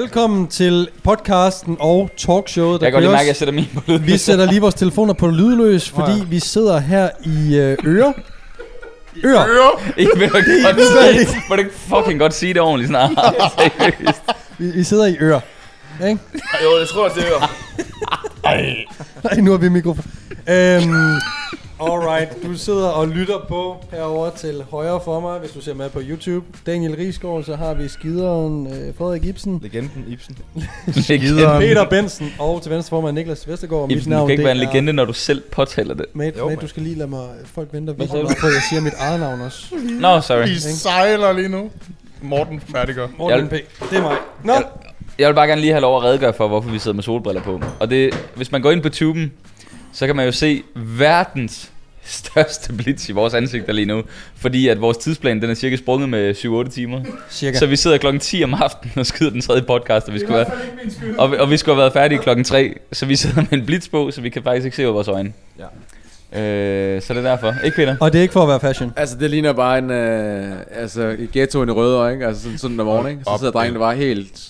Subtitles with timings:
[0.00, 3.80] Velkommen til podcasten og talkshowet, der Jeg kan godt mærke, at jeg sætter min på
[3.86, 3.98] lyd.
[3.98, 8.14] Vi sætter lige vores telefoner på lydløs, fordi vi sidder her i øh, Øre.
[9.24, 9.44] Øre.
[9.96, 11.32] Ikke vil godt sige, ikke.
[11.48, 13.10] må du ikke fucking godt sige det ordentligt snart.
[13.58, 14.22] Seriøst.
[14.58, 15.40] Vi, vi sidder i Øre.
[16.08, 16.20] Ikke?
[16.64, 17.50] Jo, jeg tror, det er
[19.24, 20.04] Nej, nu har vi mikrofon.
[20.48, 21.20] Øhm,
[21.80, 25.90] alright, du sidder og lytter på herover til højre for mig, hvis du ser med
[25.90, 26.46] på YouTube.
[26.66, 30.38] Daniel Rigsgaard, så har vi skideren øh, Frederik Ibsen, Legenden Ibsen.
[31.08, 31.42] Legende.
[31.58, 33.82] Peter Bensen og til venstre for mig Niklas Vestergaard.
[33.82, 35.94] Og mit Ibsen, du navn, kan ikke det være en legende, når du selv påtaler
[35.94, 36.06] det.
[36.14, 36.62] Mate, Jo, mate, mate.
[36.66, 38.80] du skal lige lade mig folk vente Hvad og sagde vide på, at jeg siger
[38.82, 39.66] mit eget navn også.
[40.00, 40.48] Nå, sorry.
[40.48, 41.70] Vi sejler lige nu.
[42.22, 43.06] Morten, færdiggør.
[43.18, 43.52] Morten P.
[43.52, 44.16] Det er mig.
[44.44, 44.64] Nå, Jeg-
[45.18, 47.42] Jeg vil bare gerne lige have lov at redegøre for, hvorfor vi sidder med solbriller
[47.42, 47.60] på.
[47.80, 49.32] Og det, hvis man går ind på tuben,
[49.92, 51.70] så kan man jo se verdens
[52.08, 54.02] største blitz i vores ansigter lige nu.
[54.36, 57.00] Fordi at vores tidsplan, den er cirka sprunget med 7-8 timer.
[57.30, 57.58] cirka.
[57.58, 60.34] Så vi sidder klokken 10 om aftenen og skyder den tredje podcast, og vi skulle
[60.34, 60.50] være,
[61.18, 62.74] og, vi- og vi skulle have været færdige klokken 3.
[62.92, 64.94] Så vi sidder med en blitz på, så vi kan faktisk ikke se ud af
[64.94, 65.32] vores øjne.
[65.58, 65.64] Ja.
[66.40, 67.54] Øh, så det er derfor.
[67.64, 67.96] Ikke Peter?
[68.00, 68.92] Og det er ikke for at være fashion.
[68.96, 72.26] Altså, det ligner bare en, øh, altså, i ghettoen i Rødovre, ikke?
[72.26, 73.24] Altså, sådan, sådan om morgenen, ikke?
[73.24, 74.48] Så sidder drengene bare helt...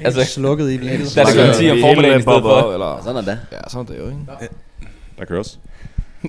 [0.00, 1.14] Altså, slukket i blikket.
[1.14, 2.72] der er det klokken 10 om formiddagen i stedet for.
[2.72, 3.00] Eller...
[3.04, 3.38] Sådan er det.
[3.52, 4.54] Ja, sådan er det jo, ikke?
[5.18, 5.58] Der køres.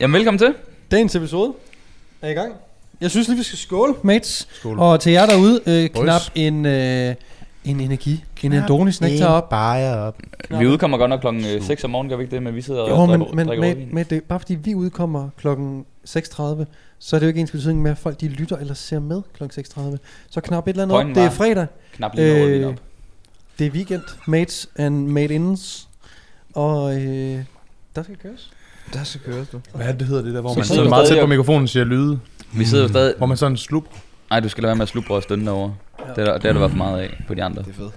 [0.00, 0.54] Jamen, velkommen til.
[0.90, 1.52] Dagens episode
[2.22, 2.54] er i gang.
[3.00, 4.48] Jeg synes lige, vi skal skåle, mates.
[4.52, 4.78] Skål.
[4.78, 6.04] Og til jer derude, øh, Boys.
[6.04, 7.14] knap en, øh,
[7.64, 8.24] en energi.
[8.42, 9.48] En Adonis nektar op.
[9.48, 10.18] Bajer op.
[10.50, 12.42] Vi udkommer godt nok klokken øh, 6 om morgenen, gør vi ikke det?
[12.42, 14.74] Men vi sidder Jo, og men, drikker, men drikker med, med det, bare fordi vi
[14.74, 16.42] udkommer klokken 6.30,
[16.98, 19.22] så er det jo ikke ens betydning med, at folk de lytter eller ser med
[19.36, 19.96] klokken 6.30.
[20.30, 21.06] Så knap et eller andet op.
[21.06, 21.66] Det er var- fredag.
[21.92, 22.74] Knap lige øh, Øh, op.
[23.58, 24.02] det er weekend.
[24.26, 25.88] Mates and made-ins.
[26.54, 27.44] Og øh,
[27.96, 28.50] der skal køres.
[28.94, 29.60] Der skal køres, du.
[29.74, 31.22] Hvad er det, det hedder det der, hvor Så man sidder sidder meget tæt på
[31.22, 32.18] og- mikrofonen og siger lyde?
[32.52, 33.14] Vi sidder jo stadig...
[33.18, 33.84] Hvor man sådan slup.
[34.30, 35.74] Nej, du skal lade være med at slubre og stønne derovre.
[35.98, 36.12] Ja.
[36.12, 37.62] Det er der, det er der været for meget af på de andre.
[37.62, 37.90] Det er fedt.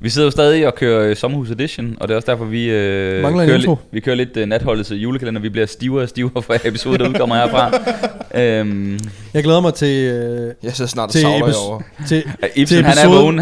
[0.00, 2.64] Vi sidder jo stadig og kører øh, Sommerhus Edition, og det er også derfor, vi,
[2.70, 3.74] øh, Mangler kører, intro.
[3.74, 5.40] li- vi kører lidt øh, natholdets øh, julekalender.
[5.40, 7.70] Vi bliver stivere og stivere for hver episode, der udkommer herfra.
[8.42, 8.98] øhm,
[9.34, 11.80] Jeg glæder mig til, øh, Jeg ser snart Til savler epis- over.
[12.08, 12.24] til
[12.56, 13.40] Ibsen, han er vågen.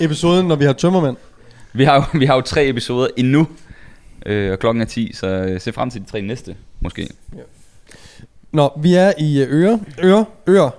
[0.00, 1.16] episoden, når vi har tømmermænd.
[1.72, 3.46] Vi har, jo, vi har jo tre episoder endnu,
[4.26, 7.08] øh, og klokken er 10, så øh, se frem til de tre næste, måske.
[8.52, 9.80] Nå, vi er i øh, Øre.
[10.02, 10.24] Øre.
[10.48, 10.70] Øre.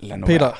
[0.00, 0.38] Lad nu Peter.
[0.46, 0.52] være.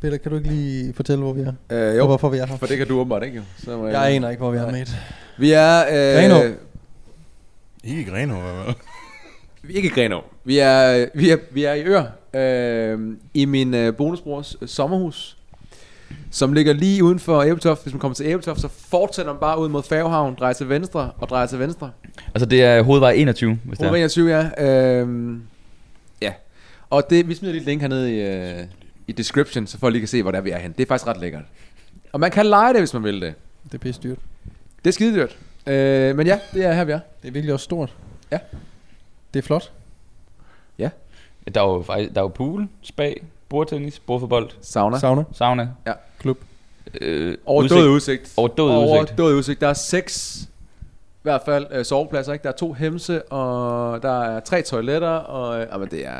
[0.00, 1.52] Peter, kan du ikke lige fortælle, hvor vi er?
[1.72, 2.56] Øh, Og jo, hvorfor vi er her?
[2.56, 3.42] for det kan du åbenbart ikke, jo.
[3.58, 4.90] Så må Jeg aner ikke, hvor vi er, mate.
[5.38, 5.78] Vi er...
[5.80, 6.42] Øh, Grenaa.
[6.42, 6.56] Ikke?
[9.62, 10.20] Vi er ikke i Grenaa.
[10.44, 12.02] Vi er, vi er, vi er i Ør.
[12.34, 15.37] Øh, I min øh, bonusbrors øh, sommerhus.
[16.30, 17.82] Som ligger lige uden for Æbeltoft.
[17.82, 21.10] Hvis man kommer til Æbeltoft, så fortsætter man bare ud mod Færgehavn, drejer til venstre
[21.18, 21.90] og drejer til venstre.
[22.34, 23.88] Altså, det er hovedvej 21, hvis det er.
[23.88, 25.00] Hovedvej 21, ja.
[25.00, 25.42] Øhm,
[26.22, 26.32] ja.
[26.90, 28.66] Og det, vi smider lige et link hernede i, øh,
[29.06, 30.72] i description, så folk lige kan se, hvor det er, vi er hen.
[30.72, 31.42] Det er faktisk ret lækkert.
[32.12, 33.34] Og man kan lege det, hvis man vil det.
[33.64, 34.18] Det er pisse dyrt.
[34.84, 35.38] Det er skide dyrt.
[35.66, 37.00] Øh, men ja, det er her, vi er.
[37.22, 37.94] Det er virkelig også stort.
[38.30, 38.38] Ja.
[39.34, 39.72] Det er flot.
[41.54, 43.14] Der er jo, faktisk, der er jo pool, spa,
[43.48, 44.98] bordtennis, bordfodbold, Sauna.
[44.98, 45.24] Sauna.
[45.32, 45.68] sauna.
[45.86, 45.92] Ja.
[46.18, 46.38] Klub.
[47.00, 48.32] Øh, Overdået udsigt.
[48.36, 48.90] Overdået udsigt.
[48.92, 49.60] Overdået udsigt.
[49.60, 52.32] Der er seks, i hvert fald, øh, sovepladser.
[52.32, 52.42] Ikke?
[52.42, 56.10] Der er to hemse, og der er tre toiletter, og øh, jamen, det er...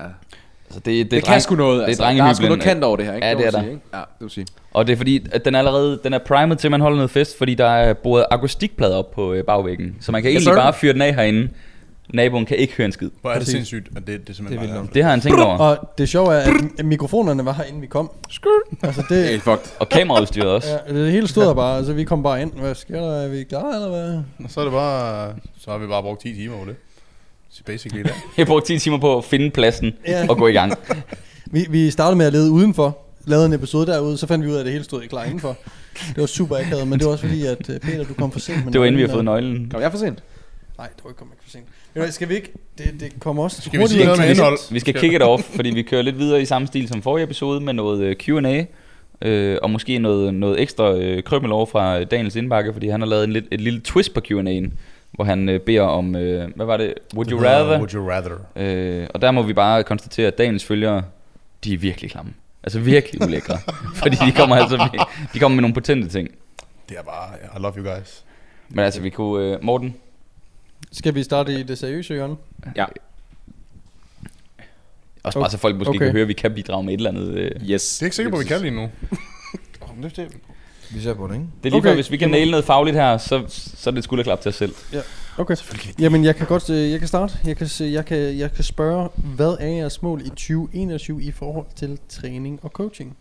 [0.67, 2.03] Altså, det, det, Det, det dreng- kan sgu noget, det er altså.
[2.03, 3.27] Der er sgu noget kant over det her, ikke?
[3.27, 3.61] Ja, det må er der.
[3.61, 3.83] Sige, ikke?
[3.95, 4.47] Ja, det vil sige.
[4.75, 6.97] Og det er fordi, at den er allerede den er primet til, at man holder
[6.97, 9.97] noget fest, fordi der er boret akustikplader op på øh, bagvæggen.
[10.01, 10.55] Så man kan egentlig sir.
[10.55, 11.49] bare fyre den af herinde.
[12.15, 13.11] Naboen kan ikke høre en skid.
[13.21, 13.53] Hvor er det Præcis.
[13.55, 14.87] sindssygt, at det, det er Det er simpelthen bare.
[14.95, 15.59] Det har han tænkt over.
[15.59, 18.11] Og det sjove er, at mikrofonerne var her, inden vi kom.
[18.83, 19.71] Altså Det er helt fucked.
[19.81, 20.69] Og kameraudstyret også.
[20.89, 21.77] ja, det hele stod der bare.
[21.77, 22.53] Altså vi kom bare ind.
[22.53, 23.13] Hvad sker der?
[23.23, 24.21] Er vi klar, eller hvad?
[24.45, 26.77] Og så er det bare, så har vi bare brugt 10 timer på det.
[27.51, 28.13] Så basically det.
[28.39, 30.27] Jeg brugte 10 timer på at finde pladsen Ja.
[30.29, 30.73] og gå i gang.
[31.53, 32.99] Vi, vi startede med at lede udenfor.
[33.27, 35.57] Lavede en episode derude, så fandt vi ud af, at det hele stod klar indenfor.
[36.09, 38.39] Det var super akavet, men det var også fordi, at øh, Peter, du kom for
[38.41, 38.65] sent.
[38.65, 39.71] med Det var inden vi har nøglen, fået og- nøglen.
[39.71, 40.23] Kom jeg for sent?
[40.79, 41.67] Nej, det var ikke kommet for sent.
[41.93, 42.53] Hvad, Skal vi ikke?
[42.79, 44.73] Det, det kommer også Skal vi sige noget med indhold?
[44.73, 47.25] Vi skal kick it off, fordi vi kører lidt videre i samme stil som forrige
[47.25, 48.65] episode med noget øh, Q&A.
[49.23, 53.09] Øh, og måske noget, noget ekstra øh, krømmel over fra Daniels indbakke, fordi han har
[53.09, 54.71] lavet en lidt, et lille twist på Q&A'en,
[55.13, 56.95] hvor han øh, beder om, øh, hvad var det?
[57.15, 57.79] Would you rather?
[57.79, 58.37] Would you rather?
[58.57, 61.03] Øh, og der må vi bare konstatere, at Daniels følgere,
[61.65, 62.33] de er virkelig klamme.
[62.63, 63.59] Altså virkelig ulækre.
[64.03, 64.89] fordi de kommer altså
[65.35, 66.29] de kommer med nogle potente ting.
[66.89, 68.25] Det er bare, I love you guys.
[68.69, 69.45] Men altså, vi kunne...
[69.45, 69.95] Øh, Morten,
[70.93, 72.37] Skal vi starte i det seriøse hjørne?
[72.77, 72.85] Ja.
[75.23, 75.99] også bare så folk måske Okay.
[75.99, 77.29] kan høre, at vi kan bidrage med et eller andet.
[77.35, 77.51] Øh.
[77.71, 77.97] Yes.
[77.99, 78.91] Det er ikke sikker på, vi kan lige nu.
[80.91, 81.47] Vi ser på det, ikke?
[81.63, 81.89] Det er lige Okay.
[81.89, 81.95] okay.
[81.95, 84.55] hvis vi kan naile noget fagligt her, så, så er det et skulderklap til os
[84.55, 84.75] selv.
[85.39, 85.57] Okay.
[86.01, 87.39] Jamen, jeg kan godt, øh, jeg kan starte.
[87.47, 91.31] Jeg kan, se, jeg kan, jeg kan spørge, hvad er jeres mål i 2021 i
[91.31, 93.17] forhold til træning og coaching?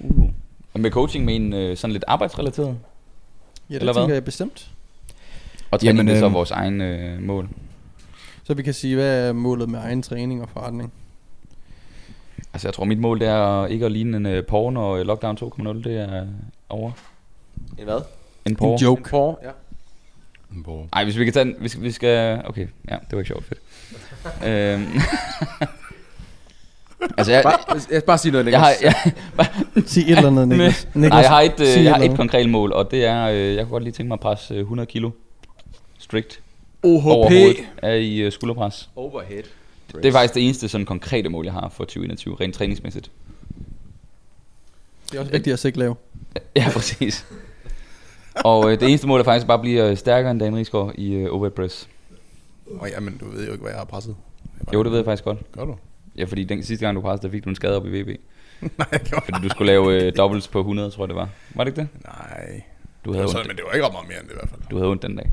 [0.00, 0.28] Uh.
[0.74, 2.66] Og med coaching med en øh, sådan lidt arbejdsrelateret?
[3.70, 4.02] Ja, det Eller hvad?
[4.02, 4.70] tænker jeg bestemt.
[5.70, 7.48] Og træning Jamen, det er så øhm, vores egen øh, mål.
[8.44, 10.92] Så vi kan sige, hvad er målet med egen træning og forretning?
[12.52, 15.06] Altså jeg tror mit mål det er ikke at ligne en øh, porn når øh,
[15.06, 16.26] Lockdown 2.0 det er
[16.68, 16.90] over.
[17.78, 18.00] En hvad?
[18.44, 18.72] En porn.
[18.72, 19.00] En joke.
[19.00, 19.50] En por, ja.
[20.64, 20.88] På.
[20.92, 23.28] Ej, hvis vi kan tage den, vi skal, vi skal okay, ja, det var ikke
[23.28, 23.60] sjovt fedt.
[24.48, 25.00] øhm.
[27.18, 29.06] altså jeg, Bare, jeg bare sige noget, jeg har, Niklas.
[29.74, 30.88] jeg, Sig et eller andet, Niklas.
[30.94, 33.54] Niklas nej, jeg har et, øh, jeg har et konkret mål, og det er, øh,
[33.54, 35.10] jeg kunne godt lige tænke mig at presse øh, 100 kilo
[36.06, 36.40] strict
[36.82, 37.02] OHP.
[37.02, 38.90] hovedet er i øh, skulderpres.
[38.96, 39.42] Overhead.
[39.92, 43.10] Det er faktisk det eneste sådan konkrete mål, jeg har for 2021, rent træningsmæssigt.
[45.10, 45.96] Det er også vigtigt at sigte lave.
[46.56, 47.26] Ja, præcis.
[48.44, 50.92] og øh, det eneste mål er faktisk bare at blive øh, stærkere end Dan Rigsgaard
[50.98, 51.88] i øh, overhead press.
[52.80, 54.16] Oh, jamen, du ved jo ikke, hvad jeg har presset.
[54.66, 55.38] Jeg Jo, det ved jeg faktisk godt.
[55.52, 55.76] Gør du?
[56.16, 58.06] Ja, fordi den sidste gang du pressede, der fik du en skade op i VB.
[58.78, 61.28] Nej, jeg gjorde Fordi du skulle lave øh, doubles på 100, tror jeg det var.
[61.54, 61.88] Var det ikke det?
[62.04, 62.62] Nej.
[63.04, 64.32] Du Det havde, var sådan, ondt, men det var ikke ret meget mere end det
[64.34, 64.60] i hvert fald.
[64.70, 65.32] du havde ondt den dag.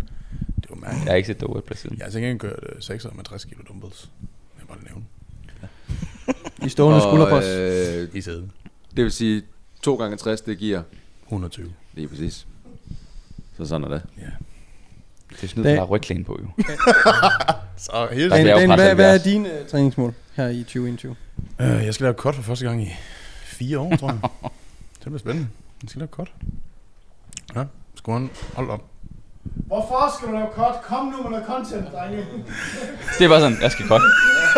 [0.62, 1.06] Det var mærkeligt.
[1.06, 1.98] Jeg har ikke set dig overhead press siden.
[1.98, 4.10] Jeg har til gengæld kørt øh, 6'er med 60 kilo dumbbells.
[4.60, 5.04] Jeg bare nævne.
[6.66, 7.46] I stående skulderpres.
[7.46, 8.50] øh, I sæde.
[8.96, 9.42] det vil sige,
[9.82, 10.82] 2 gange 60, det giver
[11.24, 11.74] 120.
[11.94, 12.48] lige præcis.
[13.58, 14.02] Så sådan er det.
[14.18, 14.24] Ja.
[15.30, 16.48] Det er sådan noget, der har rygklæden på, jo.
[17.78, 19.24] Så hele Dan, er Dan, hvad, hvad er 70.
[19.24, 21.16] dine uh, træningsmål her i 2021?
[21.62, 22.90] Øh, jeg skal lave cut for første gang i
[23.44, 24.20] fire år, tror jeg.
[25.00, 25.48] det bliver spændende.
[25.84, 26.32] Jeg skal lave cut.
[27.56, 27.64] Ja,
[27.96, 28.30] skåren.
[28.54, 28.90] Hold op.
[29.68, 30.76] Hvorfor skal du lave cut?
[30.84, 32.18] Kom nu med noget content, drenge.
[33.20, 34.02] Det er bare sådan, jeg skal godt.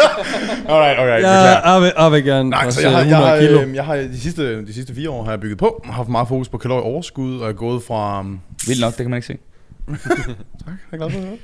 [0.71, 1.23] Alright, alright.
[1.23, 3.61] Jeg, jeg, vil, jeg vil gerne Nej, så jeg har, jeg 100 har, kilo.
[3.61, 6.09] øh, jeg har de, sidste, de sidste fire år har jeg bygget på, har haft
[6.09, 8.19] meget fokus på kalorieoverskud, og er gået fra...
[8.19, 9.37] um, Vildt nok, det kan man ikke se.
[10.65, 11.39] Tak, jeg er glad for det.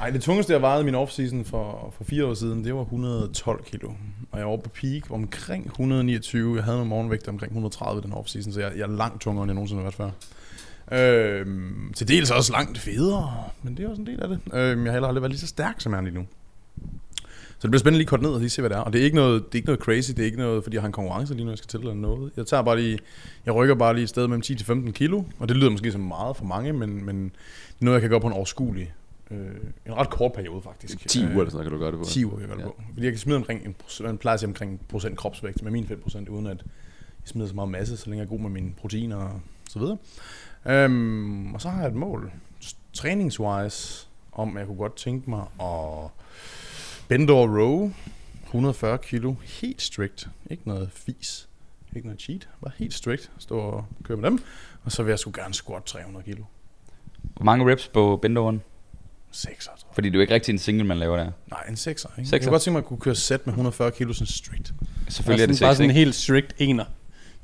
[0.00, 2.80] Ej, det tungeste, jeg vejede i min off-season for, for fire år siden, det var
[2.82, 3.88] 112 kilo.
[4.32, 6.56] Og jeg var på peak omkring 129.
[6.56, 9.50] Jeg havde nogle morgenvægter omkring 130 den off-season, så jeg, jeg er langt tungere, end
[9.50, 10.10] jeg nogensinde har været før.
[10.92, 14.38] Øhm, til dels også langt federe, men det er også en del af det.
[14.52, 16.26] Øhm, jeg har heller aldrig været lige så stærk, som jeg er lige nu.
[17.58, 18.80] Så det bliver spændende lige at korte ned og lige se, hvad det er.
[18.80, 20.74] Og det er ikke noget, det er ikke noget crazy, det er ikke noget, fordi
[20.74, 22.32] jeg har en konkurrence lige nu, jeg skal til eller noget.
[22.36, 22.98] Jeg tager bare lige,
[23.46, 25.92] jeg rykker bare lige et sted mellem 10 til 15 kilo, og det lyder måske
[25.92, 28.92] som meget for mange, men, men det er noget, jeg kan gøre på en overskuelig,
[29.30, 29.38] øh,
[29.86, 31.08] en ret kort periode faktisk.
[31.08, 32.04] 10 uger Øh, eller sådan kan du gøre det på.
[32.04, 32.82] 10 uger kan jeg gøre det på.
[32.92, 35.72] Fordi jeg kan smide omkring en procent, man plejer at omkring en procent kropsvægt med
[35.72, 38.50] min fedtprocent, uden at jeg smider så meget masse, så længe jeg er god med
[38.50, 39.40] mine proteiner og
[39.70, 39.96] så videre.
[40.66, 42.32] Øhm, og så har jeg et mål,
[42.92, 46.08] træningswise, om jeg kunne godt tænke mig at
[47.08, 47.92] bend over row,
[48.44, 51.48] 140 kilo, helt strict, ikke noget fis,
[51.96, 54.42] ikke noget cheat, bare helt strict, stå og køre med dem,
[54.84, 56.44] og så vil jeg sgu gerne squat 300 kilo.
[57.22, 58.62] Hvor mange reps på bendoveren?
[59.30, 59.94] 6 tror jeg.
[59.94, 61.30] Fordi det er jo ikke rigtig en single, man laver der.
[61.50, 61.96] Nej, en 6'er, ikke?
[62.16, 62.38] Jeg Sekser.
[62.38, 64.72] kunne godt tænke mig at kunne køre sæt med 140 kilo sådan straight.
[65.08, 66.84] Selvfølgelig er det bare 6, sådan en helt strict ener.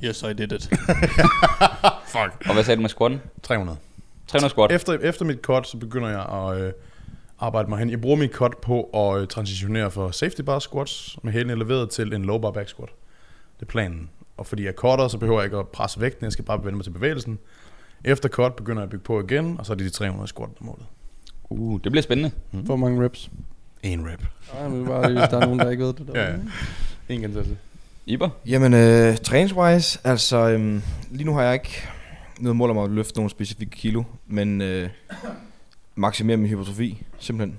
[0.05, 0.71] Yes, I did it.
[2.11, 2.49] Fuck.
[2.49, 3.21] Og hvad sagde du med squatten?
[3.43, 3.79] 300.
[4.27, 4.73] 300 squat.
[4.73, 6.73] Efter, efter mit cut, så begynder jeg at øh,
[7.39, 7.91] arbejde mig hen.
[7.91, 11.91] Jeg bruger mit cut på at øh, transitionere fra safety bar squats med hælene eleveret
[11.91, 12.89] til en low bar back squat.
[13.61, 14.11] Det er planen.
[14.37, 16.25] Og fordi jeg cutter, så behøver jeg ikke at presse vægten.
[16.25, 17.39] Jeg skal bare vende mig til bevægelsen.
[18.05, 20.49] Efter cut begynder jeg at bygge på igen, og så er det de 300 squat
[20.49, 20.85] der er målet.
[21.51, 22.31] Uh, det bliver spændende.
[22.51, 23.31] Hvor mange reps?
[23.83, 24.23] En rep.
[24.55, 26.11] Nej, men bare lige, hvis der er nogen, der ikke ved det.
[26.15, 26.51] Ja, derude.
[27.09, 27.15] ja.
[27.15, 27.57] En gentagelse.
[28.07, 28.29] Iber?
[28.47, 31.89] Jamen, øh, træningswise, altså, øhm, lige nu har jeg ikke
[32.41, 34.89] noget mål om at løfte nogle specifikke kilo, men øh,
[35.95, 37.59] maksimere min hypertrofi, simpelthen.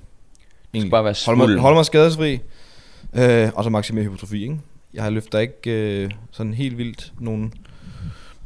[0.73, 2.39] Det skal bare være Hold mig, hold mig skadesfri,
[3.13, 4.59] øh, og så maksimere hypertrofi, ikke?
[4.93, 7.51] Jeg har løfter ikke øh, sådan helt vildt nogle,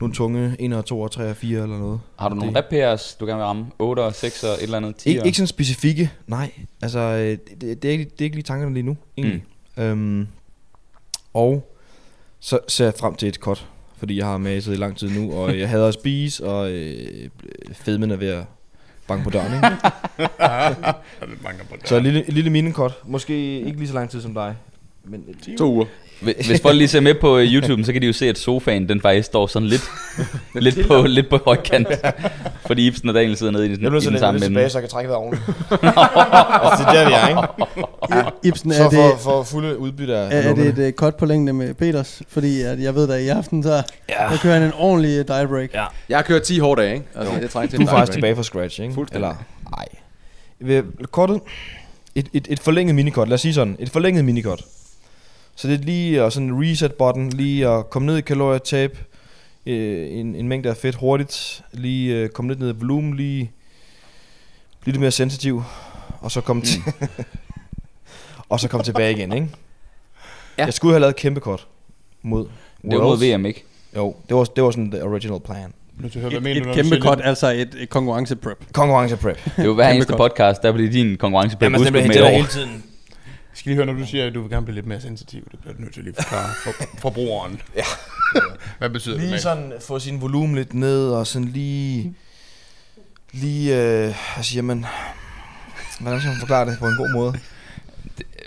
[0.02, 2.00] nogle tunge 1 og 2 og 3 og 4 eller noget.
[2.20, 2.72] Har du nogle rep
[3.20, 3.66] du gerne vil ramme?
[3.80, 6.52] 8 og 6 og et eller andet 10 Ikke, ikke sådan specifikke, nej.
[6.82, 9.44] Altså, øh, det, det, det, er ikke, det er ikke lige tankerne lige nu, egentlig.
[9.78, 9.84] Mm.
[9.84, 10.28] Øhm,
[11.34, 11.76] og
[12.40, 15.34] så ser jeg frem til et cut, fordi jeg har maset i lang tid nu,
[15.34, 17.30] og jeg hader at spise, og øh,
[17.74, 18.44] fedmen er ved at
[19.08, 19.68] banke på døren, ikke?
[21.70, 22.94] På Så et lille, et lille minicut.
[23.06, 24.56] Måske ikke lige så lang tid som dig.
[25.04, 25.24] Men
[25.58, 25.86] To uger.
[26.20, 28.38] Hvis hvis folk lige ser med på øh, YouTube, så kan de jo se, at
[28.38, 29.82] sofaen den faktisk står sådan lidt,
[30.56, 31.88] lidt, på, lidt på højkant.
[32.68, 34.70] Fordi Ibsen og Daniel sidder nede i den, jeg i den samme tilbage, ende.
[34.70, 35.48] så jeg kan trække vejret ordentligt.
[36.66, 38.32] altså, det er der, vi er, ikke?
[38.44, 41.16] Ibsen, er Så det, for, for fulde udbytte af er, er det et uh, cut
[41.16, 42.22] på længde med Peters?
[42.28, 44.14] Fordi at jeg ved, at i aften, så Ja.
[44.32, 45.74] der kører han en ordentlig uh, dive break.
[45.74, 45.86] Ja.
[46.10, 47.06] Jeg har kørt 10 hårde dage, ikke?
[47.16, 48.94] Altså, det trænger til Du er faktisk tilbage fra scratch, ikke?
[48.94, 49.28] Fuldstændig.
[49.28, 49.36] Eller,
[49.78, 50.86] nej.
[51.12, 51.40] Kortet,
[52.16, 54.62] et, et, et forlænget minikort, lad os sige sådan, et forlænget minikort.
[55.56, 58.98] Så det er lige at sådan reset button, lige at komme ned i kalorietab,
[59.66, 63.52] øh, en, en mængde af fedt hurtigt, lige øh, komme lidt ned i volumen, lige
[64.82, 65.64] blive lidt mere sensitiv,
[66.22, 66.82] og så komme til,
[68.50, 69.48] og så komme tilbage igen, ikke?
[70.58, 70.66] Ja.
[70.66, 71.68] Jeg skulle have lavet et kæmpe kort
[72.22, 72.48] mod
[72.82, 73.38] Det var mod.
[73.38, 73.64] VM, ikke?
[73.96, 75.74] Jo, det var, det var sådan the original plan.
[76.00, 78.58] Nu til at høre, hvad Et, mener et du kæmpe lidt- altså et, et konkurrenceprep.
[78.74, 79.44] Konkurrence prep.
[79.46, 82.22] Det er jo hver eneste podcast, der bliver din konkurrence på Jamen, med den bliver
[82.22, 82.36] et år.
[82.36, 82.84] hele tiden.
[83.56, 85.48] Jeg skal lige høre, når du siger, at du vil gerne blive lidt mere sensitiv.
[85.52, 87.62] Det bliver du nødt til lige at forklare for, forbrugeren.
[87.76, 87.84] Ja.
[88.80, 89.28] Hvad betyder det?
[89.30, 92.14] Lige sådan få sin volumen lidt ned, og sådan lige...
[93.32, 94.86] Lige, øh, siger man...
[96.00, 97.34] Hvordan skal man forklare det på en god måde?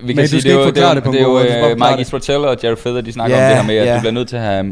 [0.02, 1.26] Vi Men du skal det er ikke jo- forklare det, det på en det er
[1.26, 2.06] god måde, du jo bare uh, forklare Mike det.
[2.06, 3.94] Strotella og Jared Feather, de snakker Ja, om det her med, at ja.
[3.94, 4.64] du bliver nødt til at have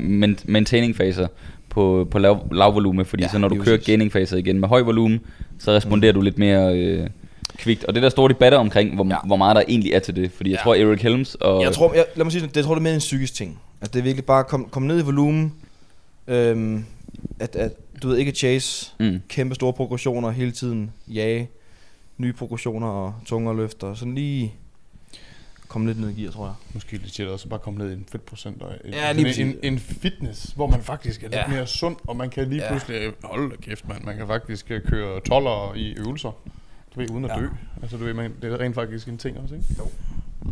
[0.45, 1.27] maintaining faser
[1.71, 4.61] på, på lav, lav volume, fordi Ja, så når du lige kører gaining faser igen
[4.61, 5.21] med høj volume,
[5.59, 7.07] så responderer du lidt mere øh,
[7.59, 7.85] kvikt.
[7.85, 9.17] Og det der store debatter omkring, hvor, Ja.
[9.27, 10.63] hvor meget der egentlig er til det, fordi jeg Ja.
[10.63, 11.63] tror Eric Helms og...
[11.63, 13.61] Jeg tror, jeg, lad mig sige det, jeg tror det er mere en psykisk ting.
[13.81, 15.55] At det er virkelig bare at komme kom ned i volumen.
[16.29, 16.85] Øhm,
[17.41, 17.73] at, at,
[18.03, 19.21] du ved ikke chase Mm.
[19.29, 20.93] kæmpe store progressioner hele tiden.
[21.09, 21.49] Jage
[22.19, 23.95] nye progressioner og tungere løfter.
[23.95, 24.55] Sådan lige
[25.69, 26.55] komme lidt ned i gear, tror jeg.
[26.75, 29.49] Måske lidt shit også bare komme ned i en fedtprocent og en, Ja, lige en,
[29.49, 31.47] en, en, fitness, hvor man faktisk er lidt Ja.
[31.47, 32.69] mere sund, og man kan lige Ja.
[32.71, 36.37] pludselig, hold da kæft mand, man kan faktisk køre toller i øvelser,
[36.97, 37.41] ved, uden at Ja.
[37.41, 37.49] dø.
[37.83, 39.67] Altså du ved, man, det er rent faktisk en ting også, ikke?
[39.79, 39.85] Jo.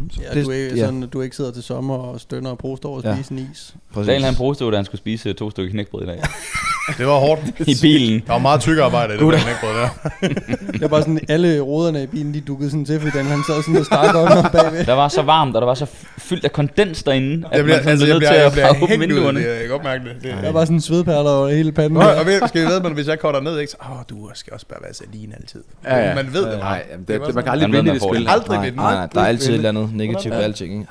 [0.00, 0.20] Mm, så.
[0.22, 0.84] Ja, Det- du, er, ikke, ja.
[0.84, 3.14] sådan, du ikke sidder til sommer og stønner og poster over at Ja.
[3.14, 3.74] spise en is.
[3.94, 4.06] Præcis.
[4.06, 6.22] Daniel han prostede, da han skulle spise øh, to stykker knækbrød i dag.
[6.98, 7.40] Det var hårdt.
[7.60, 8.22] I bilen.
[8.26, 9.88] Der var meget tykke arbejde i det der knækbrød der.
[10.72, 13.42] Det var bare sådan, alle ruderne i bilen, de dukkede sådan til, fordi den, han
[13.46, 14.84] sad sådan og stak under bagved.
[14.84, 15.86] Der var så varmt, og der var så
[16.18, 18.36] fyldt af kondens derinde, at Jeg bliver, man sådan altså, blev jeg nødt bliver, til
[18.38, 19.40] jeg at bliver farve hængt ud, vinduerne.
[19.40, 20.16] det, jeg kan godt mærke det.
[20.22, 21.92] det Der var sådan svedperler over hele panden.
[21.98, 24.30] Nå, og ved, skal vi ved, men hvis jeg korter ned, ikke, så, åh, du
[24.34, 25.62] skal også bare være salin altid.
[25.84, 26.14] Ja, ja.
[26.14, 26.58] Man ved det.
[26.58, 28.20] Nej, Det man kan aldrig vinde i man det spil.
[28.24, 28.30] det.
[28.30, 28.76] Aldrig vinde.
[28.76, 30.86] nej, der er altid et eller andet negativt ved alting, ikke?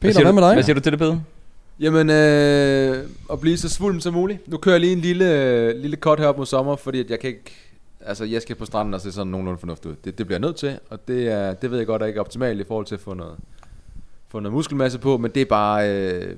[0.00, 0.52] Peter, hvad med dig?
[0.52, 1.22] Hvad siger du til det, Pede?
[1.80, 4.48] Jamen, øh, at blive så svulm som muligt.
[4.48, 7.30] Nu kører jeg lige en lille, lille cut herop mod sommer, fordi at jeg kan
[7.30, 7.54] ikke...
[8.00, 9.96] Altså, jeg skal på stranden og se sådan nogenlunde fornuftigt ud.
[10.04, 12.20] Det, det bliver jeg nødt til, og det, er, det ved jeg godt er ikke
[12.20, 13.34] optimalt i forhold til at få noget,
[14.28, 15.90] få noget muskelmasse på, men det er bare...
[15.90, 16.36] Øh,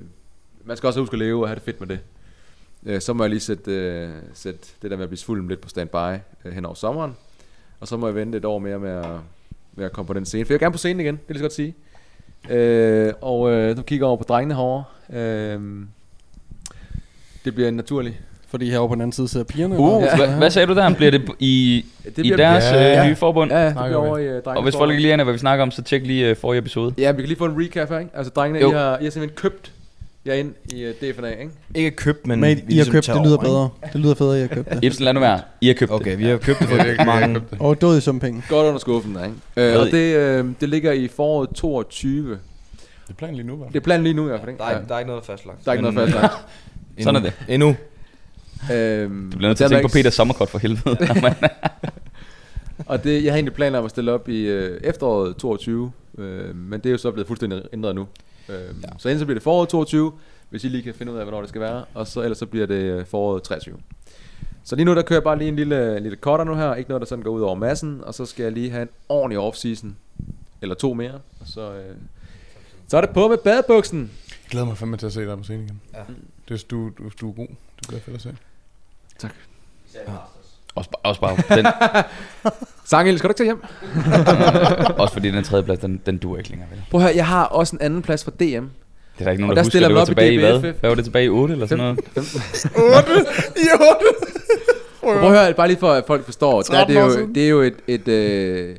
[0.64, 1.98] man skal også huske at leve og have det fedt med det.
[2.86, 5.60] Øh, så må jeg lige sætte, øh, sætte det der med at blive svulm lidt
[5.60, 7.16] på standby øh, hen over sommeren.
[7.80, 9.06] Og så må jeg vente et år mere med at,
[9.78, 10.44] med at komme på den scene.
[10.44, 11.74] For jeg er gerne på scenen igen, det vil jeg godt sige.
[12.50, 14.84] Øh, og øh, nu kigger jeg over på drengene herovre.
[15.12, 15.60] Øh,
[17.44, 18.20] det bliver en naturlig.
[18.50, 19.78] Fordi herovre på den anden side sidder pigerne.
[19.78, 20.94] Uh, og- hvad, hvad sagde du der?
[20.94, 23.52] Bliver det i, Det i bliver- deres Ja, øh, nye forbund?
[23.52, 24.56] Ja, det snakker bliver over i uh, drengene.
[24.56, 26.58] Og hvis folk ikke lige aner, hvad vi snakker om, så tjek lige uh, forrige
[26.58, 26.94] episode.
[26.98, 28.10] Ja, vi kan lige få en recap her, ikke?
[28.14, 28.70] Altså, drengene, Jo.
[28.70, 29.72] I har, I har simpelthen købt
[30.28, 31.50] jer ind i uh, DFNA, ikke?
[31.74, 33.44] Ikke købt, men Men vi I har ligesom købt, det lyder over, ikke?
[33.46, 33.70] bedre.
[33.92, 34.84] Det lyder federe, I har købt det.
[34.84, 35.40] Ibsen, lad nu være.
[35.60, 36.18] I har købt Okay, det.
[36.18, 37.40] vi har købt det er for virkelig, jeg mange.
[37.60, 38.42] Og død i som penge.
[38.48, 39.36] Godt under skuffen, der, ikke?
[39.74, 39.90] Øh, og I?
[39.90, 42.30] det, øh, det ligger i foråret 22.
[42.30, 42.38] Det
[43.10, 43.68] er planen lige nu, hva'?
[43.68, 44.58] Det er planen lige nu i hvert fald, ikke?
[44.58, 45.64] Der er, ikke- der er ikke noget fastlagt.
[45.64, 46.34] Der er ikke noget fastlagt.
[47.02, 47.32] Sådan er det.
[47.48, 47.76] Endnu.
[48.72, 50.96] øhm, Du bliver nødt til at tænke på Peters sommerkort for helvede.
[52.86, 56.56] Og det, jeg har egentlig planer om at stille op i øh, efteråret 22, øh,
[56.56, 58.06] men det er jo så blevet fuldstændig ændret nu.
[58.48, 58.88] Øh, ja.
[58.98, 60.12] Så enten så bliver det foråret 22,
[60.50, 62.46] hvis I lige kan finde ud af, hvornår det skal være, og så ellers så
[62.46, 63.76] bliver det øh, foråret 23.
[64.64, 66.74] Så lige nu der kører jeg bare lige en lille, en lille cutter nu her,
[66.74, 68.88] ikke noget der sådan går ud over massen, og så skal jeg lige have en
[69.08, 69.88] ordentlig off-season,
[70.62, 71.96] eller to mere, og så, øh,
[72.88, 74.00] så er det på med badebuksen.
[74.30, 75.80] Jeg glæder mig fandme til at se dig på scenen igen.
[75.94, 76.02] Ja.
[76.48, 77.46] Det, er- du, du, du er god.
[77.48, 78.28] Du bliver fedt at se.
[78.28, 79.28] også,
[80.06, 80.22] bare-
[81.02, 81.66] også, bare, den,
[82.90, 83.62] Sangel, skal du ikke tage hjem?
[84.98, 86.68] også fordi den tredje plads, den, den duer ikke længere.
[86.70, 86.82] Vel?
[86.90, 88.38] Prøv at høre, jeg har også en anden plads for DM.
[88.38, 88.50] Det
[89.18, 89.80] er der ikke nogen, Og der, der husker.
[89.80, 90.60] Det var op i tilbage i hvad?
[90.60, 91.98] Hvad var det tilbage i 8 eller sådan noget?
[92.16, 93.10] 8!
[93.64, 94.28] I 8!
[95.00, 97.32] Prøv at høre, bare lige for at folk forstår, der er det, 13 år jo,
[97.34, 98.76] det er jo et, et, øh,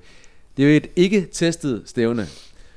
[0.58, 2.28] det er jo et ikke testet stævne.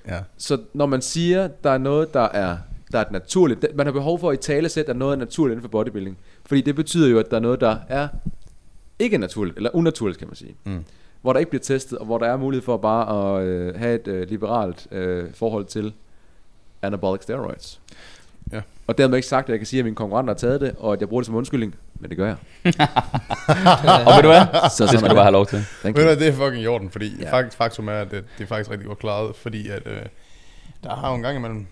[0.09, 0.19] Ja.
[0.39, 2.57] Så når man siger, der er noget, der er,
[2.93, 5.19] der er et naturligt, man har behov for at i tale sætte, at noget er
[5.19, 6.19] naturligt inden for bodybuilding.
[6.47, 8.09] Fordi det betyder jo, at der er noget, der er
[9.03, 10.55] ikke naturligt, eller unaturligt, kan man sige.
[10.65, 10.85] Mm.
[11.23, 13.95] Hvor der ikke bliver testet, og hvor der er mulighed for bare at øh, have
[13.95, 15.93] et øh, liberalt øh, forhold til
[16.83, 17.81] anabolic steroids.
[18.53, 18.61] Ja.
[18.87, 20.93] Og dermed ikke sagt, at jeg kan sige, at mine konkurrenter har taget det, og
[20.93, 22.37] at jeg bruger det som undskyldning, men det gør jeg.
[24.07, 24.71] Og ved du hvad?
[24.71, 25.65] Så Det skal er du bare have lov til.
[25.81, 27.25] Thank Ved du det er fucking i orden, fordi Ja.
[27.25, 27.33] ja.
[27.39, 30.03] fakt, faktum er, at det, det er faktisk rigtig godt klaret, fordi at, øh,
[30.85, 31.67] der har jo en gang imellem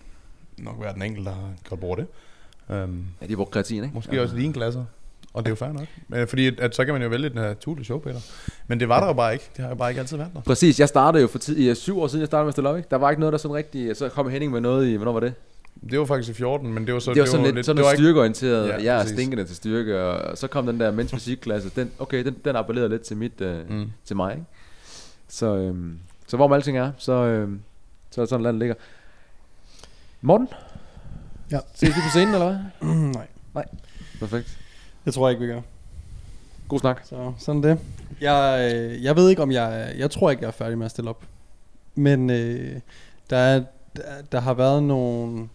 [0.57, 2.07] nok været en enkelt, der har godt brugt det.
[2.83, 3.95] Um, Ja, de bruger kreatin, ikke?
[3.95, 4.21] måske ja.
[4.21, 4.85] også lige klasser.
[5.33, 5.87] Og det er jo fair nok.
[6.07, 8.19] Men, fordi at, at, så kan man jo vælge den her Tule show, Peter.
[8.67, 9.49] Men det var der jo bare ikke.
[9.55, 10.41] Det har jo bare ikke altid været der.
[10.41, 12.69] Præcis, jeg startede jo for tid, i syv år siden, jeg startede med at stille
[12.69, 12.87] op, ikke?
[12.91, 13.95] Der var ikke noget, der sådan rigtig...
[13.97, 14.95] Så kom Henning med noget i...
[14.95, 15.33] Hvornår var det?
[15.89, 17.13] Det var faktisk i 14, men det var så...
[17.13, 18.67] det var sådan lidt, sådan det lidt var ikke, styrkeorienteret.
[18.67, 21.71] Ja, Ja, jeg er stinkende til styrke, og så kom den der mens fysikklasse.
[21.75, 23.91] Den, okay, den, den appellerede lidt til, mit, øh, Mm.
[24.05, 24.45] til mig, ikke?
[25.27, 27.61] Så, øhm, så hvor alting er, så, øhm,
[28.11, 28.75] så er det sådan, landet ligger.
[30.21, 30.47] Morten?
[31.51, 31.59] Ja.
[31.75, 32.45] Ses vi på scenen, eller
[32.79, 32.89] hvad?
[33.53, 33.65] Nej,
[34.19, 34.57] Perfekt.
[35.05, 35.61] Det tror jeg ikke, vi gør.
[36.67, 37.01] God snak.
[37.03, 37.79] Så sådan det.
[38.21, 39.93] Jeg, øh, jeg ved ikke, om jeg...
[39.97, 41.23] Jeg tror ikke, jeg er færdig med at stille op.
[41.95, 42.79] Men øh,
[43.29, 43.63] der, er,
[43.95, 45.49] der, der har været nogle...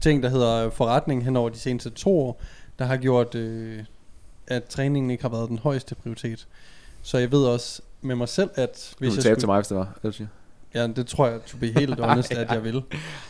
[0.00, 2.42] ting, der hedder forretning hen over de seneste to år,
[2.78, 3.84] der har gjort, øh,
[4.46, 6.46] at træningen ikke har været den højeste prioritet.
[7.02, 9.36] Så jeg ved også med mig selv, at Du hvis vil jeg skulle...
[9.36, 9.98] til mig, hvis det var.
[10.02, 10.28] Det, siger.
[10.74, 12.82] Ja, det tror jeg, to be helt honest, at jeg vil.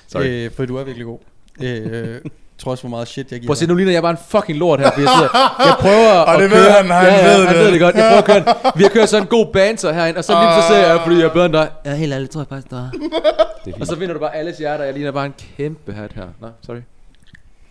[0.09, 0.25] Sorry.
[0.25, 1.19] Øh, for du er virkelig god.
[1.63, 2.21] Øh,
[2.61, 4.59] trods hvor meget shit jeg giver Prøv at se, nu ligner jeg bare en fucking
[4.59, 6.61] lort her, fordi jeg, sidder, jeg prøver Og at det køre.
[6.61, 7.65] ved han, han ja, ja, ved han det.
[7.65, 7.95] ved det godt.
[7.97, 8.73] Jeg prøver at køre.
[8.79, 11.17] Vi har kørt sådan en god banter herinde, og så lige så ser jeg, fordi
[11.17, 11.69] jeg er bedre end dig.
[11.85, 12.91] Ja, helt ærligt, tror jeg faktisk, der
[13.65, 16.13] Det er Og så vinder du bare alles hjerter, jeg ligner bare en kæmpe hat
[16.15, 16.27] her.
[16.41, 16.81] Nå, sorry.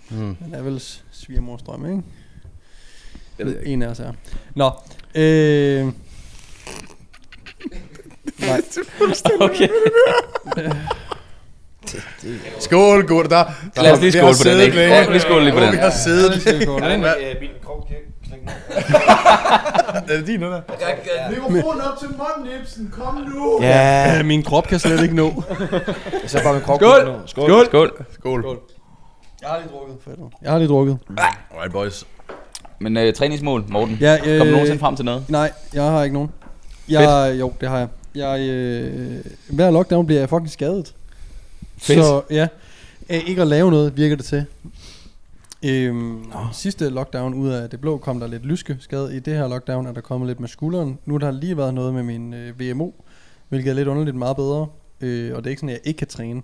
[0.09, 0.81] Han er vel
[1.11, 2.01] svigermors drøm, ikke?
[3.37, 3.73] Det ved jeg ikke.
[3.73, 4.11] En af os er.
[4.55, 4.71] Nå.
[5.15, 5.85] Øh,
[8.39, 8.61] nej.
[9.39, 9.67] Okay.
[12.59, 13.29] Skål, gut.
[13.29, 13.43] Der,
[13.75, 14.75] der Lad os lige skåle på den, ikke?
[14.75, 14.95] længe.
[14.95, 15.71] Ja, vi skåler lige på den.
[15.71, 16.47] Vi har siddet.
[20.09, 20.61] Er det din, der?
[21.31, 22.93] Mikrofonen op til munden, Ibsen.
[22.97, 23.59] Kom nu.
[23.61, 25.25] Ja, Øh, Min krop kan slet ikke nå.
[26.21, 26.79] jeg ser bare min krop.
[26.79, 27.05] Skål!
[27.05, 27.13] nu.
[27.25, 27.65] Skål!
[27.65, 27.91] Skål!
[28.13, 28.41] Skål.
[28.41, 28.59] Skål.
[29.41, 29.97] Jeg har lige drukket.
[30.41, 30.97] Jeg har lige drukket.
[31.53, 32.05] Alright, boys.
[32.79, 33.97] Men øh, træningsmål, Morten.
[34.01, 35.23] Ja, Kom du nogensinde frem til noget?
[35.29, 36.29] Nej, jeg har ikke nogen.
[36.89, 37.87] Jeg, jo, det har jeg.
[38.15, 39.15] Jeg, øh,
[39.49, 40.93] hver lockdown bliver jeg fucking skadet.
[41.79, 42.05] Fedt.
[42.05, 42.47] Så ja,
[43.09, 44.45] øh, ikke at lave noget virker det til.
[45.63, 49.15] Øhm, sidste lockdown ud af det blå kom der lidt lyske skade.
[49.15, 50.99] I det her lockdown er der kommet lidt med skulderen.
[51.05, 52.91] Nu har der lige været noget med min øh, VMO,
[53.49, 54.67] hvilket er lidt underligt meget bedre.
[55.01, 56.41] Øh, og det er ikke sådan, at jeg ikke kan træne.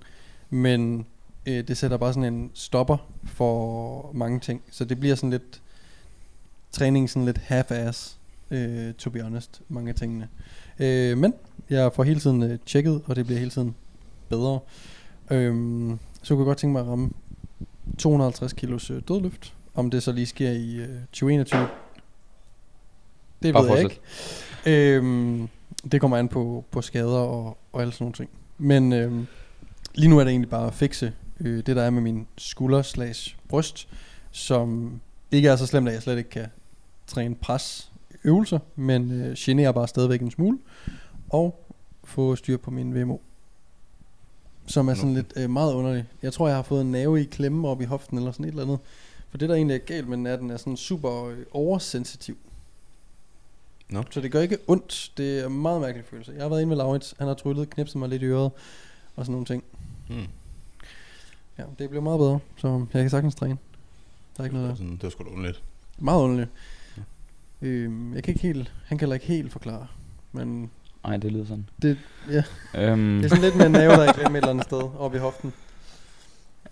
[0.50, 1.06] Men
[1.46, 4.62] øh, det sætter bare sådan en stopper for mange ting.
[4.72, 5.62] Så det bliver sådan lidt
[6.72, 8.18] træning sådan lidt half-ass,
[8.52, 10.28] øh, to be honest, mange af tingene.
[10.80, 11.34] Øh, men
[11.70, 13.76] jeg får hele tiden øh, tjekket, og det bliver hele tiden
[14.30, 14.60] bedre.
[15.32, 17.10] Øhm, så kunne jeg godt tænke mig at ramme
[17.98, 19.54] 250 kilos øh, dødløft.
[19.76, 21.68] Om det så lige sker i øh, 2021.
[23.44, 24.00] Det Bare ved jeg ikke.
[24.66, 25.50] Øhm,
[25.92, 28.30] det kommer an på, på skader og, og alle sådan nogle ting.
[28.58, 29.28] Men øhm,
[29.96, 32.82] lige nu er det egentlig bare at fikse øh, det, der er med min skulder
[32.82, 33.88] slash bryst,
[34.32, 35.00] som
[35.32, 36.48] ikke er så slemt, at jeg slet ikke kan
[37.08, 37.92] træne pres
[38.24, 40.58] øvelser, men øh, generer bare stadigvæk en smule.
[41.30, 41.66] Og
[42.04, 43.18] få styr på min VMO.
[44.68, 46.06] Som er sådan lidt øh, meget underligt.
[46.22, 48.50] Jeg tror, jeg har fået en nerve i klemme op i hoften eller sådan et
[48.50, 48.80] eller andet.
[49.30, 51.38] For det, der egentlig er galt med den, er, at den er sådan super øh,
[51.52, 52.38] oversensitiv.
[53.90, 54.04] Nå.
[54.12, 55.12] Så det gør ikke ondt.
[55.18, 56.32] Det er en meget mærkelig følelse.
[56.32, 57.16] Jeg har været inde med Laurits.
[57.18, 58.52] Han har tryllet, knipset mig lidt i øret.
[59.16, 59.64] Og sådan nogle ting.
[60.08, 60.28] Hmm.
[61.58, 62.40] Ja, det blev meget bedre.
[62.58, 63.58] Så jeg kan sagtens træne.
[64.38, 64.76] Der er ikke noget der.
[64.76, 65.64] Sådan, det var sgu da underligt.
[65.98, 66.50] Meget underligt.
[67.62, 69.88] Øhm, jeg kan ikke helt, han kan ikke helt forklare.
[70.32, 70.72] Men
[71.08, 71.66] Nej, det lyder sådan.
[71.82, 71.98] det,
[72.32, 72.44] ja,
[72.92, 74.64] Øhm, det er sådan lidt med en nerve, der er i klemme et eller andet
[74.66, 75.54] sted oppe i hoften.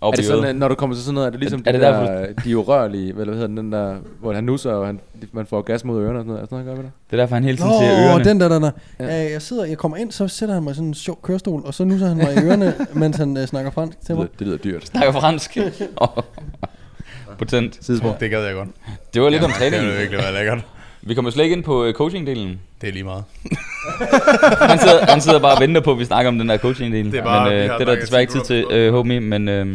[0.00, 1.62] op Er det i sådan, at når du kommer til sådan noget, er det ligesom
[1.66, 4.44] Er- er det, det det derfor, der, de urørlige, hvad hedder den, der, hvor han
[4.44, 5.00] nusser, og han,
[5.32, 6.42] man får gas mod ørerne og sådan noget.
[6.42, 6.92] Er sådan noget, han gør med det?
[7.10, 8.24] Det er derfor, han hele tiden Nå, siger ørerne.
[8.24, 8.70] den der, der, der.
[9.00, 9.04] Ja.
[9.22, 9.30] Ja.
[9.32, 11.74] jeg sidder, jeg kommer ind, så sætter han mig i sådan en sjov kørestol, og
[11.74, 14.24] så nusser han mig i ørerne, mens han uh, snakker fransk til Det mig.
[14.24, 14.86] lyder, det lyder dyrt.
[14.86, 15.58] Snakker fransk.
[17.38, 17.78] Potent.
[17.84, 18.16] Sidespor.
[18.20, 18.68] Det gad jeg godt.
[19.14, 19.86] Det var lidt om Det træningen.
[19.86, 20.64] ville virkelig være lækkert.
[21.06, 22.58] Vi kommer slet ikke ind på øh, coaching-delen.
[22.80, 23.24] Det er lige meget.
[24.70, 27.12] Han sidder, han sidder bare og venter på, at vi snakker om den der coaching-del.
[27.12, 29.20] Det er bare- men øh, det er der desværre ikke tid til, øh, homie.
[29.20, 29.66] Men øh,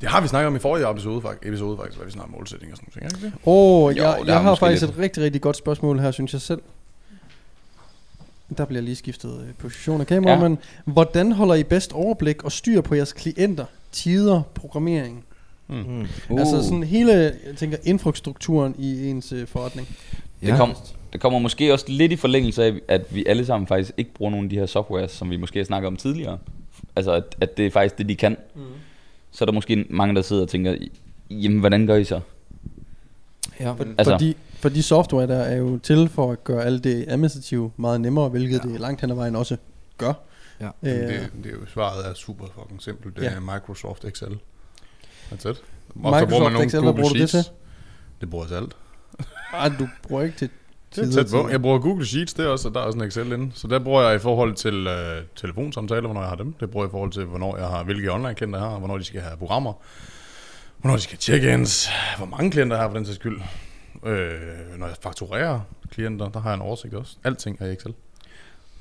[0.00, 2.38] Det har vi snakket om i forrige episode, faktisk, episode faktisk, hvad vi snakker om
[2.38, 3.32] målsætning og sådan noget.
[3.46, 4.92] Åh, oh, Jo, jeg, er jeg har faktisk lidt.
[4.92, 6.60] et rigtig, rigtig godt spørgsmål her, synes jeg selv.
[8.58, 10.36] Der bliver lige skiftet øh, position af kamera, Ja.
[10.36, 10.42] ja.
[10.48, 15.24] men hvordan holder I bedst overblik og styr på jeres klienter, tider, programmering?
[15.68, 16.00] Mm.
[16.30, 19.88] uh, Altså sådan hele, jeg tænker, infrastrukturen i ens øh, forretning.
[20.40, 20.74] det, kom,
[21.12, 24.30] det kommer måske også lidt i forlængelse af, at vi alle sammen faktisk ikke bruger
[24.30, 26.38] nogle af de her softwares, som vi måske har snakket om tidligere.
[26.96, 28.36] Altså, at, at det er faktisk det, de kan.
[28.54, 28.62] Mm.
[29.30, 30.76] Så er der måske mange, der sidder og tænker,
[31.30, 32.20] jamen, hvordan gør I så?
[33.60, 33.72] Ja.
[33.72, 37.04] For, Altså- fordi, for de software der er jo til for at gøre alt det
[37.08, 38.68] administrative meget nemmere, hvilket ja.
[38.70, 39.56] det langt hen ad vejen også
[39.98, 40.12] gør.
[40.60, 40.66] Ja.
[40.66, 41.08] Øh, Det,
[41.44, 43.16] det er jo svaret er super fucking simpelt.
[43.16, 43.28] Det Ja.
[43.30, 44.38] er Microsoft Excel.
[45.32, 45.46] That's it.
[45.46, 45.60] Og så
[45.94, 47.46] Microsoft bruger man nogle Excel, Google bruger det Sheets.
[47.46, 47.54] til?
[48.20, 48.76] Det bruger jeg til alt.
[49.54, 50.50] Ej, du bruger ikke til
[50.96, 51.48] Det er tæt på.
[51.48, 53.50] Jeg bruger Google Sheets, det er også, og der er også en Excel inde.
[53.54, 56.52] Så der bruger jeg i forhold til øh, telefonsamtaler, hvornår jeg har dem.
[56.60, 59.04] Det bruger jeg i forhold til, hvornår jeg har, hvilke online-klienter jeg har, hvornår de
[59.04, 59.72] skal have programmer,
[60.78, 63.40] hvornår de skal check-ins, hvor mange klienter jeg har for den sags skyld.
[64.06, 64.30] Øh,
[64.78, 65.60] når jeg fakturerer
[65.90, 67.16] klienter, der har jeg en oversigt også.
[67.24, 67.94] Alting er i Excel.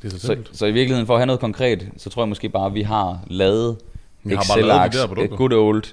[0.01, 0.58] Det er så Så, simpelt.
[0.58, 2.81] så i virkeligheden, for at have noget konkret, så tror jeg måske bare, at vi
[2.81, 3.77] har lavet
[5.08, 5.36] produkter.
[5.38, 5.84] good old,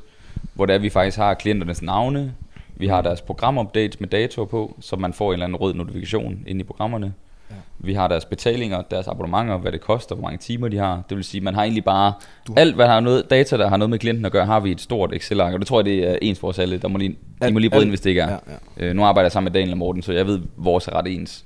[0.55, 2.35] hvor det er, vi faktisk har klienternes navne,
[2.77, 6.39] vi har deres programupdates med datoer på, så man får en eller anden rød notifikation
[6.47, 7.15] ind i programmerne.
[7.51, 7.57] Ja.
[7.79, 11.03] Vi har deres betalinger, deres abonnementer, hvad det koster, hvor mange timer de har.
[11.09, 12.13] Det vil sige, man har egentlig bare
[12.57, 14.69] alt, hvad der har noget data, der har noget med klienten at gøre, har vi
[14.69, 16.79] i et stort Excel-ark, og det tror jeg, det er ens for os alle.
[16.79, 18.31] Der må lige, I Alt- må lige bryde ind, hvis det ikke er.
[18.31, 18.37] Ja,
[18.79, 18.85] ja.
[18.87, 21.07] Øh, nu arbejder jeg sammen med Daniel og Morten, så jeg ved, vores er ret
[21.07, 21.45] ens.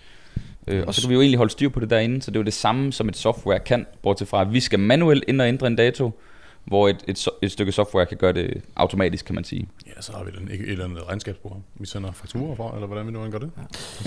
[0.69, 2.41] Øh, og så kan vi jo egentlig holde styr på det derinde, så det er
[2.41, 5.49] jo det samme, som et software kan, bortset fra, at vi skal manuelt ind og
[5.49, 6.21] ændre en dato,
[6.67, 9.69] hvor et, et, et stykke software kan gøre det automatisk, kan man sige.
[9.87, 11.63] Ja, så har vi den, et, eller andet regnskabsprogram.
[11.75, 13.51] Vi sender fakturer fra, eller hvordan vi nu end gør det.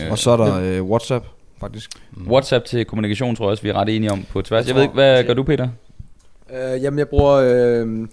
[0.02, 1.26] Øh, Og så er der øh, WhatsApp,
[1.60, 1.90] faktisk.
[2.12, 2.28] Mm.
[2.32, 4.62] WhatsApp til kommunikation tror jeg også, vi er ret enige om på tværs.
[4.62, 5.70] Jeg Jeg ved ikke, hvad gør du, Peter?
[6.54, 7.34] Øh, jamen, jeg bruger...
[7.34, 8.08] Øh,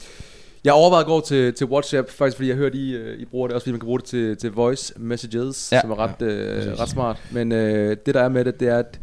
[0.64, 3.46] jeg overvejede at gå til, til WhatsApp, faktisk fordi jeg hørte, I, øh, I bruger
[3.48, 5.76] det, også fordi man kan bruge det til, til voice messages, Ja.
[5.76, 7.16] ja, som er ret, øh, ret smart.
[7.30, 9.00] Men øh, det der er med det, det er, at,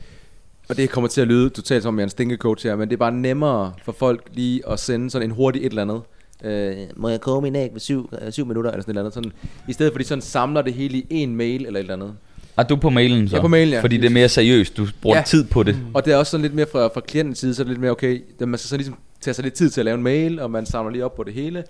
[0.74, 2.90] og det kommer til at lyde totalt som om jeg er en stinkecoach her, men
[2.90, 6.02] det er bare nemmere for folk lige at sende sådan en hurtig et eller andet.
[6.44, 9.02] Øh, må jeg koge min æg ved syv, øh, syv minutter, eller sådan et eller
[9.02, 9.14] andet.
[9.14, 9.32] Sådan,
[9.68, 12.14] I stedet for, de sådan samler det hele i en mail eller et eller andet.
[12.58, 13.38] Er du på mailen så?
[13.38, 13.82] Er på mailen, ja.
[13.82, 15.24] Fordi det er mere seriøst, du bruger Ja.
[15.24, 15.78] tid på det.
[15.94, 17.82] Og det er også sådan lidt mere fra, fra klientens side, så er det lidt
[17.82, 20.40] mere okay, man skal så ligesom tage sig lidt tid til at lave en mail,
[20.40, 21.64] og man samler lige op på det hele.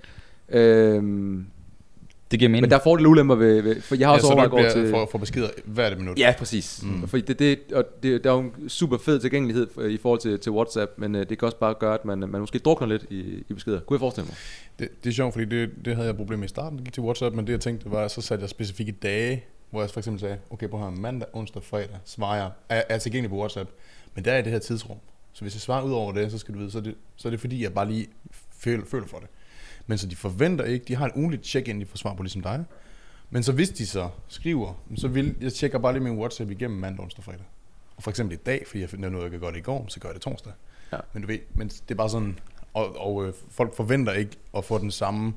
[0.50, 1.46] Øhm,
[2.34, 2.62] Det giver mening.
[2.62, 4.74] men der er fordele og ulemper ved, ved, for jeg har Ja, også overvejet at
[4.76, 4.90] gå til...
[4.90, 6.20] for, for beskeder hver det minut.
[6.20, 6.84] Ja, præcis.
[6.84, 7.08] Mm.
[7.08, 10.40] Fordi det, det, og det, der er jo en super fed tilgængelighed i forhold til,
[10.40, 13.06] til WhatsApp, men øh, det kan også bare gøre, at man, man måske drukner lidt
[13.10, 13.80] i, i beskeder.
[13.80, 14.36] Kunne jeg forestille mig?
[14.80, 16.94] Det, det er sjovt, fordi det, det havde jeg problemer med i starten, det gik
[16.94, 19.90] til WhatsApp, men det jeg tænkte, var, at så satte jeg specifikke dage, hvor jeg
[19.90, 23.38] for eksempel sagde, okay, på her mandag, onsdag, fredag, svarer jeg, er, er tilgængelig på
[23.38, 23.70] WhatsApp,
[24.16, 24.98] men der er i det her tidsrum.
[25.34, 27.28] Så hvis jeg svarer ud over det, så skal du vide, så er det, så
[27.28, 28.08] er det fordi, jeg bare lige
[28.52, 29.28] føler, føler for det.
[29.88, 32.42] Men så de forventer ikke, de har en ugenligt check-in, de får svar på ligesom
[32.42, 32.66] dig.
[33.30, 36.80] Men så hvis de så skriver, så vil jeg tjekker bare lige min WhatsApp igennem
[36.80, 37.46] mandag, onsdag, fredag.
[37.98, 39.86] Og for eksempel i dag, fordi jeg finder noget, jeg kan gøre det i går,
[39.88, 40.54] så gør jeg det torsdag.
[40.92, 40.98] Ja.
[41.14, 42.40] Men du ved, men det er bare sådan,
[42.74, 45.34] og, og øh, folk forventer ikke at få den samme,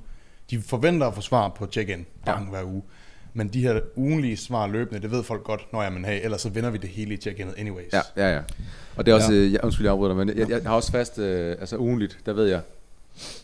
[0.50, 2.50] de forventer at få svar på check-in bang, ja.
[2.50, 2.82] hver uge.
[3.34, 6.40] Men de her ugenlige svar løbende, det ved folk godt, når jeg man have, ellers
[6.40, 7.92] så vender vi det hele i check-inet anyways.
[7.92, 8.40] Ja, ja, ja.
[8.96, 9.50] Og det er også, ja.
[9.52, 12.18] jeg, undskyld, jeg afbryder dig, men jeg, jeg, jeg har også fast, øh, altså ugenligt,
[12.26, 12.60] der ved jeg,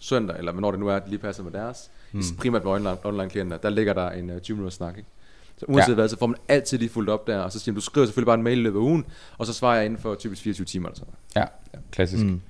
[0.01, 2.23] søndag, eller hvornår det nu er, at det lige passer med deres, mm.
[2.39, 5.09] primært med online, online klienter, der ligger der en uh, 20 minutters snak, ikke?
[5.57, 5.91] Så uanset Ja.
[5.91, 5.95] ja.
[5.95, 8.07] hvad, så får man altid lige fuldt op der, og så siger man, du skriver
[8.07, 9.05] selvfølgelig bare en mail i løbet af ugen,
[9.39, 11.49] og så svarer jeg inden for typisk 24 timer eller sådan noget.
[11.49, 12.25] Ja, klassisk.
[12.25, 12.41] Mm.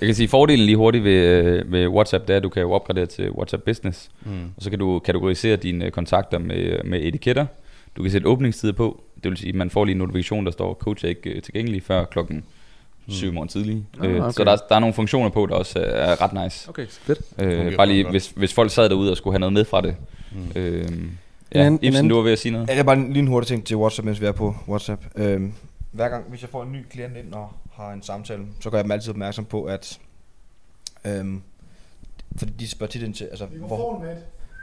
[0.00, 2.62] Jeg kan sige, fordelen lige hurtigt ved, øh, ved WhatsApp, det er, at du kan
[2.62, 4.10] jo opgradere til WhatsApp Business.
[4.24, 4.44] Mm.
[4.56, 7.46] Og så kan du kategorisere dine kontakter med, med etiketter.
[7.96, 9.02] Du kan sætte åbningstider på.
[9.22, 11.42] Det vil sige, at man får lige en notifikation, der står, coach er ikke øh,
[11.42, 12.44] tilgængelig før klokken
[13.08, 13.84] 7 morgen tidlig.
[14.00, 14.32] Ah, Øh, okay.
[14.32, 16.68] Så der, der er nogle funktioner på, der også er, ret nice.
[16.68, 17.18] Okay, fedt.
[17.38, 19.96] Øh, bare lige, hvis, hvis folk sad derude og skulle have noget med fra det.
[20.32, 20.60] Mm.
[20.60, 21.18] Øh, En
[21.54, 22.68] ja, en Ibsen, anden- du var ved at sige noget?
[22.68, 25.02] Ja, er bare en, lige en hurtig ting til WhatsApp, mens vi er på WhatsApp.
[25.16, 25.52] Øhm,
[25.92, 28.78] hver gang, hvis jeg får en ny klient ind og har en samtale, så gør
[28.78, 29.98] jeg dem altid opmærksom på, at...
[31.04, 31.42] Øhm,
[32.36, 33.66] fordi de spørger tit ind til, altså, hvor,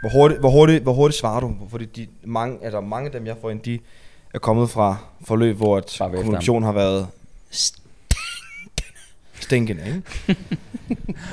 [0.02, 1.56] hvor, hurtigt, hvor, hurtigt, hvor hurtigt svarer du?
[1.70, 3.80] Fordi de, mange, altså, mange af dem, jeg får ind, de
[4.34, 7.08] er kommet fra forløb, hvor efter kommunikation har været
[9.52, 10.40] stinkende, ikke?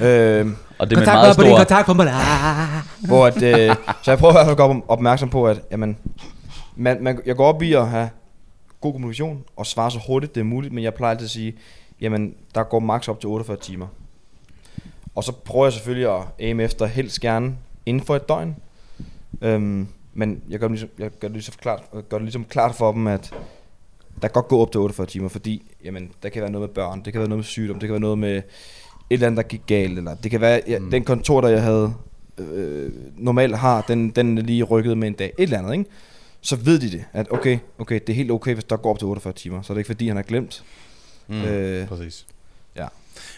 [0.40, 1.56] øhm, Og det er med meget stor...
[1.56, 2.12] kontakt på mig.
[3.08, 5.96] hvor at, øh, så jeg prøver i hvert fald at gøre opmærksom på, at jamen,
[6.76, 8.10] man, man, jeg går op i at have
[8.80, 11.54] god kommunikation og svare så hurtigt det er muligt, men jeg plejer altid at sige,
[12.00, 13.86] jamen der går maks op til 48 timer.
[15.14, 18.56] Og så prøver jeg selvfølgelig at aim efter helst gerne inden for et døgn.
[19.42, 22.74] Øhm, men jeg gør, dem ligesom, jeg gør, det ligesom klart, gør det ligesom klart
[22.74, 23.34] for dem, at
[24.22, 27.02] der godt gå op til 48 timer, fordi jamen, der kan være noget med børn,
[27.04, 28.42] det kan være noget med sygdom, det kan være noget med et
[29.10, 30.90] eller andet, der gik galt, eller det kan være, ja, Mm.
[30.90, 31.94] den kontor, der jeg havde
[32.38, 35.84] øh, normalt har, den, den er lige rykket med en dag, et eller andet, ikke?
[36.40, 38.98] Så ved de det, at okay, okay, det er helt okay, hvis der går op
[38.98, 40.64] til 48 timer, så er det ikke fordi, han har glemt.
[41.28, 41.42] Mm.
[41.42, 42.26] Øh, Præcis.
[42.76, 42.86] ja.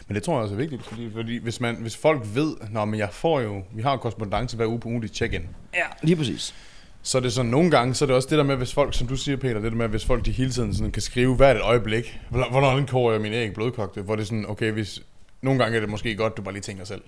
[0.08, 2.84] Men det tror jeg også er vigtigt, fordi, fordi hvis, man, hvis folk ved, Nå,
[2.84, 5.42] men jeg får jo, vi har jo korrespondance hver uge på ugentlig check-in,
[6.02, 6.54] Lige præcis.
[7.02, 8.94] Så er det sådan, nogle gange, så er det også det der med, hvis folk,
[8.94, 11.36] som du siger, Peter, det der med, hvis folk de hele tiden sådan kan skrive
[11.36, 14.72] hvert et øjeblik, hvornår hvornår koger jeg min æg blødkogte, hvor det er sådan, okay,
[14.72, 15.02] hvis,
[15.42, 17.02] nogle gange er det måske godt, du bare lige tænker selv.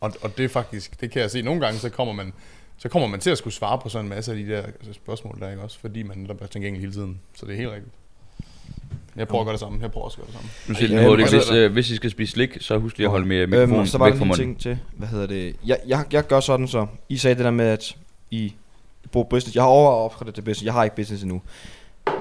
[0.00, 2.32] Og, og det er faktisk, det kan jeg se, nogle gange, så kommer man,
[2.78, 5.36] så kommer man til at skulle svare på sådan en masse af de der spørgsmål
[5.40, 5.78] der, ikke også?
[5.78, 7.20] Fordi man netop er tilgængelig hele tiden.
[7.34, 7.94] Så det er helt rigtigt.
[9.16, 9.78] Jeg prøver at gøre det samme.
[9.82, 10.50] Jeg prøver også at gøre det samme.
[10.68, 13.06] Nu siger Ja, ja, hurtigt, hvis, øh, hvis I skal spise slik, så husk lige
[13.06, 14.46] at holde med mikrofonen Øhm, så var væk fra en munden.
[14.46, 17.50] ting til, hvad hedder det, jeg, jeg, jeg gør sådan så, I sagde det der
[17.50, 17.96] med, at
[18.30, 18.54] I
[19.08, 21.42] bruge business, jeg har over at opgradere til business, jeg har ikke business endnu,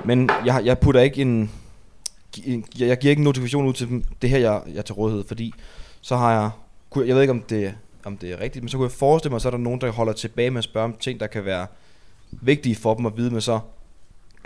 [0.06, 1.52] men jeg, jeg putter ikke en,
[2.46, 4.82] en jeg, jeg giver ikke en notifikation ud til dem, det her jeg, jeg er
[4.82, 5.54] til rådighed, fordi
[6.02, 6.50] så har jeg,
[7.08, 9.42] jeg ved ikke om det, om det er rigtigt, men så kunne jeg forestille mig,
[9.42, 11.68] så er der nogen, der holder tilbage med at spørge om ting, der kan være
[12.32, 13.60] vigtige for dem at vide, men så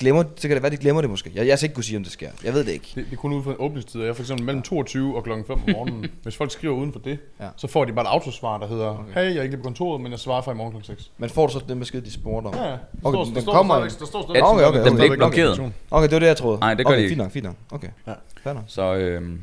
[0.02, 1.32] glemmer, så kan det være, de glemmer det måske.
[1.36, 2.30] Jeg, jeg skal ikke kunne sige, om det sker.
[2.44, 2.92] Jeg ved det ikke.
[2.96, 4.00] Det, det er kun ud fra en åbningstid.
[4.02, 6.06] Jeg er for eksempel mellem 22 og klokken 5 om morgenen.
[6.24, 7.48] Hvis folk skriver uden for det, Ja.
[7.58, 9.02] så får de bare et autosvar, der hedder, Okay.
[9.12, 9.14] okay.
[9.24, 11.12] hey, jeg er ikke lige på kontoret, men jeg svarer fra i morgen klokken 6.
[11.18, 12.54] Men får du så den besked, de spurgte om?
[12.56, 12.62] Ja.
[12.64, 12.78] Okay,
[13.16, 14.00] står, den der står kommer stadigvæk- ikke.
[14.00, 15.46] Der står Ja, okay, okay, Den bliver okay, ikke okay.
[15.56, 15.74] blokeret.
[15.92, 16.60] Okay, det var det, jeg troede.
[16.60, 17.12] Nej, det gør okay, de ikke.
[17.12, 17.56] Fint nok, fint nok.
[17.72, 17.90] Okay.
[18.08, 18.14] Ja.
[18.44, 18.64] Fair nok.
[18.68, 19.42] Så øhm,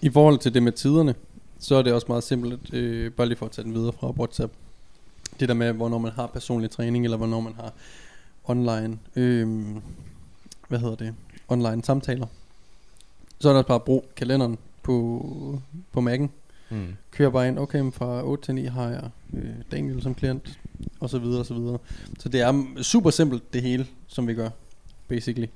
[0.00, 1.14] I forhold til det med tiderne,
[1.58, 4.10] så er det også meget simpelt, øh, bare lige for at tage den videre fra
[4.10, 4.52] WhatsApp.
[5.40, 7.72] Det der med, hvornår man har personlig træning, eller hvornår man har
[8.44, 9.66] online, øh,
[10.68, 11.14] hvad hedder det,
[11.48, 12.26] online samtaler.
[13.38, 15.60] Så er der også bare at bruge kalenderen på,
[15.92, 16.28] på Mac'en.
[16.70, 16.96] Mm.
[17.10, 20.58] Kører bare ind, okay, men fra 8 til 9 har jeg øh, Daniel som klient,
[21.00, 21.78] og så videre, og så videre.
[22.18, 24.48] Så det er super simpelt, det hele, som vi gør,
[25.08, 25.46] basically.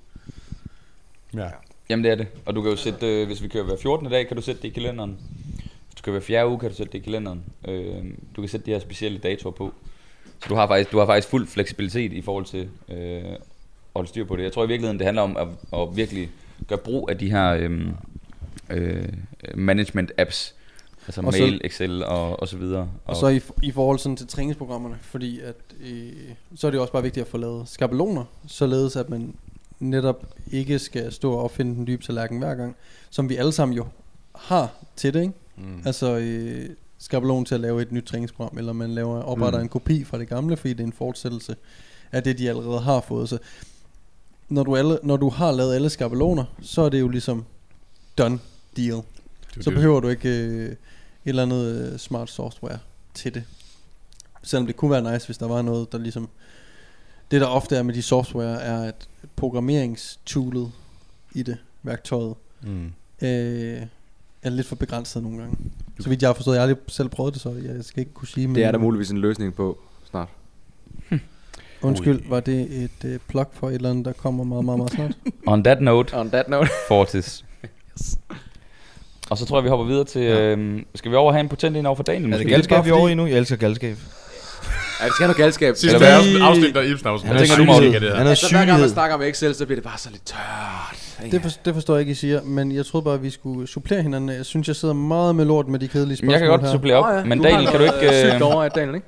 [1.35, 1.49] Ja.
[1.89, 2.27] Jamen det er det.
[2.47, 4.11] Og du kan jo sætte, øh, hvis vi kører hver 14.
[4.11, 5.19] dag, kan du sætte det i kalenderen.
[5.87, 7.45] Hvis du kører hver fjerde uge, kan du sætte det i kalenderen.
[7.69, 8.05] Øh,
[8.37, 9.75] du kan sætte de her specielle datoer på.
[10.45, 13.39] Så du har faktisk, du har faktisk fuld fleksibilitet i forhold til øh, at
[13.97, 14.43] holde styr på det.
[14.43, 15.49] Jeg tror i virkeligheden, det handler om at,
[15.81, 16.31] at virkelig
[16.69, 17.81] gøre brug af de her øh,
[18.71, 19.05] øh,
[19.55, 20.55] management apps.
[21.07, 22.89] Altså Og så- mail, Excel og, og så videre.
[23.05, 26.13] Og så i, i forhold sådan til træningsprogrammerne, fordi at, øh,
[26.57, 29.35] så er det jo også bare vigtigt at få lavet skabeloner, således at man
[29.81, 32.77] netop ikke skal stå og opfinde den dybe tallerken hver gang,
[33.11, 33.87] som vi alle sammen jo
[34.35, 35.33] har til det, ikke?
[35.57, 35.83] Mm.
[35.87, 36.69] Altså øh,
[37.05, 39.63] skabelon til at lave et nyt træningsprogram, eller man laver opretter Mm.
[39.65, 41.57] en kopi fra det gamle, fordi det er en fortsættelse
[42.13, 43.29] af det, de allerede har fået.
[43.29, 43.39] Så
[44.49, 47.45] når du, alle, når du har lavet alle skabeloner, så er det jo ligesom
[48.19, 48.39] done
[48.77, 48.97] deal.
[49.55, 49.75] Det Så det.
[49.75, 50.77] behøver du ikke øh, et
[51.25, 52.79] eller andet øh, smart software
[53.15, 53.45] til det.
[54.43, 56.29] Selvom det kunne være nice, hvis der var noget, der ligesom...
[57.31, 60.73] Det der ofte er med de software, er at programmeringstoolet
[61.35, 62.93] i det, værktøjet, Mm.
[63.23, 63.83] øh,
[64.45, 65.57] er lidt for begrænset nogle gange.
[66.01, 68.13] Så vidt jeg har forstået, jeg har aldrig selv prøvet det, så jeg skal ikke
[68.13, 68.47] kunne sige...
[68.47, 69.79] men- Det er der muligvis en løsning på
[70.11, 70.29] snart.
[71.83, 74.93] Undskyld, var det et øh, plug for et eller andet, der kommer meget, meget, meget
[74.93, 75.13] snart?
[75.47, 76.71] On that note, On that note.
[76.89, 77.45] Fortis.
[79.31, 80.23] Og så tror jeg, vi hopper videre til...
[80.23, 82.33] Øh, skal vi over have en potent ind over for Daniel?
[82.33, 82.55] Er det måske?
[82.55, 83.27] galskab, vi er over i nu?
[83.27, 83.97] Jeg elsker galskab.
[85.01, 85.75] Ja, vi skal noget galskab.
[85.77, 86.17] Sidste Eller hvad?
[86.19, 87.33] afsnit, afsnit der er Ibsen afsnit.
[87.33, 87.93] Han er tænker, du Morten.
[87.93, 88.15] det her.
[88.17, 90.27] Han er Altså, hver gang man snakker om Excel, så bliver det bare så lidt
[90.27, 91.31] tørt.
[91.33, 93.67] det, for, det forstår jeg ikke, I siger, men jeg troede bare, at vi skulle
[93.69, 94.37] supplere hinanden.
[94.37, 96.73] Jeg synes, jeg sidder meget med lort med de kedelige spørgsmål jeg kan godt her.
[96.73, 97.25] supplere op, Åh, ja.
[97.25, 98.25] men Du Daniel, kan du ikke...
[98.27, 99.07] øh, Sygt over, at Daniel, ikke?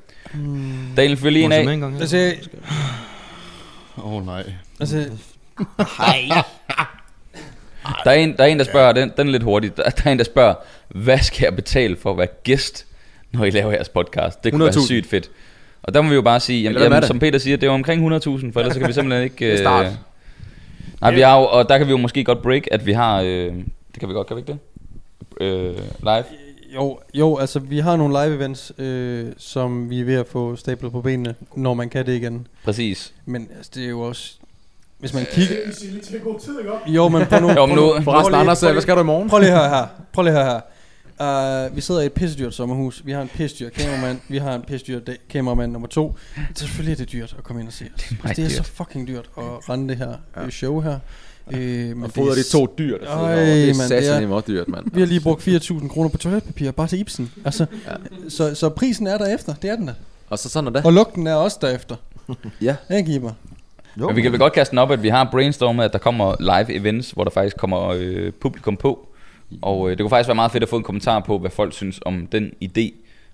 [0.97, 2.01] Daniel, følg lige en Må jeg af.
[2.01, 2.35] Altså,
[3.99, 4.45] Åh oh, nej.
[4.81, 5.05] altså,
[8.05, 10.03] Der er en, der, er en der spørger, den, den er lidt hurtig, der, der
[10.05, 10.55] er en, der spørger,
[10.89, 12.87] hvad skal jeg betale for at være gæst,
[13.33, 14.45] når I laver jeres podcast?
[14.45, 14.87] Det kunne være 100.000.
[14.87, 15.31] sygt fedt.
[15.83, 17.75] Og der må vi jo bare sige, jamen, jamen som Peter siger, det er jo
[17.75, 19.59] omkring 100.000, for ellers så kan vi simpelthen ikke...
[19.59, 19.87] Start.
[19.87, 19.93] Øh,
[21.01, 23.21] nej, vi har jo, og der kan vi jo måske godt break, at vi har...
[23.21, 23.53] Øh,
[23.93, 24.59] det kan vi godt, kan vi ikke det?
[25.41, 26.25] Øh, live.
[26.75, 30.57] jo, jo, altså vi har nogle live events, øh, som vi er ved at få
[30.57, 32.47] stablet på benene, når man kan det igen.
[32.65, 33.13] Præcis.
[33.27, 34.33] Men altså, det er jo også...
[34.99, 35.55] Hvis man kigger...
[36.87, 36.97] Ikke?
[36.97, 37.51] Jo, men prøv nu...
[37.51, 39.29] Jo, men nu- Forresten, Anders, hvad skal du i morgen?
[39.29, 39.87] Prøv lige høre her.
[40.13, 40.61] Prøv lige høre her.
[41.21, 43.03] Uh, vi sidder i et pissedyrt sommerhus.
[43.05, 44.19] Vi har en pissedyr kameramand.
[44.29, 45.01] Vi har en pissedyr
[45.31, 46.17] kameramand nummer to.
[46.55, 48.11] Selvfølgelig er det dyrt at komme ind og se os.
[48.11, 50.51] meget Altså, det er så fucking dyrt at rende det her ja.
[50.51, 50.99] show her.
[51.53, 53.47] Øh, men Og det fodrer er de to dyr, der herovre.
[53.47, 54.85] Det er det satan er- meget dyrt, mand.
[54.93, 57.33] Vi har lige brugt 4.000 kroner på toiletpapir, bare til Ibsen.
[57.45, 58.29] Altså, Ja.
[58.29, 59.95] så, så prisen er derefter, det er den der.
[60.31, 60.85] Og så sådan er det.
[60.87, 61.97] Og lugten er også derefter.
[62.61, 62.77] Ja.
[62.97, 63.33] Ikke, Iber?
[64.01, 64.07] Jo.
[64.07, 66.35] Men vi kan vel godt kaste den op, at vi har brainstormet, at der kommer
[66.41, 69.09] live events, hvor der faktisk kommer øh, publikum på.
[69.63, 71.73] Og øh, det kunne faktisk være meget fedt at få en kommentar på, hvad folk
[71.73, 72.91] synes om den idé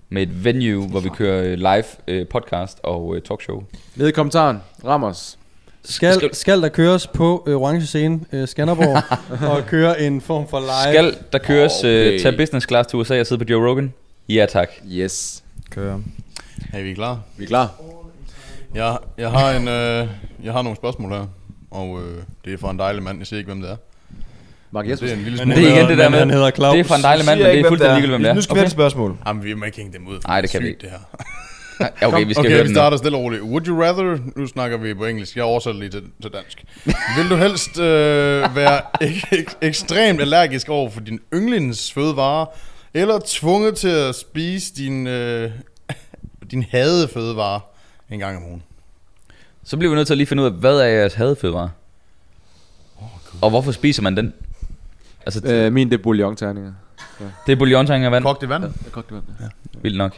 [0.09, 3.63] med et venue, hvor vi kører øh, live øh, podcast og øh, talkshow.
[3.95, 4.57] Nede i kommentaren.
[4.85, 5.37] Ram os.
[5.85, 9.03] Skal, Skal- skal der køres på øh, Orange Scene, øh, Skanderborg,
[9.51, 10.93] og køre en form for live?
[10.93, 12.13] Skal der køres Okay.
[12.13, 13.93] øh, tage business class til USA og sidde på Joe Rogan?
[14.29, 14.69] Ja tak.
[14.91, 15.43] Yes.
[15.69, 15.99] Kører.
[16.73, 17.19] Er vi klar?
[17.37, 17.71] Vi er klar.
[18.75, 20.07] Jeg, jeg, har en, øh,
[20.43, 21.25] jeg har nogle spørgsmål her,
[21.71, 23.17] og øh, det er fra en dejlig mand.
[23.17, 23.75] Jeg siger ikke, hvem det er.
[24.73, 25.17] Mark Det er Jespersen.
[25.17, 25.67] en lille Men smule...
[25.67, 26.73] Det er igen det der med, han hedder Claus.
[26.73, 28.33] det er fra en dejlig mand, men det er fuldstændig ligegyldigt, hvem det er.
[28.33, 29.17] Nu skal vi have et spørgsmål.
[29.27, 30.19] Jamen, vi må ikke hænge dem ud.
[30.27, 30.81] Nej, det kan vi ikke.
[30.81, 30.99] Det her.
[32.01, 33.41] Ja, Okay, vi skal okay, vi starter stille og roligt.
[33.41, 36.63] Would you rather, nu snakker vi på engelsk, jeg oversætter lige til, til dansk.
[37.17, 42.45] Vil du helst øh, være ek- ek- ekstremt allergisk over for din yndlingsfødevare,
[42.93, 45.51] eller tvunget til at spise din, øh,
[46.51, 47.59] din hadede fødevare
[48.11, 48.63] en gang om ugen?
[49.63, 51.69] Så bliver vi nødt til at lige finde ud af, hvad er jeres hadefødevare?
[53.41, 54.33] Og hvorfor spiser man den?
[55.25, 56.71] Altså, t- Øh, min det er bouillon-terninger.
[57.45, 58.23] det er bouillonterning af vand.
[58.23, 58.63] Kogt i vand?
[58.63, 59.51] Jeg kogt det vand.
[59.81, 60.11] Vildt nok.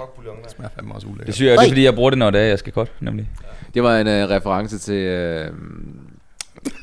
[0.44, 1.28] Det smager fandme også ulækkert.
[1.28, 2.92] Det synes jeg, det er fordi, jeg bruger det, når det er, jeg skal godt,
[3.00, 3.30] nemlig.
[3.74, 5.56] Det var en uh, reference til uh,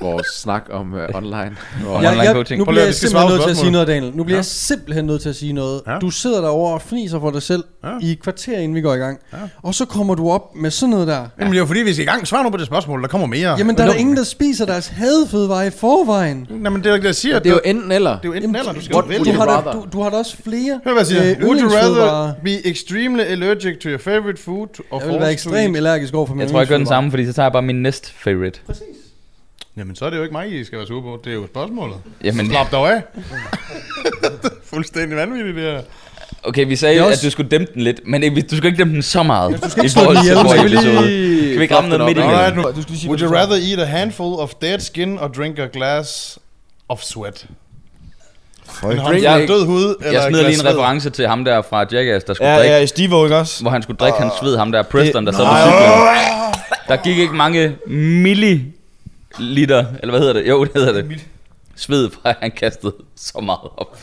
[0.00, 1.56] vores snak om uh, online.
[1.82, 1.96] Hvor, Ja.
[2.10, 2.58] Online jeg, coaching.
[2.58, 4.12] nu bliver jeg simpelthen nødt til at sige noget, Daniel.
[4.16, 4.38] Nu bliver Ja.
[4.38, 5.80] jeg simpelthen nødt til at sige noget.
[5.86, 5.98] Ja.
[5.98, 7.88] Du sidder derovre og fniser for dig selv Ja.
[8.02, 9.18] i et kvarter, inden vi går i gang.
[9.32, 9.38] Ja.
[9.62, 11.14] Og så kommer du op med sådan noget der.
[11.38, 12.26] Jamen, det er jo fordi, vi skal i gang.
[12.26, 13.02] Svar nu på det spørgsmål.
[13.02, 13.54] Der kommer mere.
[13.58, 16.46] Jamen, der er der ingen, der spiser deres hadefødevare i forvejen.
[16.64, 17.38] Jamen, det er det, jeg siger.
[17.38, 18.10] det er jo enten eller.
[18.10, 18.72] det er jo enten eller.
[18.72, 19.24] Du skal What, vælge.
[19.24, 21.30] du, har da, du, du har da også flere Hør, hvad jeg siger.
[21.40, 25.32] øh, Would you rather be extremely allergic to your favorite food or Jeg vil være
[25.32, 27.62] ekstremt allergisk over for Jeg tror, jeg gør den samme, fordi så tager jeg bare
[27.62, 28.60] min næst favorite.
[29.76, 31.20] Jamen, så er det jo ikke mig, I skal være sure på.
[31.24, 31.96] Det er jo spørgsmålet.
[32.24, 33.02] Jamen, Slap dog af.
[34.72, 35.80] Fuldstændig vanvittigt, det her.
[36.42, 38.78] okay, vi sagde også- at du skulle dæmpe den lidt, men ikke, du skal ikke
[38.78, 40.92] dæmpe den så meget du skal i ikke slå den ihjel, du skal.
[41.50, 42.34] Kan vi ikke ramme noget midt imellem?
[42.38, 42.62] Alright, nu.
[42.62, 45.58] Du skal lige sige, Would you rather eat a handful of dead skin or drink
[45.58, 46.38] a glass
[46.88, 47.46] of sweat?
[47.48, 51.86] En håndfuld Jeg- død hud, eller Jeg smider lige en reference til ham der fra
[51.92, 53.62] Jackass, der skulle Ja, drikke, ja, Steve ikke også?
[53.62, 55.84] hvor han skulle drikke hans sved, ham der Preston, der sad på cyklen.
[56.88, 57.76] Der gik ikke mange
[59.38, 60.48] milliliter, eller hvad hedder det?
[60.48, 61.20] Jo, det hedder det.
[61.76, 63.98] Sved, fra han kastede så meget op.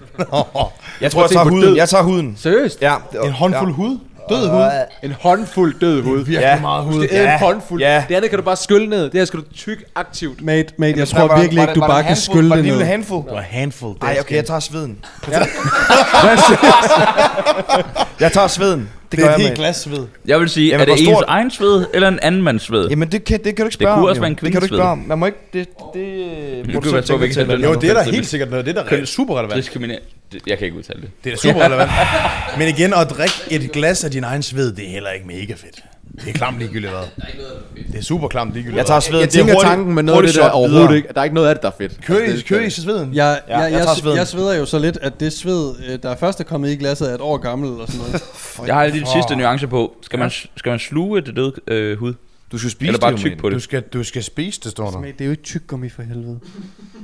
[1.01, 1.61] Jeg tror, jeg tager huden.
[1.63, 1.75] død.
[1.75, 2.35] Jeg tager huden.
[2.37, 2.81] Seriøst?
[2.81, 2.95] Ja.
[3.25, 3.97] En håndfuld hud?
[4.29, 4.61] Død hud?
[5.03, 6.17] En håndfuld død hud.
[6.17, 6.59] Virkelig Ja.
[6.61, 7.03] meget Du hud.
[7.05, 7.33] skal æde Ja.
[7.33, 7.81] en håndfuld.
[7.81, 8.03] Ja.
[8.09, 9.03] Det andet kan du bare skylle ned.
[9.03, 10.41] Det her skal du tykke aktivt.
[10.41, 12.35] Mate, mate, jeg Var- tror var- virkelig ikke, det- du var bare det kan handfuld?
[12.35, 12.91] skylle Var det det en lille ned.
[12.91, 13.25] handfuld?
[13.25, 13.95] Det var handful.
[14.01, 14.97] Ej, okay, jeg tager sveden.
[15.25, 15.37] Hvad
[18.19, 18.89] Jeg tager sveden.
[19.11, 19.57] Det Det er et jeg helt med.
[19.57, 20.07] glas sved.
[20.25, 22.89] Jeg vil sige, Jamen, er det ens stort- egen sved, eller en anden mands sved?
[22.89, 24.21] Jamen, det kan, det kan du ikke spørge kunne om, også jo.
[24.21, 24.97] være en Det kan du kvindes ikke spørge om.
[24.97, 25.37] Man må ikke...
[25.53, 27.61] Det, det, må du være selv så tænke vigtigt, til.
[27.61, 28.65] Jo, det er da helt sikkert noget.
[28.65, 29.55] Det er da super relevant.
[29.57, 29.99] Diskriminere.
[30.31, 31.09] Det- Jeg kan ikke udtale det.
[31.23, 31.91] Det er da super relevant.
[32.59, 35.53] Men igen, at drikke et glas af din egen sved, det er heller ikke mega
[35.53, 35.83] fedt.
[36.25, 37.25] Det er klamt ligegyldigt hvad.
[37.91, 39.21] Det er super klamt ligegyldigt Jeg tager sveden.
[39.21, 40.95] Jeg Det er tænker hurtigt- tanken med noget af det der overhovedet videre.
[40.97, 41.07] ikke.
[41.13, 42.05] Der er ikke noget af det, der er fedt.
[42.05, 43.13] Kører I, Altså, kører I så sveden?
[43.13, 44.17] Jeg, Ja, jeg, jeg tager jeg, sveden.
[44.17, 47.09] jeg sveder jo så lidt, at det sved, øh, der først er kommet i glasset,
[47.11, 48.23] er et år gammel eller sådan noget.
[48.67, 49.95] Jeg har lige den sidste nuance på.
[50.01, 52.13] Skal man, skal man sluge det døde øh, hud?
[52.51, 53.35] Du skal spise Eller bare det, mate.
[53.35, 53.63] på Du det?
[53.63, 55.01] skal, du skal spise det, står der.
[55.01, 56.39] Det er jo ikke tyggegummi for helvede.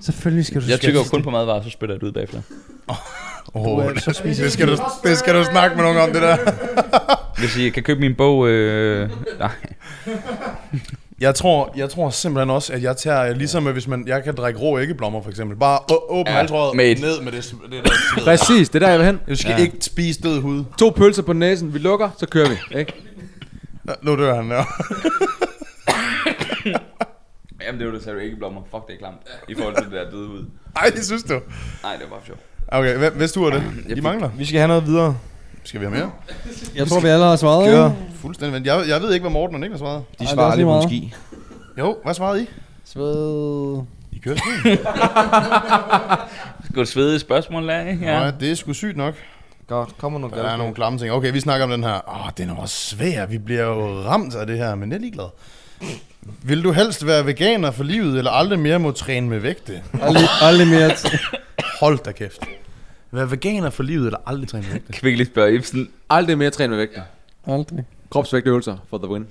[0.01, 2.41] Selvfølgelig skal du Jeg tykker jo kun på madvarer, så spytter jeg det ud bagefter.
[3.53, 6.38] Oh, så spiser det, skal du, det skal du snakke med nogen om, det der.
[7.39, 8.47] Hvis I kan købe min bog...
[8.47, 9.51] Øh, nej.
[11.19, 14.60] Jeg tror, jeg tror simpelthen også, at jeg tager, ligesom hvis man, jeg kan drikke
[14.60, 15.58] rå æggeblommer for eksempel.
[15.58, 17.01] Bare åbne Ja, ja, halvtrøjet mate.
[17.01, 17.91] ned med det, det der.
[18.23, 19.19] Præcis, det er der, jeg vil hen.
[19.29, 19.58] Du skal Ja.
[19.58, 19.63] ja.
[19.63, 20.63] ikke spise død hud.
[20.79, 22.79] To pølser på næsen, vi lukker, så kører vi.
[22.79, 22.93] Ikke?
[23.88, 24.63] Ja, Nu dør han der.
[27.65, 28.62] Jamen det var det, sagde du ikke blommer.
[28.71, 29.17] Fuck, det er klamt.
[29.49, 30.45] I forhold til det der døde hud.
[30.75, 31.34] Ej, det synes du.
[31.84, 32.39] Nej, det var bare sjovt.
[32.67, 33.63] Okay, hvis du er det?
[33.89, 34.30] Jeg I mangler.
[34.38, 35.17] Vi skal have noget videre.
[35.63, 36.12] Skal vi have mere?
[36.75, 37.65] Jeg tror, vi alle har svaret.
[37.65, 37.86] Kør.
[37.86, 37.97] ikke?
[38.21, 38.54] Fuldstændig.
[38.54, 40.04] Men jeg, jeg ved ikke, hvad Morten og Niklas svarede.
[40.19, 41.13] De er svarer lige ski.
[41.80, 42.47] Jo, hvad svarede I?
[42.86, 43.82] Sved.
[44.12, 44.78] I kører sved.
[46.65, 48.06] Skal du svede spørgsmål af, ikke?
[48.06, 48.19] Ja.
[48.19, 49.13] Nej, det er sgu sygt nok.
[49.67, 51.12] Godt, kommer nu Der er nogle klamme ting.
[51.12, 52.10] Okay, vi snakker om den her.
[52.10, 53.25] Åh, den er også svær.
[53.25, 55.25] Vi bliver jo ramt af det her, men jeg er ligeglad.
[56.43, 59.82] Vil du helst være veganer for livet, eller aldrig mere må træne med vægte?
[60.02, 60.89] Aldrig, aldrig mere.
[60.91, 61.26] t-
[61.80, 62.39] Hold da kæft.
[63.12, 64.93] Være veganer for livet, eller aldrig træne med vægte?
[64.93, 65.89] Kan vi ikke lige spørge Ibsen?
[66.10, 67.00] Aldrig mere træne med vægt.
[67.48, 67.86] Aldrig.
[68.10, 69.26] Kropsvægtøvelser for the win.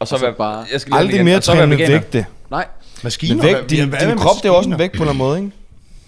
[0.00, 2.26] Og så, Og så være bare- Jeg skal lige Aldrig mere træne med vægte.
[2.50, 2.66] Nej.
[3.04, 3.34] Maskiner?
[3.34, 5.18] Men vægt, din, din med krop, det er også en vægt på en eller anden
[5.18, 5.52] måde, ikke?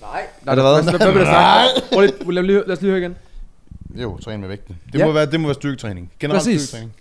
[0.01, 0.21] Nej.
[0.47, 0.83] Er det hvad?
[0.83, 0.93] Hvad,
[1.93, 3.17] hvad vil lige, lad, os lige høre igen.
[3.95, 4.75] Jo, træne med vægte.
[4.93, 5.07] Det, Ja.
[5.07, 6.11] må være, det må være styrketræning.
[6.21, 6.61] Generelt Præcis.
[6.63, 6.93] styrketræning.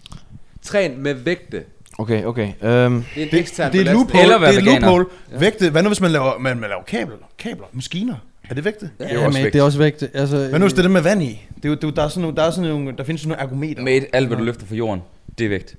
[0.63, 1.63] Træn med vægte.
[1.97, 2.47] Okay, okay.
[2.61, 3.93] Øhm, Det er en ekstern Det er et belastning.
[3.93, 4.21] loophole.
[4.23, 5.05] Eller være det er et loophole.
[5.39, 5.69] Vægte.
[5.69, 7.15] Hvad nu, hvis man laver, man, man laver kabler?
[7.37, 7.65] Kabler?
[7.73, 8.15] Maskiner?
[8.49, 8.89] Er det vægte?
[8.99, 9.53] er jo Ja, også vægt.
[9.53, 10.03] det er også vægt.
[10.13, 11.41] Altså, Hvad nu, hvis det er det med vand i?
[11.55, 13.21] Det er, jo- det er, der, er sådan nogle, der, er sådan nogle, der findes
[13.21, 13.81] sådan nogle ergometer.
[13.83, 15.03] Mate, alt hvad du løfter fra jorden,
[15.37, 15.75] det er vægt.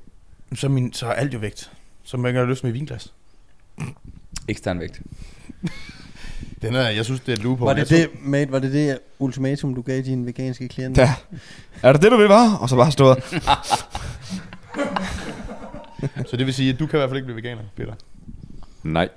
[0.55, 1.71] Så, er min, så er alt jo vægt.
[2.05, 3.13] Så man kan løfte med vinglas.
[4.49, 5.01] Ekstern vægt.
[6.63, 7.67] Den er, jeg synes, det er et loophole.
[7.69, 11.03] Var det det, mate, var det det ultimatum, du gav dine veganske klienter?
[11.03, 11.15] ja.
[11.83, 12.59] Er det det, du vil være?
[12.61, 13.19] Og så bare stået.
[16.27, 17.93] Så det vil sige, at du kan i hvert fald ikke blive veganer, Peter.
[18.83, 19.09] Nej.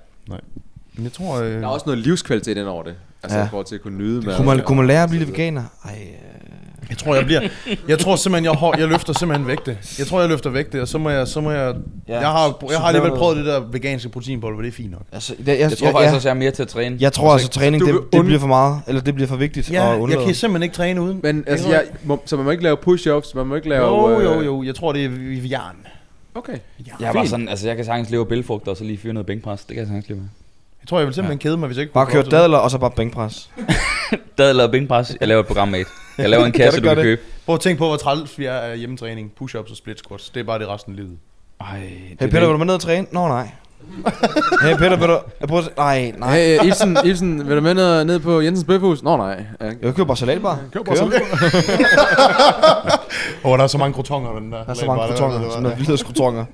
[0.95, 1.39] Men jeg tror...
[1.41, 2.95] Øh, Der er også noget livskvalitet ind over det.
[3.23, 3.41] Altså Ja.
[3.41, 3.47] ja.
[3.47, 4.35] i forhold til at kunne nyde med.
[4.35, 5.63] Kunne man, kunne man lære at blive lidt veganer?
[5.85, 6.89] Ej, øh.
[6.89, 7.41] jeg tror, jeg bliver...
[7.87, 9.77] Jeg tror simpelthen, jeg, hår- jeg løfter simpelthen vægte.
[9.99, 11.27] Jeg tror, jeg løfter vægte, og så må jeg...
[11.27, 11.75] Så må jeg,
[12.07, 12.19] Ja.
[12.19, 15.01] jeg, har, jeg har alligevel prøvet det der veganske proteinpulver, det er fint nok.
[15.11, 16.97] Altså, det, jeg, Jeg tror jeg, faktisk jeg, også, jeg er mere til at træne.
[16.99, 18.81] jeg tror altså, træning, Du det, det bliver for meget.
[18.87, 21.19] Eller det bliver for vigtigt Ja, at jeg kan simpelthen ikke træne uden.
[21.23, 23.85] Men altså, jeg, må, så man må ikke lave push-ups, man må ikke lave...
[23.87, 24.63] Jo, jo, øh, jo.
[24.63, 25.09] Jeg tror, det er
[25.51, 25.75] jern.
[26.35, 26.57] Okay.
[26.99, 29.13] Jeg er bare sådan, altså jeg kan sagtens leve af bælfrugter, og så lige fyre
[29.13, 29.59] noget bænkpres.
[29.59, 30.27] Det kan jeg sagtens leve med.
[30.81, 31.93] Jeg tror, jeg vil simpelthen kede mig, hvis jeg ikke...
[31.93, 33.49] Bare køre dadler, og så bare bænkpres.
[34.37, 35.17] Dadler og bænkpres.
[35.19, 35.89] Jeg laver et program, mate.
[36.17, 37.03] Jeg laver en kasse, du du kan det?
[37.03, 37.21] købe.
[37.45, 40.29] Prøv at tænke på, hvor træls vi er af hjemmetræning, push-ups og split squats.
[40.29, 41.17] Det er bare det resten af livet.
[41.61, 43.07] Ej, Hey Peter, vil du med ned og træne?
[43.11, 43.49] Nå, nej.
[44.63, 45.19] hey Peter, vil du...
[45.39, 45.77] Jeg prøver at...
[45.77, 46.55] Nej, nej.
[46.57, 49.03] Nej, Ibsen, Ibsen, vil du med ned, ned på Jensens Bøfhus?
[49.03, 49.45] Nå nej.
[49.61, 49.65] Ja.
[49.65, 50.59] Jeg køber bare salatbar.
[50.73, 51.21] Kør bare sådan.
[53.43, 54.63] Åh, der er så mange krotonger den der.
[54.63, 55.41] Der er så mange krotonger.
[55.49, 56.45] Sådan noget vilde krotonger.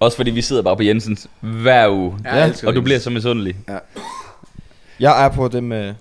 [0.00, 2.14] Også fordi vi sidder bare på Jensens hver uge.
[2.24, 3.56] Jeg elsker Og du bliver så misundelig.
[5.00, 5.94] Jeg er på dem med...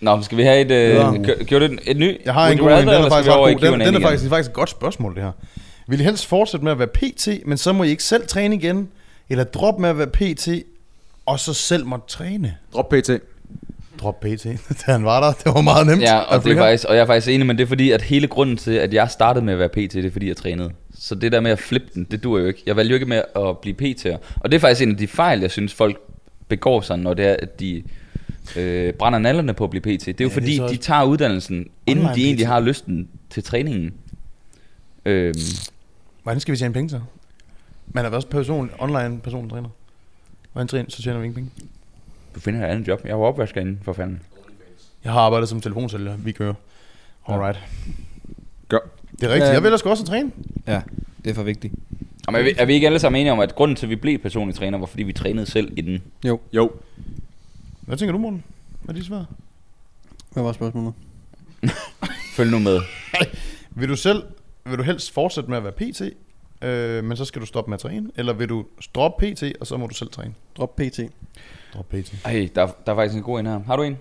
[0.00, 0.70] Nå, skal vi have et...
[0.70, 1.58] Øh, Videre.
[1.60, 2.20] du et, et ny?
[2.24, 2.88] Jeg har en Would god en.
[2.88, 3.60] Den er faktisk skal vi over ret i god.
[3.60, 4.02] Den, Q&A den er igen?
[4.02, 5.32] faktisk, det er faktisk et godt spørgsmål, det her.
[5.88, 8.54] Vil I helst fortsætte med at være PT, men så må I ikke selv træne
[8.54, 8.88] igen?
[9.34, 10.48] Eller drop med at være PT,
[11.26, 12.56] og så selv måtte træne?
[12.72, 13.10] Drop PT.
[14.00, 14.46] Drop PT.
[14.86, 16.02] Da han var der, det var meget nemt.
[16.02, 18.02] Ja, og, det er faktisk, og jeg er faktisk enig, men det er fordi, at
[18.02, 20.70] hele grunden til, at jeg startede med at være PT, det er fordi, jeg trænede.
[20.98, 22.62] Så det der med at flippe den, det duer jo ikke.
[22.66, 24.16] Jeg valgte jo ikke med at blive PT'er.
[24.40, 25.96] Og det er faktisk en af de fejl, jeg synes, folk
[26.48, 27.82] begår sig, når det er, at de
[28.56, 30.06] øh, brænder nallerne på at blive PT.
[30.06, 32.50] Det er jo Ja, er fordi, så de tager uddannelsen, inden de egentlig PT.
[32.52, 33.92] har lysten til træningen.
[35.04, 35.34] Øhm,
[36.22, 37.00] Hvordan skal vi tjene penge så?
[37.86, 39.68] Man er også person, online person træner.
[40.52, 41.68] Hvordan træner, så tjener vi ingen penge.
[42.34, 43.00] du finder et andet job.
[43.04, 44.22] Jeg var opvaskerinde, for fanden.
[45.04, 46.16] Jeg har arbejdet som telefonsælger.
[46.16, 46.54] Vi kører.
[47.28, 47.58] Alright.
[48.68, 48.78] Gør.
[49.12, 49.48] Det er rigtigt.
[49.48, 49.52] Ja.
[49.52, 50.32] Jeg vil også også træne.
[50.66, 50.82] Ja,
[51.24, 51.74] det er for vigtigt.
[52.26, 53.96] Jamen, er, vi, er vi ikke alle sammen enige om, at grunden til, at vi
[53.96, 56.02] blev personlig træner, var fordi vi trænede selv inden?
[56.52, 56.70] Jo.
[57.80, 58.44] Hvad tænker du, Morten?
[58.82, 59.26] Hvad er dit svar?
[60.32, 60.94] Hvad var spørgsmålet?
[62.36, 62.80] Følg nu med.
[63.76, 64.22] Vil du selv,
[64.66, 66.02] vil du helst fortsætte med at være PT,
[66.64, 68.10] øh, men så skal du stoppe med at træne?
[68.16, 70.34] Eller vil du droppe PT, og så må du selv træne?
[70.56, 71.00] Drop PT.
[71.74, 72.14] Drop PT.
[72.24, 73.60] Ej, der, der er faktisk en god en her.
[73.66, 73.98] Har du en?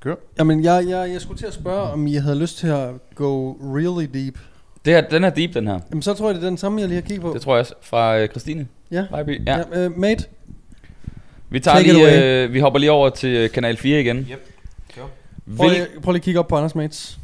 [0.00, 0.14] Kør.
[0.38, 3.52] Jamen, jeg, jeg, jeg skulle til at spørge, om I havde lyst til at go
[3.52, 4.38] really deep.
[4.84, 5.80] Det her, den er deep, den her.
[5.90, 7.32] Jamen, så tror jeg, det er den samme, jeg lige har kigget på.
[7.34, 7.74] Det tror jeg også.
[7.80, 9.06] Fra øh, Christine Ja.
[9.10, 9.46] Vejby.
[9.46, 9.58] Ja.
[9.72, 10.24] Ja, uh, mate.
[11.50, 14.16] Vi tager Take it lige, øh, vi hopper lige over til øh, kanal 4 igen.
[14.16, 14.50] Yep.
[15.56, 17.18] Prøv, Vil, lige, prøv lige at kigge op på Anders Mates.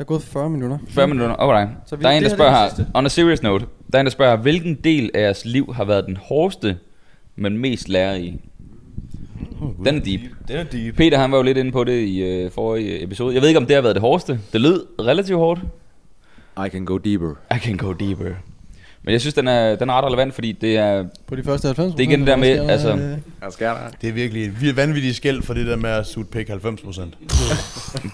[0.00, 0.78] Der er gået 40 minutter.
[0.88, 1.36] 40 minutter.
[1.38, 1.66] Okay.
[1.86, 2.84] Så vi- Der er en, der er spørger her.
[2.94, 3.66] On a serious note.
[3.92, 6.76] Der er en, der spørger, hvilken del af jeres liv har været den hårdeste,
[7.36, 8.40] men mest lærerige?
[9.84, 10.20] Den er deep.
[10.48, 10.96] Den er deep.
[10.96, 13.34] Peter han var jo lidt inde på det i øh, forrige episode.
[13.34, 14.40] Jeg ved ikke, om det har været det hårdeste.
[14.52, 15.60] Det lød relativt hårdt.
[16.66, 17.30] I can go deeper.
[17.56, 18.24] I can go deeper.
[19.02, 21.04] Men jeg synes, den er, den er ret relevant, fordi det er...
[21.26, 22.88] På de første 90 Det er igen det der med, altså-
[23.58, 23.74] der.
[24.00, 27.14] Det er virkelig et vanvittigt skæld for det der med at sutte pæk 90 procent.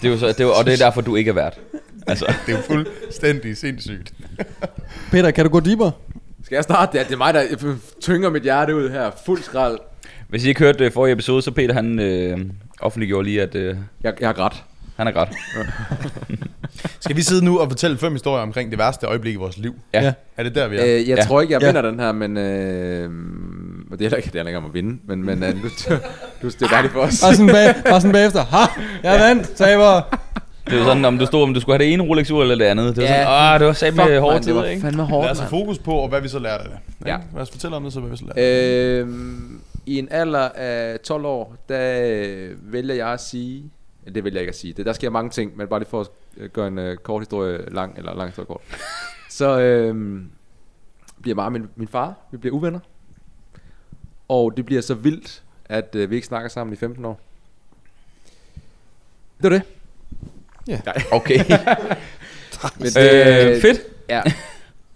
[0.01, 1.59] Det er jo så, det er, og det er derfor, du ikke er vært.
[2.07, 4.13] Altså, Det er jo fuldstændig sindssygt.
[5.11, 5.91] Peter, kan du gå deeper?
[6.43, 6.97] Skal jeg starte?
[6.97, 7.43] Ja, det er mig, der
[8.01, 9.11] tynger mit hjerte ud her.
[9.25, 9.77] Fuld skrald.
[10.29, 12.37] hvis I ikke hørte øh, forrige episode, så Peter han øh,
[12.81, 14.63] offentliggjorde lige, at øh, Jeg, jeg har grædt.
[14.95, 15.29] han er grædt.
[16.99, 19.75] Skal vi sidde nu og fortælle fem historier omkring det værste øjeblik i vores liv?
[19.93, 20.03] Ja.
[20.03, 20.13] Ja.
[20.37, 20.83] Er det der, vi er?
[20.85, 21.15] Øh, jeg Ja.
[21.15, 21.23] ja.
[21.23, 21.67] tror ikke, jeg Ja.
[21.67, 22.37] vinder den her, men...
[22.37, 23.09] Øh,
[23.91, 25.57] og det er heller ikke, det er ikke om at vinde, men, men øh, du,
[25.89, 25.95] du,
[26.41, 27.21] du, det er dejligt for os.
[27.21, 28.45] Bare sådan, bag, bare sådan bagefter.
[28.45, 28.65] Ha!
[29.03, 30.01] Jeg vandt, taber.
[30.69, 32.41] Det er jo sådan, om du stod, om du skulle have det ene Rolex ur
[32.41, 32.95] eller det andet.
[32.95, 33.23] Det var Ja.
[33.23, 34.81] sådan, åh, det var sat med Fuck, hårde man, det var tider, ikke?
[34.81, 37.07] fandme Lad hårdt, os have fokus på, og hvad vi så lærte af det.
[37.07, 37.17] Ja.
[37.17, 37.27] Ikke?
[37.33, 38.41] Lad os fortælle om det, så hvad vi så lærte.
[38.41, 38.99] Øh.
[39.07, 43.63] Øhm, I en alder af 12 år, der øh, vælger jeg at sige...
[44.05, 44.73] ja, Det vælger jeg ikke at sige.
[44.73, 46.07] Det, der sker mange ting, men bare lige for at
[46.37, 48.61] øh, gøre en øh, kort historie lang, eller lang historie kort.
[49.29, 50.21] Så øh,
[51.21, 52.79] bliver mig og min, min far, vi bliver uvenner.
[54.29, 57.19] Og det bliver så vildt, at øh, vi ikke snakker sammen i 15 år.
[59.41, 59.61] Det var det.
[61.11, 61.39] Okay.
[62.79, 63.79] Men øh, fedt.
[64.09, 64.21] Ja.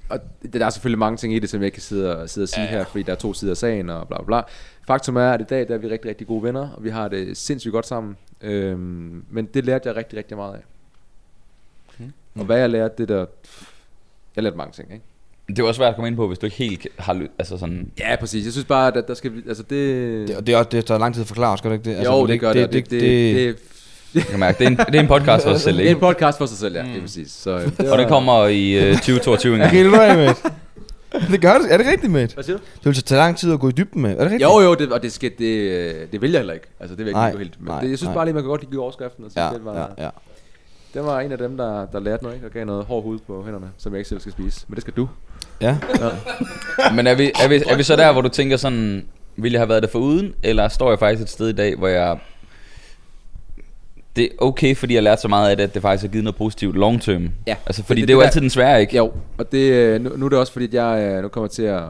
[0.09, 2.29] Og det, der er selvfølgelig mange ting i det, som jeg ikke kan sidde og,
[2.29, 2.77] sidde og sige ja, ja.
[2.77, 4.41] her, fordi der er to sider af sagen og bla bla bla.
[4.87, 7.07] Faktum er, at i dag der er vi rigtig, rigtig gode venner, og vi har
[7.07, 8.17] det sindssygt godt sammen.
[8.41, 10.59] Øhm, men det lærte jeg rigtig, rigtig meget af.
[11.97, 12.11] Hmm.
[12.35, 13.25] Og hvad jeg lærte, det der...
[14.35, 15.05] Jeg lærte mange ting, ikke?
[15.47, 17.57] Det er også svært at komme ind på, hvis du ikke helt har ly- altså
[17.57, 17.91] sådan...
[17.99, 18.45] Ja, præcis.
[18.45, 19.41] Jeg synes bare, at der, der skal vi...
[19.47, 20.27] Altså det...
[20.27, 21.95] Det, og det, er, også- det tager lang tid at forklare, skal det ikke det?
[21.95, 22.73] Altså, jo, det, gør det.
[22.73, 23.57] Det, det, det, det,
[24.15, 25.89] Jeg kan mærke, det er en, det er en podcast for sig selv, det er
[25.89, 25.99] en ikke?
[26.07, 26.81] podcast for sig selv, ja.
[26.81, 27.31] Det er præcis.
[27.31, 29.71] Så, øh, det Og det kommer i øh, 2022 engang.
[29.71, 30.35] Helt right, mate.
[31.31, 31.73] Det gør det.
[31.73, 32.33] Er det rigtigt, mate?
[32.33, 32.63] Hvad siger du?
[32.75, 34.09] Det vil så tage lang tid at gå i dybden med.
[34.11, 34.41] Er det rigtigt?
[34.41, 36.67] Jo, jo, det, og det, skal, det, det vil jeg heller ikke.
[36.79, 37.55] Altså, det vil jeg Nej, ikke gå helt.
[37.59, 38.15] Men nej, det, jeg synes nej.
[38.15, 39.25] bare lige, man kan godt lide overskriften.
[39.25, 40.09] Og sige, Ja, det var, ja, ja.
[40.93, 42.47] Det var en af dem, der, der lærte noget, ikke?
[42.47, 44.65] Og gav noget hård hud på hænderne, som jeg ikke selv skal spise.
[44.67, 45.09] Men det skal du.
[45.61, 45.77] Ja.
[46.95, 49.05] Men er vi, er, vi, er vi så der, hvor du tænker sådan,
[49.35, 51.75] ville jeg have været det for uden, eller står jeg faktisk et sted i dag,
[51.75, 52.17] hvor jeg...
[54.15, 56.23] Det er okay, fordi jeg lærte så meget af det, at det faktisk har givet
[56.23, 57.29] noget positivt long term.
[57.47, 57.55] Ja.
[57.65, 58.97] Altså, fordi det, Det- det, er jo altid den svære, ikke?
[58.97, 61.47] Jo, og det, øh, nu, nu er det også fordi, at jeg øh, nu kommer
[61.47, 61.83] til at, at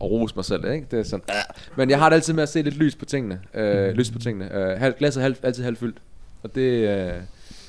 [0.00, 0.86] rose mig selv, ikke?
[0.90, 1.34] Det er sådan, "Ah."
[1.76, 3.38] men jeg har det altid med at se lidt lys på tingene.
[3.54, 4.54] Øh, lys på tingene.
[4.56, 5.96] Øh, halv, glasset er halv, altid halvfyldt.
[6.42, 7.06] Og det øh,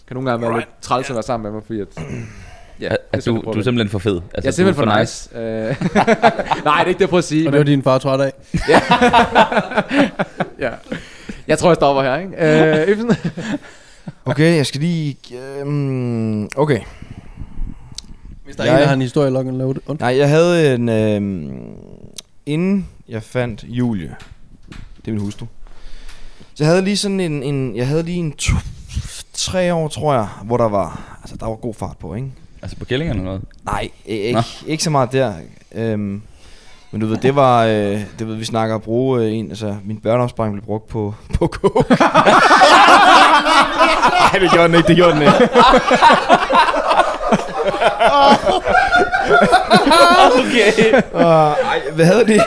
[0.07, 1.87] kan nogle gange være lidt træls at være sammen med mig, fordi at,
[2.81, 4.15] ja, At, du, du er simpelthen for fed.
[4.15, 5.29] Altså, jeg er simpelthen for nice.
[5.39, 5.43] Øh,
[6.65, 7.47] Nej, det er ikke det, jeg prøver at sige.
[7.47, 8.33] Og det var Men, din far træt af.
[10.65, 10.69] ja.
[11.47, 12.91] Jeg tror, jeg stopper her, ikke?
[12.91, 12.97] Øh?
[14.27, 15.17] Okay, jeg skal lige...
[15.59, 16.79] Øhm, okay.
[18.45, 19.75] Hvis der er Jeg- en, der har en historie, log and load.
[19.85, 19.99] Und.
[19.99, 20.89] Nej, jeg havde en...
[20.89, 21.59] Øhm,
[22.45, 24.15] inden jeg fandt Julie,
[24.97, 25.45] det er min hustru,
[26.53, 27.43] så jeg havde lige sådan en...
[27.43, 28.53] en jeg havde lige en to,
[29.33, 31.17] tre år, tror jeg, hvor der var...
[31.21, 32.27] Altså, der var god fart på, ikke?
[32.61, 33.41] Altså på kællinger eller noget?
[33.65, 35.33] Nej, i- ikke, ikke så meget der.
[35.75, 36.21] Øhm,
[36.91, 39.75] men du ved, det var, øh, det ved, vi snakker at bruge øh, en, altså
[39.85, 41.95] min børneopsparing blev brugt på, på coke.
[44.33, 45.49] Nej, det gjorde den ikke, det gjorde den ikke.
[50.37, 51.01] Okay.
[51.13, 52.39] Uh, ej, hvad havde de?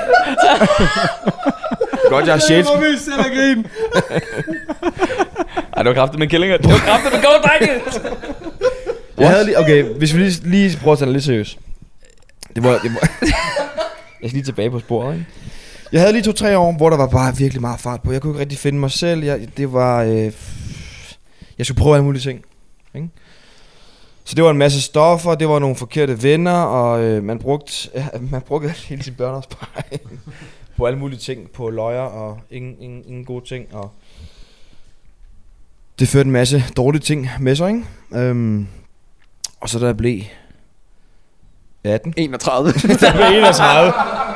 [2.08, 2.68] Godt, jeg har shades.
[2.80, 3.64] vi selv at grine.
[5.76, 6.56] Ej, det var kraftigt med kællinger.
[6.56, 7.80] Det var kraftigt med go, drenge!
[9.18, 11.58] Jeg havde lige, okay, hvis vi lige, lige prøver at tage det lidt seriøst.
[12.54, 13.08] Det var, det var
[14.22, 15.26] jeg skal lige tilbage på sporet, ikke?
[15.92, 18.12] Jeg havde lige to-tre år, hvor der var bare virkelig meget fart på.
[18.12, 19.24] Jeg kunne ikke rigtig finde mig selv.
[19.24, 20.02] Jeg, det var...
[20.02, 20.32] Øh,
[21.60, 22.44] jeg skulle prøve alle mulige ting.
[22.94, 23.08] Ikke?
[24.24, 27.72] Så det var en masse stoffer, det var nogle forkerte venner, og øh, man brugte,
[27.94, 30.00] ja, man brugte hele sin børneopsparing
[30.76, 33.66] på alle mulige ting, på løjer og ingen, ingen, ingen gode ting.
[33.74, 33.90] Og
[35.98, 37.84] Det førte en masse dårlige ting med sig, ikke?
[38.14, 38.66] Øhm,
[39.60, 40.20] og så da jeg blev
[41.84, 42.72] 18, 31.
[42.72, 43.92] der blev 31,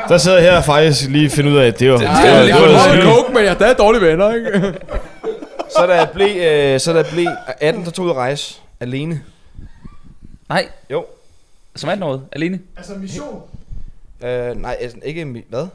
[0.09, 1.97] der sidder jeg her og faktisk lige finde ud af, at det var...
[1.97, 4.75] Det, Jeg har lige fået noget coke, men jeg er stadig dårlige venner, ikke?
[5.77, 7.27] Så da jeg blev, øh, så da jeg blev
[7.61, 9.23] 18, der tog jeg ud at rejse alene.
[10.49, 10.69] Nej.
[10.91, 11.05] Jo.
[11.77, 12.23] Som er noget.
[12.33, 12.61] Alene?
[12.77, 13.43] Altså mission.
[14.25, 15.23] Øh, nej, altså, ikke...
[15.23, 15.67] mi- Hvad?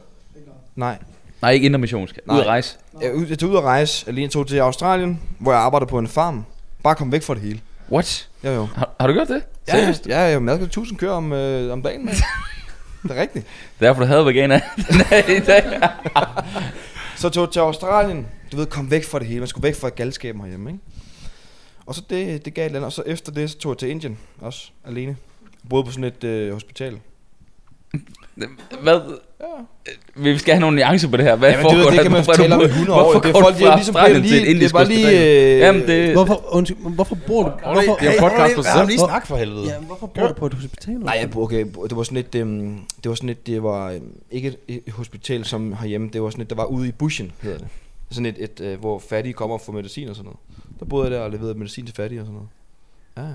[0.76, 0.98] Nej.
[1.42, 2.18] Nej, ikke intermissionsk.
[2.26, 2.40] Ud Nej.
[2.40, 2.76] at rejse.
[3.02, 5.98] Jeg, ud- jeg tog ud at rejse alene, tog til Australien, hvor jeg arbejdede på
[5.98, 6.44] en farm.
[6.82, 7.60] Bare kom væk fra det hele.
[7.92, 8.28] What?
[8.44, 8.66] Jo, jo.
[8.76, 9.42] Har, har du gjort det?
[9.68, 10.06] Ja, Seriøst?
[10.06, 12.16] ja, jeg har 1000 kører om, øh, om dagen, mand.
[13.02, 13.46] det er rigtigt.
[13.80, 15.62] Derfor du havde veganer den dag i dag.
[17.20, 18.26] Så tog jeg til Australien.
[18.52, 19.40] Du ved, kom væk fra det hele.
[19.40, 20.82] Man skulle væk fra galskaben herhjemme, ikke?
[21.86, 22.86] Og så det, det gav et eller andet.
[22.86, 25.16] Og så efter det, så tog jeg til Indien også, alene.
[25.68, 27.00] Boede på sådan et øh, hospital.
[28.82, 29.00] Hvad?
[30.16, 31.36] Vi skal have nogle nuancer på det her.
[31.36, 32.02] Hvad Jamen, det, foregår det der?
[32.02, 33.02] kan man Hvorfor fortælle om du- i 100 år.
[33.04, 34.50] Hvorfor Det er går folk, du de er fra ligesom Australien lige, til et det
[34.50, 35.54] er indisk bare lige...
[35.54, 36.12] Øh, Jamen, det...
[36.12, 37.48] Hvorfor, undskyld, hvorfor bor du...
[37.72, 38.86] Hvorfor, Det er jo podcast på sig selv.
[38.86, 39.64] lige snak for helvede.
[39.66, 40.94] Ja, hvorfor bor du på et hospital?
[40.94, 44.12] Nej, jeg, okay, det var sådan et, øhm, det var sådan et, det var øhm,
[44.30, 47.58] ikke et, hospital som herhjemme, det var sådan et, der var ude i bushen, hedder
[47.58, 47.66] det.
[48.10, 50.38] Sådan et, et øh, hvor fattige kommer og får medicin og sådan noget.
[50.80, 52.40] Der boede jeg der og leverede medicin til fattige og sådan
[53.16, 53.28] noget.
[53.30, 53.34] Ja.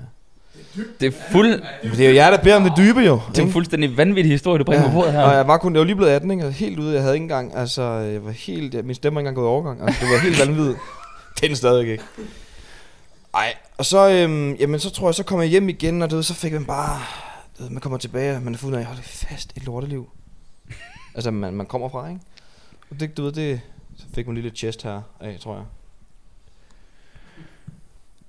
[1.00, 3.20] Det er, fuld, det er jo jer, der beder om det dybe jo.
[3.30, 5.22] det er en fuldstændig vanvittig historie, du bringer på bordet her.
[5.22, 6.44] Og jeg var kun, jeg var lige blevet 18, ikke?
[6.44, 9.20] Jeg helt ude, jeg havde ikke engang, altså, jeg var helt, jeg, min stemme var
[9.20, 9.82] ikke engang gået overgang.
[9.82, 10.78] Altså, det var helt vanvittigt.
[11.40, 12.02] den stadig ikke.
[13.34, 16.14] Ej, og så, øhm, jamen, så tror jeg, så kom jeg hjem igen, og du
[16.16, 17.00] ved, så fik man bare,
[17.58, 20.08] du ved, man kommer tilbage, og man er fundet af, hold fast, et lorteliv.
[21.14, 22.20] altså, man, man kommer fra, ikke?
[22.90, 23.60] Og det, du ved, det,
[23.96, 25.64] så fik man lige lidt chest her af, tror jeg.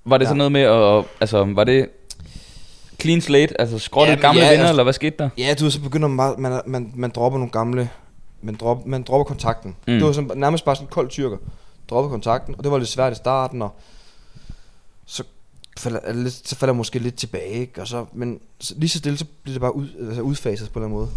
[0.04, 0.28] Var det Ja.
[0.28, 1.88] sådan noget med at, altså, var det
[3.02, 5.28] clean slate, altså skrottet Ja, gamle ja, venner, altså- eller hvad skete der?
[5.38, 7.90] Ja, du ved, så begynder man man, man, man dropper nogle gamle,
[8.42, 9.76] man, drop, man dropper kontakten.
[9.86, 9.94] Mm.
[9.94, 11.36] Det var sådan, nærmest bare sådan en kold tyrker.
[11.90, 13.70] Droppede kontakten, og det var lidt svært i starten, og
[15.06, 15.24] så
[15.78, 17.80] falder, er lidt, så falder jeg måske lidt tilbage, ikke?
[17.80, 20.78] Og så, men så, lige så stille, så bliver det bare ud, altså udfaset på
[20.78, 21.10] en eller anden måde.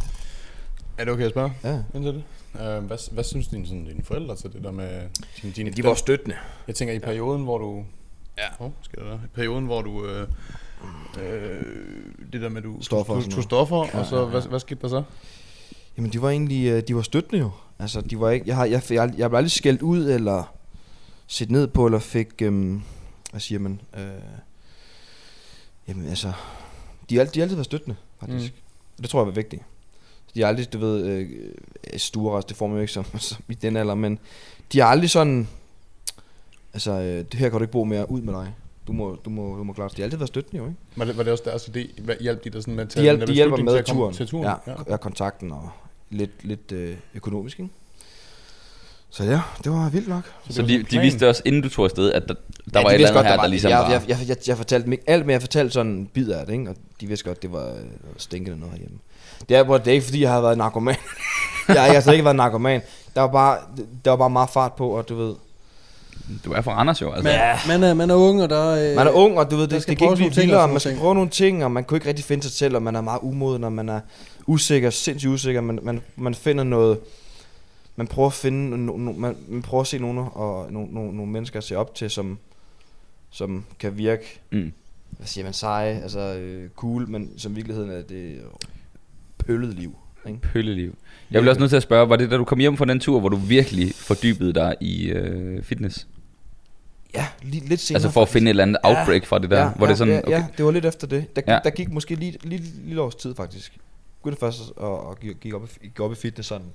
[0.98, 1.54] Er det okay at spørge?
[1.64, 1.78] Ja.
[1.96, 2.24] Indtil det?
[2.54, 5.02] Uh, hvad, hvad synes dine, sådan, dine forældre til det der med
[5.42, 6.36] dine, dine De var støttende.
[6.68, 7.84] Jeg tænker i perioden, hvor du...
[8.38, 8.66] Ja.
[8.66, 9.14] Oh, skal der?
[9.14, 10.06] I perioden, hvor du...
[10.06, 10.28] Øh,
[11.22, 11.64] øh,
[12.34, 13.44] det der med, du Stoffer du, noget.
[13.44, 15.04] stoffer, og så, hvad, hvad skete der så?
[15.98, 17.52] Jamen, de var egentlig, øh, de var støttende jo.
[17.80, 20.44] Altså, de var ikke, jeg har, jeg, jeg, jeg blev aldrig skældt ud, eller
[21.28, 22.82] set ned på, eller fik, øhm,
[23.32, 24.04] hvad siger man, øh,
[25.88, 26.34] jamen altså,
[27.10, 28.54] de har, de altid været støttende, faktisk.
[28.54, 29.02] Mm.
[29.02, 29.62] Det tror jeg var vigtigt.
[30.36, 31.30] De har aldrig, du ved, øh,
[31.98, 34.20] stuerest, det får man jo ikke som, som i den alder, men
[34.74, 35.48] de har aldrig sådan,
[36.74, 38.54] altså, øh, det her kan du ikke bo mere ud med dig.
[38.92, 39.98] Du må, du må, du må klare det.
[39.98, 40.78] De har altid været støttende jo, ikke?
[40.96, 42.02] Var det, var det også deres idé?
[42.04, 44.14] Hvad hjalp de dig sådan med til De, hjælp, de der hjælper med til turen.
[44.14, 44.44] Til turen?
[44.68, 44.98] Ja, ja.
[44.98, 45.70] kontakten og
[46.10, 47.72] lidt, lidt øh, økonomisk, ikke?
[49.10, 50.24] Så ja, det var vildt nok.
[50.50, 52.82] Så det var de, de vidste også, inden du tog afsted, at der, der Ja,
[52.84, 53.90] var et eller andet godt, her, var- der ligesom jeg, var...
[53.92, 56.46] jeg, jeg, jeg, jeg fortalte dem ikke alt, men jeg fortalte sådan en bid af
[56.46, 56.70] det, ikke?
[56.70, 57.76] Og de vidste godt, det var øh,
[58.18, 58.98] stinkende noget herhjemme.
[59.50, 60.96] Det er, hvor det er ikke, fordi jeg har været narkoman.
[61.68, 62.82] jeg, jeg har slet ikke været narkoman.
[63.16, 63.58] Der var, bare,
[64.06, 65.36] der var bare meget fart på, og du ved...
[66.46, 67.24] Du er fra Randers jo, altså.
[67.68, 69.68] Man, man, er, man er ung, og der øh, Man er ung, og du ved,
[69.68, 70.68] det, skal det prøves blive nogle ting og vildere.
[70.68, 72.84] Man skal nogle prøve nogle ting, og man kunne ikke rigtig finde sig selv, og
[72.84, 74.00] man er meget umoden, og man er
[74.48, 75.62] usikker, sindssygt usikker.
[75.62, 77.00] Man, man, man finder noget...
[77.96, 78.78] Man prøver at finde...
[78.78, 81.76] No, no, man, man prøver at se nogle, og, nogle, nogle, nogle mennesker at se
[81.76, 82.38] op til, som,
[83.30, 84.72] som kan virke Mm.
[85.10, 88.42] hvad siger man, seje, altså øh, cool, men som i virkeligheden er det
[89.38, 89.96] pøllet liv.
[90.28, 90.40] Ikke?
[90.42, 90.96] Pølleliv.
[91.32, 93.00] Jeg bliver også nødt til at spørge, var det da du kom hjem fra den
[93.00, 96.08] tur, hvor du virkelig fordybede dig i øh, fitness?
[97.14, 97.98] Ja, lige, lidt senere.
[97.98, 98.90] Altså for at finde et eller andet Ja.
[99.00, 100.86] outbreak fra det der, ja, hvor ja, det sådan, ja, okay, ja, det var lidt
[100.86, 101.36] efter det.
[101.36, 101.54] Der, Ja.
[101.54, 101.60] ja.
[101.64, 103.78] der gik måske lige, lige, lige, års tid faktisk.
[104.24, 106.68] Begyndte først at, at, gik- op, i, gik op i fitness sådan.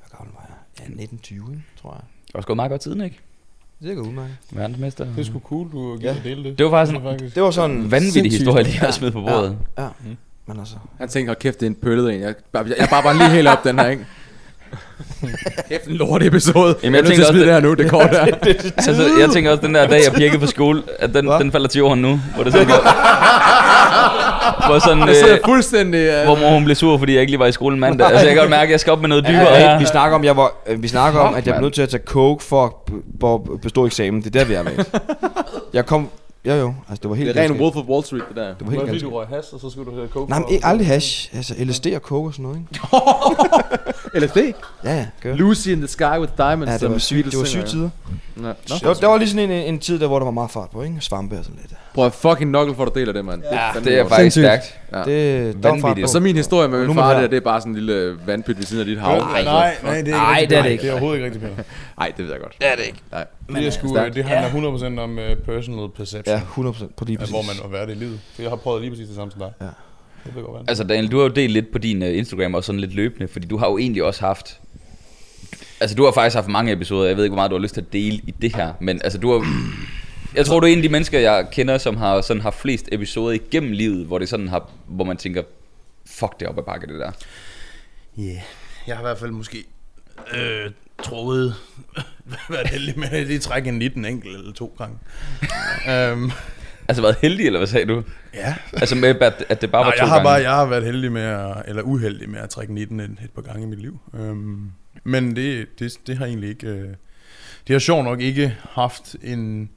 [0.00, 0.56] Hvad gammel var jeg?
[0.78, 2.02] Ja, 1920, ikke, tror jeg.
[2.26, 3.18] det var sgu meget godt tiden, ikke?
[3.82, 4.36] Det er godt udmærket.
[4.52, 5.04] Verdensmester.
[5.04, 6.18] Det er sgu cool, du giver Ja.
[6.24, 6.28] ja.
[6.28, 6.58] dele det.
[6.58, 7.34] Det var faktisk Det faktisk.
[7.34, 7.76] Det var sådan...
[7.76, 9.58] en vanvittig historie, lige har Ja, smidt på bordet.
[9.78, 9.88] Ja,
[10.50, 10.74] men altså...
[10.98, 12.20] Han tænkte, hold kæft, det er en pøllet en.
[12.20, 14.06] Jeg, jeg, jeg bare bare lige helt op den her, ikke?
[15.68, 16.76] kæft, en lort episode.
[16.82, 18.20] Jamen, jeg, jeg er tænker også, det her nu, det kort der.
[18.20, 21.38] Altså, jeg tænker også, den der dag, jeg pjekkede på skole, at den, Hva?
[21.38, 22.20] den falder til jorden nu.
[22.34, 22.76] Hvor det sådan går...
[24.66, 26.18] hvor sådan, Jeg sidder øh, fuldstændig...
[26.18, 28.06] Uh, hvor mor hun blev sur, fordi jeg ikke lige var i skolen mandag.
[28.06, 29.78] Altså, jeg kan godt mærke, at jeg skal op med noget dybere Ja, her.
[29.78, 31.88] vi snakker om, jeg var, øh, vi snakker om, at jeg blev nødt til at
[31.88, 34.22] tage coke for at, b- for at bestå eksamen.
[34.22, 34.72] Det er der, vi er med.
[35.72, 36.08] jeg kom...
[36.44, 36.74] Jo, jo.
[36.88, 38.48] Altså, det var helt det er ren Wolf of Wall Street, det der.
[38.48, 39.06] Det var helt Fordi ganske...
[39.08, 41.36] du røg hash, og så skulle du have coke Nej, men ikke aldrig hash.
[41.36, 44.26] Altså, LSD og coke og sådan noget, ikke?
[44.26, 44.36] LSD?
[44.84, 45.34] Ja, ja, gør.
[45.34, 46.68] Lucy in the Sky with Diamonds.
[46.70, 47.90] Ja, det var Beatles det var syge tider.
[48.36, 48.42] Ja.
[48.42, 48.48] Nå.
[48.68, 50.70] Der, var- der var lige sådan en, en tid, der hvor der var meget fart
[50.70, 50.96] på, ikke?
[51.00, 51.72] Svampe og sådan lidt.
[51.94, 53.42] Prøv at fucking knuckle for, at du deler det, mand.
[53.52, 54.78] Ja, fandme det er faktisk stærkt.
[54.92, 54.98] Ja.
[54.98, 56.04] Det, der fart Vanvittigt.
[56.04, 57.20] Og så min historie med min er far, her.
[57.20, 59.16] det, det er bare sådan en lille vandpyt ved siden af dit hav.
[59.16, 60.82] Øh, nej, nej, det er ikke Nej, det er det ikke.
[60.82, 61.64] Det er overhovedet ikke rigtigt, Peter.
[61.98, 62.54] Nej, det ved jeg godt.
[62.58, 62.98] Det er det ikke.
[63.12, 63.26] Nej.
[63.48, 64.14] Det, er sgu, stærkt.
[64.14, 66.36] det handler 100% om uh, personal perception.
[66.36, 67.32] Ja, 100% på lige præcis.
[67.32, 68.20] hvor man må være det i livet.
[68.34, 69.52] For jeg har prøvet lige præcis det samme som dig.
[69.60, 69.66] Ja.
[70.26, 70.64] Det ved godt være.
[70.68, 73.28] Altså Daniel, du har jo delt lidt på din uh, Instagram og sådan lidt løbende,
[73.28, 74.60] fordi du har jo egentlig også haft...
[75.80, 77.74] Altså du har faktisk haft mange episoder, jeg ved ikke, hvor meget du har lyst
[77.74, 79.46] til at dele i det her, men altså du har...
[80.34, 82.88] Jeg tror, du er en af de mennesker, jeg kender, som har sådan haft flest
[82.92, 85.42] episoder igennem livet, hvor det sådan har, hvor man tænker,
[86.06, 87.12] fuck det op ad bakke, det der.
[88.16, 88.42] Ja, yeah.
[88.86, 89.64] jeg har i hvert fald måske
[90.34, 90.70] øh,
[91.02, 91.54] troet,
[92.50, 94.98] været heldig med at lige trække en 19 enkelt eller to gange.
[96.12, 96.32] um,
[96.88, 98.02] Altså været heldig, eller hvad sagde du?
[98.34, 100.24] ja, Altså med, at, at det bare Nej, var to jeg har gange?
[100.26, 103.30] bare jeg har været heldig med at, eller uheldig med at trække 19 et, et
[103.34, 103.98] par gange i mit liv.
[104.12, 104.72] Um,
[105.04, 106.88] men det, det, det har egentlig ikke, øh,
[107.66, 109.70] det har sjovt nok ikke haft en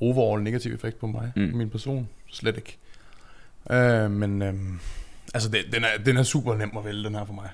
[0.00, 1.50] overall negativ effekt på mig, Mm.
[1.50, 2.78] på min person, slet ikke.
[3.70, 4.80] Uh, men um,
[5.34, 7.48] altså det, den, er, den er super nem at vælge, den her for mig.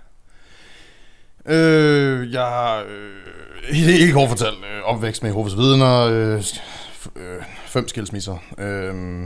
[1.47, 3.11] Øh, jeg har øh,
[3.74, 6.43] helt, helt kort fortalt øh, opvækst med Jehovas vidner, øh,
[7.16, 9.22] øh, fem skilsmisser, øh,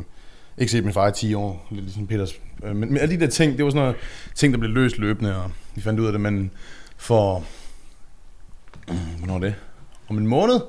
[0.58, 2.32] ikke set min far i 10 år, lidt ligesom Peters.
[2.64, 3.96] Øh, men, men alle de der ting, det var sådan noget
[4.34, 6.50] ting, der blev løst løbende, og vi fandt ud af det, men
[6.96, 7.44] for,
[8.90, 9.54] øh, hvornår det?
[10.08, 10.60] Om en måned,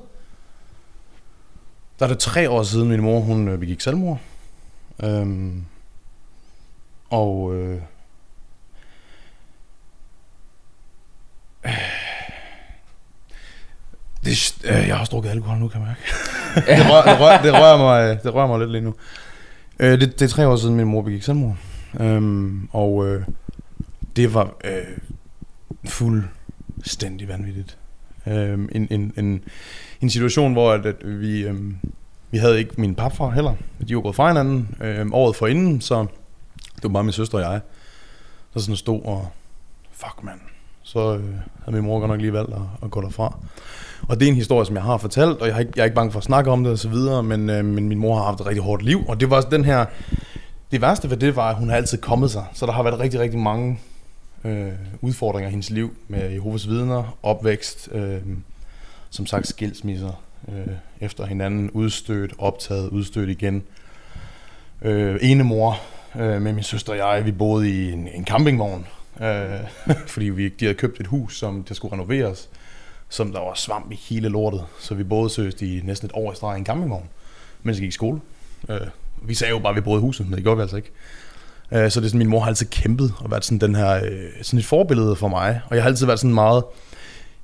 [2.00, 4.20] der er det tre år siden, min mor, hun øh, begik selvmord.
[5.04, 5.66] Øhm,
[7.10, 7.82] og øh,
[14.26, 16.02] det, øh, jeg har også drukket alkohol nu, kan jeg mærke.
[16.82, 18.96] det, rører, det, rører, det, rører mig, det rører mig lidt lige nu.
[19.80, 21.58] Øh, det, det er tre år siden, min mor begik selvmord.
[22.00, 23.26] Øhm, og øh,
[24.16, 24.98] det var øh,
[25.86, 27.78] fuldstændig vanvittigt.
[28.28, 29.44] Øhm, en, en, en,
[30.02, 31.76] en situation, hvor at, at vi, øhm,
[32.32, 33.54] vi havde ikke min papfar heller.
[33.88, 36.06] De var gået fra hinanden øhm, året forinden, så
[36.76, 37.62] det var bare min søster og jeg,
[38.54, 39.28] der sådan stod og,
[39.92, 40.40] fuck mand,
[40.84, 41.24] så øh,
[41.66, 43.38] havde min mor godt nok lige valgt at, at gå derfra.
[44.08, 45.86] Og det er en historie, som jeg har fortalt, og jeg er ikke, jeg er
[45.86, 48.16] ikke bange for at snakke om det og så videre, men, øh, men min mor
[48.16, 49.86] har haft et rigtig hårdt liv, og det var den her,
[50.72, 53.00] det værste ved det var, at hun har altid kommet sig, så der har været
[53.00, 53.80] rigtig, rigtig mange
[54.48, 58.22] øh, udfordringer i hendes liv med Jehovas vidner, opvækst, øh,
[59.10, 63.64] som sagt skilsmisser øh, efter hinanden, udstødt, optaget, udstødt igen.
[64.82, 65.82] Øh, ene mor
[66.16, 68.88] øh, med min søster og jeg, vi boede i en, en campingvogn,
[69.22, 69.60] øh,
[70.14, 72.50] fordi vi, de havde købt et hus, som der skulle renoveres,
[73.10, 76.32] som der var svamp i hele lortet, så vi boede seriøst i næsten et år
[76.32, 77.10] i streg i en campingvogn,
[77.64, 78.22] mens jeg gik i skole.
[78.70, 78.88] Øh,
[79.22, 80.92] vi sagde jo bare, at vi boede i huset, men det gjorde vi altså ikke.
[81.72, 83.96] Øh, så det er sådan, min mor har altid kæmpet og været sådan, den her,
[83.96, 85.62] øh, sådan et forbillede for mig.
[85.70, 86.64] Og jeg har altid været sådan meget...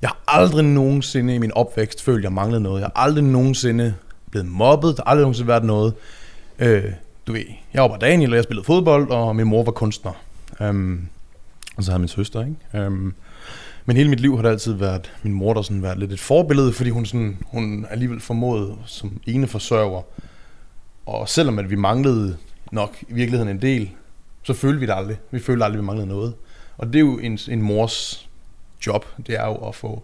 [0.02, 2.80] Jeg har aldrig nogensinde i min opvækst følt, at jeg manglede noget.
[2.80, 3.94] Jeg har aldrig nogensinde
[4.30, 4.96] blevet mobbet.
[4.96, 5.94] Der har aldrig nogensinde været noget.
[6.58, 6.84] Øh,
[7.26, 7.44] du ved,
[7.74, 10.12] jeg var bare Daniel, og jeg spillede fodbold, og min mor var kunstner.
[10.60, 11.08] Um,
[11.76, 12.86] og så havde min søster, ikke?
[12.86, 13.14] Um,
[13.86, 16.20] men hele mit liv har det altid været min mor, der sådan været lidt et
[16.20, 20.02] forbillede, fordi hun, sådan, hun alligevel formåede som ene forsørger.
[21.06, 22.36] Og selvom at vi manglede
[22.72, 23.90] nok i virkeligheden en del,
[24.44, 25.16] så følte vi det aldrig.
[25.30, 26.34] Vi følte aldrig, at vi manglede noget.
[26.76, 28.28] Og det er jo en, en mors
[28.86, 29.06] job.
[29.26, 30.02] Det er jo at få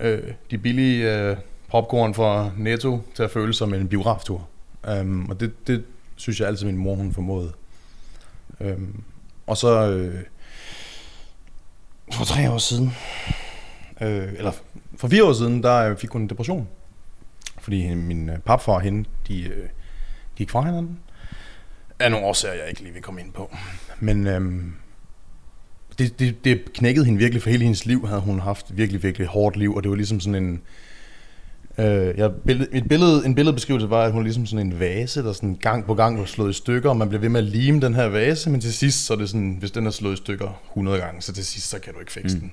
[0.00, 1.36] øh, de billige øh,
[1.68, 4.48] popcorn fra Netto til at føle som en biograftur.
[5.00, 5.84] Um, og det, det
[6.16, 7.52] synes jeg altid, min mor hun formåede.
[8.60, 9.04] Um,
[9.46, 10.22] og så øh,
[12.12, 12.92] for tre år siden,
[14.00, 14.52] øh, eller
[14.96, 16.68] for fire år siden, der øh, fik hun en depression.
[17.58, 19.68] Fordi min øh, papfar og hende, de øh, de
[20.36, 20.98] gik fra hinanden.
[21.98, 23.56] Af nogle årsager, jeg ikke lige vil komme ind på.
[24.00, 24.72] Men øhm,
[25.98, 29.26] det, det, det knækkede hende virkelig, for hele hendes liv havde hun haft virkelig, virkelig
[29.26, 30.60] hårdt liv, og det var ligesom sådan en...
[31.78, 35.22] Øh, jeg, billede, et billede, en billedbeskrivelse var, at hun er ligesom sådan en vase,
[35.22, 37.46] der sådan gang på gang var slået i stykker, og man bliver ved med at
[37.46, 40.12] lime den her vase, men til sidst, så er det sådan, hvis den er slået
[40.12, 42.40] i stykker 100 gange, så til sidst, så kan du ikke fikse mm.
[42.40, 42.52] den.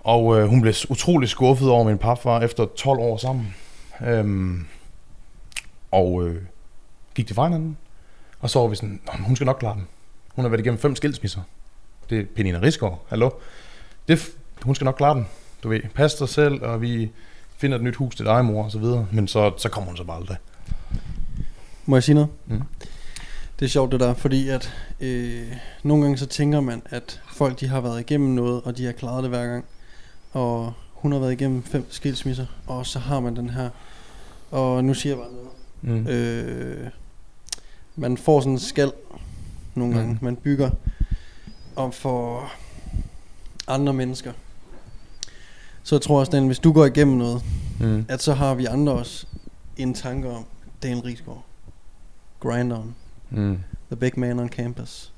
[0.00, 3.54] Og øh, hun blev utrolig skuffet over min papfar efter 12 år sammen.
[4.06, 4.66] Øhm,
[5.90, 6.42] og øh,
[7.14, 7.76] gik det fra hinanden.
[8.44, 9.86] Og så var vi sådan, "Nå, men hun skal nok klare den.
[10.34, 11.40] Hun har været igennem fem skilsmisser.
[12.10, 13.30] Det er Penina Risgaard, hallo.
[14.08, 14.30] Det,
[14.62, 15.26] hun skal nok klare den.
[15.62, 17.10] Du ved, pas dig selv, og vi
[17.56, 19.06] finder et nyt hus til dig, mor, og så videre.
[19.12, 20.36] Men så, så kommer hun så bare aldrig.
[21.86, 22.30] Må jeg sige noget?
[22.46, 22.62] Mm.
[23.58, 27.60] Det er sjovt det der, fordi at øh, nogle gange så tænker man, at folk
[27.60, 29.64] de har været igennem noget, og de har klaret det hver gang.
[30.32, 33.70] Og hun har været igennem fem skilsmisser, og så har man den her.
[34.50, 36.04] Og nu siger jeg bare noget.
[36.04, 36.06] Mm.
[36.08, 36.90] Øh,
[37.96, 38.92] man får sådan en skal
[39.74, 39.98] nogle Mm.
[40.00, 40.18] gange.
[40.22, 40.70] Man bygger
[41.76, 42.52] om for
[43.68, 44.32] andre mennesker.
[45.82, 47.42] Så jeg tror også, Daniel, hvis du går igennem noget,
[47.80, 48.04] Mm.
[48.08, 49.26] at så har vi andre også
[49.76, 50.44] en tanke om
[50.82, 51.44] Daniel Rigsgaard.
[52.40, 52.94] grinderen.
[53.30, 53.58] Mm.
[53.90, 55.12] The big man on campus.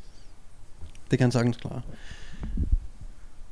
[1.10, 1.80] Det kan han sagtens klare.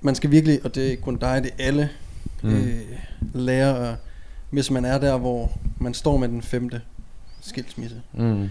[0.01, 1.91] Man skal virkelig, og det er ikke kun dig, det er alle,
[2.43, 2.51] Mm.
[2.55, 2.81] øh,
[3.35, 3.97] lære,
[4.51, 6.83] hvis man er der, hvor man står med den femte
[7.41, 8.03] skilsmisse.
[8.13, 8.49] Mm.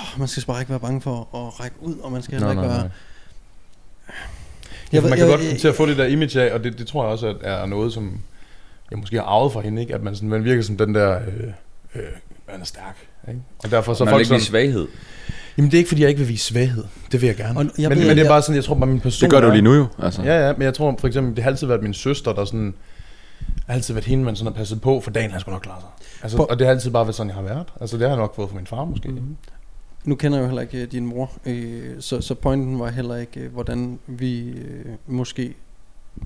[0.00, 2.50] Oh, man skal bare ikke være bange for at række ud, og man skal heller
[2.50, 2.78] ikke nej, være...
[2.78, 2.90] nej.
[4.06, 4.12] Jeg
[4.92, 6.64] Ja, man kan jeg- godt jeg- komme til at få det der image af, og
[6.64, 8.20] det, det tror jeg også at er noget, som
[8.90, 9.94] jeg måske har arvet fra hende, ikke?
[9.94, 11.22] at man, sådan, man virker som den der, øh,
[11.94, 12.02] øh,
[12.52, 12.96] man er stærk.
[13.28, 13.40] Ikke?
[13.64, 14.88] Og derfor så Så man folk ikke sådan, svaghed.
[15.56, 16.84] jamen det er ikke fordi, jeg ikke vil vise svaghed.
[17.12, 17.58] Det vil jeg gerne.
[17.58, 19.00] Og Men, jeg men, ved, men det er jeg- bare sådan, jeg tror bare min
[19.00, 19.86] person Det gør du lige nu jo.
[20.02, 20.22] Altså.
[20.22, 22.74] Ja, ja, men jeg tror for eksempel, det har altid været min søster, der sådan,
[23.66, 25.80] har altid været hende, man sådan har passet på, for dagen han skulle nok klare
[25.80, 25.88] sig.
[26.22, 27.66] Altså, På- og det har altid bare været sådan, jeg har været.
[27.80, 29.08] Altså det har jeg nok fået fra min far måske.
[29.08, 29.36] Mm.
[30.06, 33.16] Nu kender jeg jo heller ikke øh, din mor, øh, så, så pointen var heller
[33.16, 35.54] ikke, øh, hvordan vi øh, måske...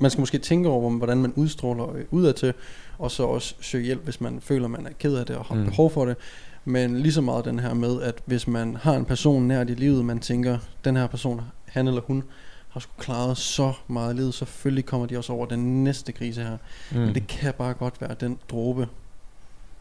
[0.01, 2.55] Man skal måske tænke over, hvordan man udstråler øh, udadtil,
[2.99, 5.55] og så også søge hjælp, hvis man føler, man er ked af det og har
[5.55, 5.65] Mm.
[5.65, 6.17] behov for det.
[6.65, 9.65] Men lige så meget den her med, at hvis man har en person nær i
[9.65, 12.25] livet, man tænker, den her person, han eller hun,
[12.69, 16.57] har sgu klaret så meget livet, selvfølgelig kommer de også over den næste krise her.
[16.93, 16.99] Mm.
[16.99, 18.89] Men det kan bare godt være den dråbe,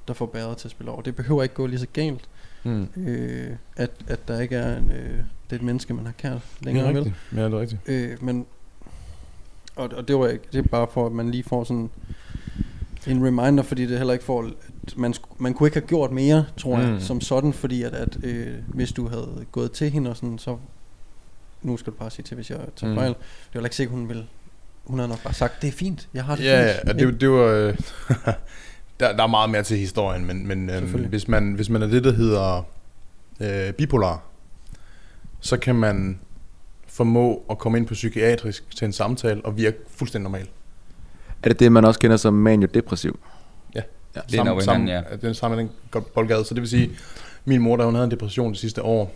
[0.08, 1.02] der får bæret til at spille over.
[1.02, 2.30] Det behøver ikke gå lige så galt
[2.64, 2.88] Mm.
[2.98, 6.34] øh, at, at der ikke er en, øh, det er et menneske, man har kært
[6.58, 6.98] Det længere, er vel?
[7.04, 7.16] rigtigt.
[7.36, 7.82] Ja, det er rigtigt.
[7.86, 8.46] Øh, men,
[9.76, 11.90] og, og det var ikke, det er bare for, at man lige får sådan
[13.08, 14.44] en reminder, fordi det heller ikke får,
[14.88, 16.82] at man, man kunne ikke have gjort mere, tror mm.
[16.94, 20.38] Jeg, som sådan, fordi at, at øh, hvis du havde gået til hende og sådan,
[20.40, 20.58] så,
[21.62, 22.98] nu skal du bare sige til, hvis jeg tager Mm.
[23.00, 24.26] fejl, det er heller ikke sikkert, hun vil,
[24.86, 26.90] hun har nok bare sagt, det er fint, jeg har det Ja, ja, fint.
[26.90, 27.76] og det, det var...
[29.02, 31.10] Øh, der, der er meget mere til historien, men, men øhm, Selvfølgelig.
[31.10, 32.64] hvis, man, hvis man er det, der hedder
[33.40, 34.24] øh, bipolar,
[35.40, 36.20] så kan man
[36.88, 40.48] formå at komme ind på psykiatrisk til en samtale og virke fuldstændig normal.
[41.44, 43.20] Er det det, man også kender som manio-depressiv?
[44.32, 45.02] Det er nok hinanden, ja.
[45.22, 45.70] Den samme den
[46.14, 46.46] boldgade.
[46.46, 46.92] Så det vil sige,
[47.46, 49.16] min mor, der hun havde en depression det sidste år,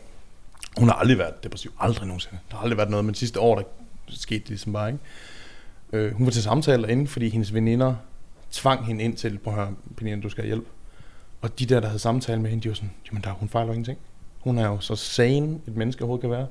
[0.77, 1.73] hun har aldrig været depressiv.
[1.79, 2.37] Aldrig nogensinde.
[2.51, 3.63] Der har aldrig været noget, men sidste år, der
[4.09, 4.99] skete det ligesom bare, ikke?
[5.93, 7.95] Øh, hun var til samtaler inde, fordi hendes veninder
[8.53, 10.67] tvang hende ind til, prøv at høre, Pernille, du skal have hjælp.
[11.41, 13.67] Og de der, der havde samtale med hende, de var sådan, jamen der, hun fejler
[13.67, 13.97] jo ingenting.
[14.39, 16.47] Hun er jo så sane, et menneske overhovedet kan være.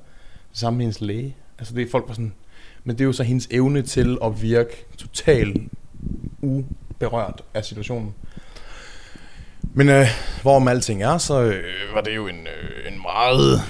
[0.51, 1.37] Det samme med hendes læge.
[1.59, 2.35] Altså det er folk var sådan,
[2.85, 5.57] men det er jo så hendes evne til at virke totalt
[6.43, 8.15] uberørt af situationen.
[9.75, 10.07] Men øh,
[10.43, 13.61] hvorom alting er, så øh, var det jo en, øh, en meget...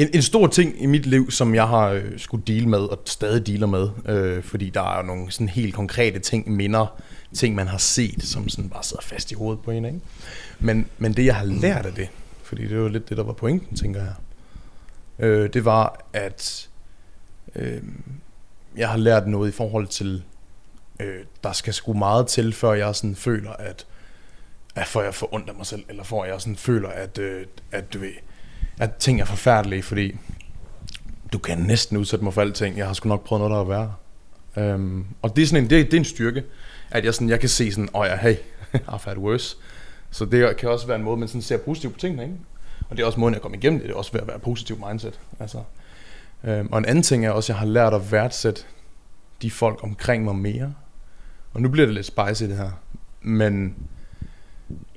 [0.00, 3.02] En, en stor ting i mit liv, som jeg har øh, skulle dele med, og
[3.04, 7.00] stadig dealer med, øh, fordi der er jo nogle sådan helt konkrete ting, minder,
[7.34, 10.00] ting man har set, som sådan bare sidder fast i hovedet på en, ikke?
[10.58, 12.08] Men, men det jeg har lært af det,
[12.42, 14.14] fordi det var lidt det, der var pointen, tænker jeg,
[15.18, 16.68] øh, det var, at
[17.56, 17.82] øh,
[18.76, 20.22] jeg har lært noget i forhold til,
[21.00, 23.86] øh, der skal sgu meget til, før jeg sådan føler, at
[24.74, 27.46] at får jeg får ondt af mig selv, eller får jeg sådan føler, at, øh,
[27.72, 28.12] at, du ved,
[28.80, 30.16] at ting er forfærdelige, fordi
[31.32, 32.76] du kan næsten udsætte mig for alting.
[32.76, 34.74] Jeg har sgu nok prøvet noget, der er værre.
[34.74, 36.44] Um, og det er sådan en, det, det er en styrke,
[36.90, 38.34] at jeg, sådan, jeg kan se sådan, åh oh ja, hey,
[38.92, 39.56] I've had worse.
[40.10, 42.34] Så det kan også være en måde, man sådan ser positivt på tingene, ikke?
[42.90, 43.88] Og det er også måden, jeg kommer igennem det.
[43.88, 45.20] Det er også ved at være positiv positivt mindset.
[45.40, 45.58] Altså.
[46.42, 48.62] Um, og en anden ting er også, at jeg har lært at værdsætte
[49.42, 50.74] de folk omkring mig mere.
[51.52, 52.70] Og nu bliver det lidt spicy det her.
[53.22, 53.74] Men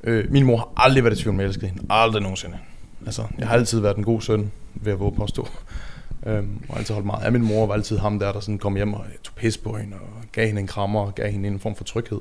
[0.03, 1.83] Øh, min mor har aldrig været i tvivl om, at jeg elskede hende.
[1.89, 2.57] Aldrig nogensinde.
[3.05, 5.47] Altså, jeg har altid været en god søn, ved at våge påstå.
[6.25, 8.75] Øhm, og altid holdt meget af min mor, var altid ham der, der sådan kom
[8.75, 11.59] hjem og tog pis på hende, og gav hende en krammer, og gav hende en
[11.59, 12.19] form for tryghed.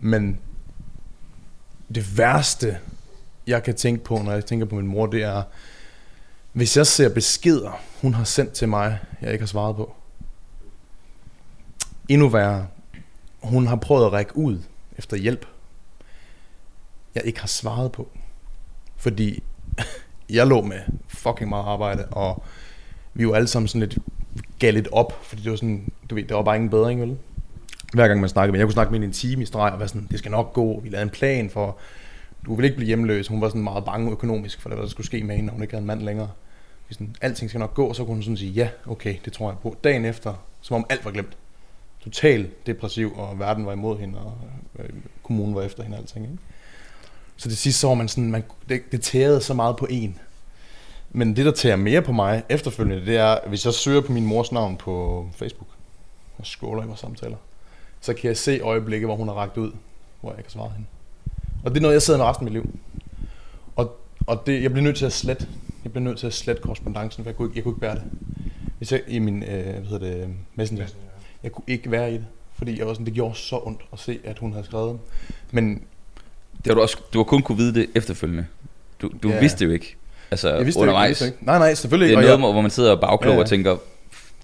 [0.00, 0.38] Men
[1.94, 2.78] det værste,
[3.46, 5.42] jeg kan tænke på, når jeg tænker på min mor, det er,
[6.52, 9.94] hvis jeg ser beskeder, hun har sendt til mig, jeg ikke har svaret på.
[12.08, 12.66] Endnu værre,
[13.42, 14.58] hun har prøvet at række ud
[14.98, 15.46] efter hjælp,
[17.14, 18.08] jeg ikke har svaret på.
[18.96, 19.42] Fordi
[20.30, 22.42] jeg lå med fucking meget arbejde, og
[23.14, 23.98] vi var alle sammen sådan lidt
[24.58, 27.16] gav lidt op, fordi det var sådan, du ved, der var bare ingen bedring, vel?
[27.92, 29.88] Hver gang man snakkede med jeg kunne snakke med en time i streg, og være
[29.88, 31.78] sådan, det skal nok gå, vi lavede en plan for,
[32.46, 33.28] du vil ikke blive hjemløs.
[33.28, 35.62] Hun var sådan meget bange økonomisk for, hvad der skulle ske med hende, når hun
[35.62, 36.30] ikke havde en mand længere.
[36.88, 39.32] Vi sådan, alting skal nok gå, og så kunne hun sådan sige, ja, okay, det
[39.32, 39.76] tror jeg på.
[39.84, 41.36] Dagen efter, som om alt var glemt.
[42.00, 44.38] Total depressiv, og verden var imod hende, og
[44.78, 44.88] øh,
[45.22, 46.38] kommunen var efter hende og alting, ikke?
[47.40, 50.18] Så det sidste så var man sådan, man, det, det tærede så meget på en.
[51.10, 54.26] Men det, der tærer mere på mig efterfølgende, det er, hvis jeg søger på min
[54.26, 55.68] mors navn på Facebook,
[56.38, 57.36] og scroller i vores samtaler,
[58.00, 59.72] så kan jeg se øjeblikke, hvor hun har ragt ud,
[60.20, 60.86] hvor jeg kan svare hende.
[61.64, 62.78] Og det er noget, jeg sidder med resten af mit liv.
[63.76, 65.46] Og, og det, jeg bliver nødt til at slette,
[65.84, 67.94] jeg bliver nødt til at slette korrespondancen, for jeg kunne ikke, jeg kunne ikke bære
[67.94, 68.04] det.
[68.78, 70.86] Hvis jeg i min, øh, hvad hedder det, messenger,
[71.42, 73.98] jeg kunne ikke være i det, fordi jeg var sådan, det gjorde så ondt at
[73.98, 74.98] se, at hun havde skrevet.
[75.50, 75.82] Men
[76.64, 78.46] Det har du, også, du har kun kunne vide det efterfølgende.
[79.02, 79.40] Du, du Ja.
[79.40, 79.96] vidste det jo ikke.
[80.30, 81.08] Altså Jeg vidste det ikke, jeg undervejs.
[81.08, 81.44] vidste det ikke.
[81.46, 82.26] Nej, nej, selvfølgelig det er ikke.
[82.28, 83.40] noget, Og jeg, hvor man sidder og bagklog Ja, ja.
[83.42, 83.76] og tænker,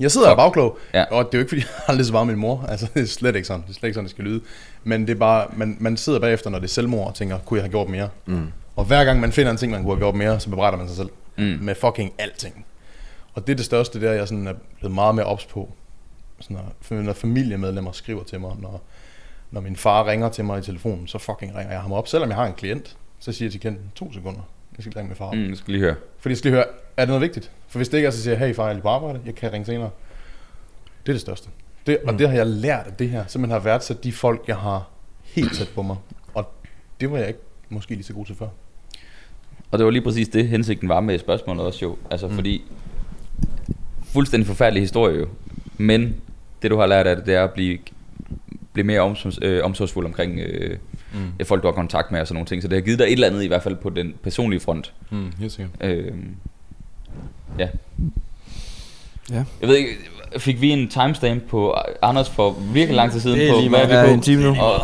[0.01, 0.39] jeg sidder og er Fuck.
[0.45, 1.05] bagklog, Ja.
[1.11, 2.65] og det er jo ikke, fordi jeg aldrig svarer min mor.
[2.69, 3.63] Altså, det er slet ikke sådan.
[3.63, 4.41] Det er slet ikke sådan, det skal lyde.
[4.85, 7.59] Men det er bare, man, man sidder bagefter, når det er selvmord, og tænker, kunne
[7.59, 8.09] jeg have gjort mere?
[8.27, 8.47] Mm.
[8.77, 10.89] Og hver gang man finder en ting, man kunne have gjort mere, så bebrejder man
[10.89, 11.09] sig selv.
[11.39, 11.59] Mm.
[11.61, 12.67] Med fucking alting.
[13.35, 15.73] Og det er det største, det er, jeg sådan er blevet meget mere ops på.
[16.41, 16.57] Sådan
[16.91, 18.83] når, når familiemedlemmer skriver til mig, når,
[19.51, 22.09] når min far ringer til mig i telefonen, så fucking ringer jeg ham op.
[22.09, 24.41] Selvom jeg har en klient, så siger jeg til klienten, to sekunder,
[24.77, 25.33] jeg skal ringe med far.
[25.33, 25.95] mm, jeg skal lige høre.
[26.19, 26.67] Fordi jeg skal lige høre,
[26.97, 27.51] er det noget vigtigt?
[27.69, 29.21] For hvis det ikke er, så siger jeg, hey far, jeg er lige på arbejde,
[29.27, 29.91] jeg kan ringe senere.
[31.07, 31.49] Det er det største.
[31.87, 33.25] Det, og det har jeg lært af det her.
[33.27, 34.89] Simpelthen har værdsat de folk, jeg har
[35.23, 35.97] helt tæt på mig.
[36.35, 36.53] Og
[37.01, 38.49] det var jeg ikke måske lige så god til før.
[39.71, 41.97] Og det var lige præcis det, hensigten var med spørgsmålet også jo.
[42.11, 42.35] Altså mm.
[42.35, 42.65] fordi,
[44.05, 45.29] fuldstændig forfærdelig historie jo.
[45.79, 46.17] Men
[46.63, 47.79] det du har lært af det, det er at blive,
[48.77, 50.77] blive mere omsorgs, øh, omsorgsfuld omkring øh,
[51.13, 51.47] mm.
[51.47, 52.63] folk, du har kontakt med og sådan nogle ting.
[52.63, 54.93] Så det har givet dig et eller andet i hvert fald på den personlige front.
[55.11, 55.71] Mm, helt sikkert.
[55.81, 56.13] Øh,
[57.59, 57.69] ja.
[59.31, 59.45] Ja.
[59.61, 59.91] Jeg ved ikke,
[60.39, 63.69] fik vi en timestamp på Anders for virkelig lang tid siden Det er på, lige
[63.69, 63.93] hvad meget.
[63.99, 64.15] er vi på?
[64.15, 64.49] en time nu.
[64.51, 64.81] Og,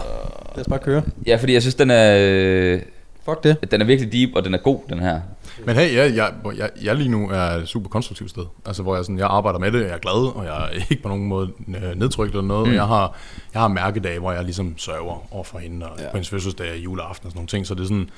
[0.57, 1.03] Lad os bare køre.
[1.27, 2.81] ja, fordi jeg synes, den er, øh,
[3.25, 3.71] Fuck det.
[3.73, 5.21] den er virkelig deep, og den er god, den her.
[5.67, 8.45] Men hey, jeg, jeg, jeg, jeg lige nu er et super konstruktivt sted.
[8.67, 11.03] Altså, hvor jeg, sådan, jeg arbejder med det, jeg er glad, og jeg er ikke
[11.03, 12.69] på nogen måde øh, nedtrykt eller noget.
[12.69, 12.75] Mm.
[12.75, 13.17] Jeg har,
[13.55, 16.05] jeg har mærkedage, hvor jeg ligesom sørger over for hende, og ja.
[16.05, 17.67] på hendes fødselsdag, juleaften og sådan nogle ting.
[17.67, 18.11] Så det er sådan,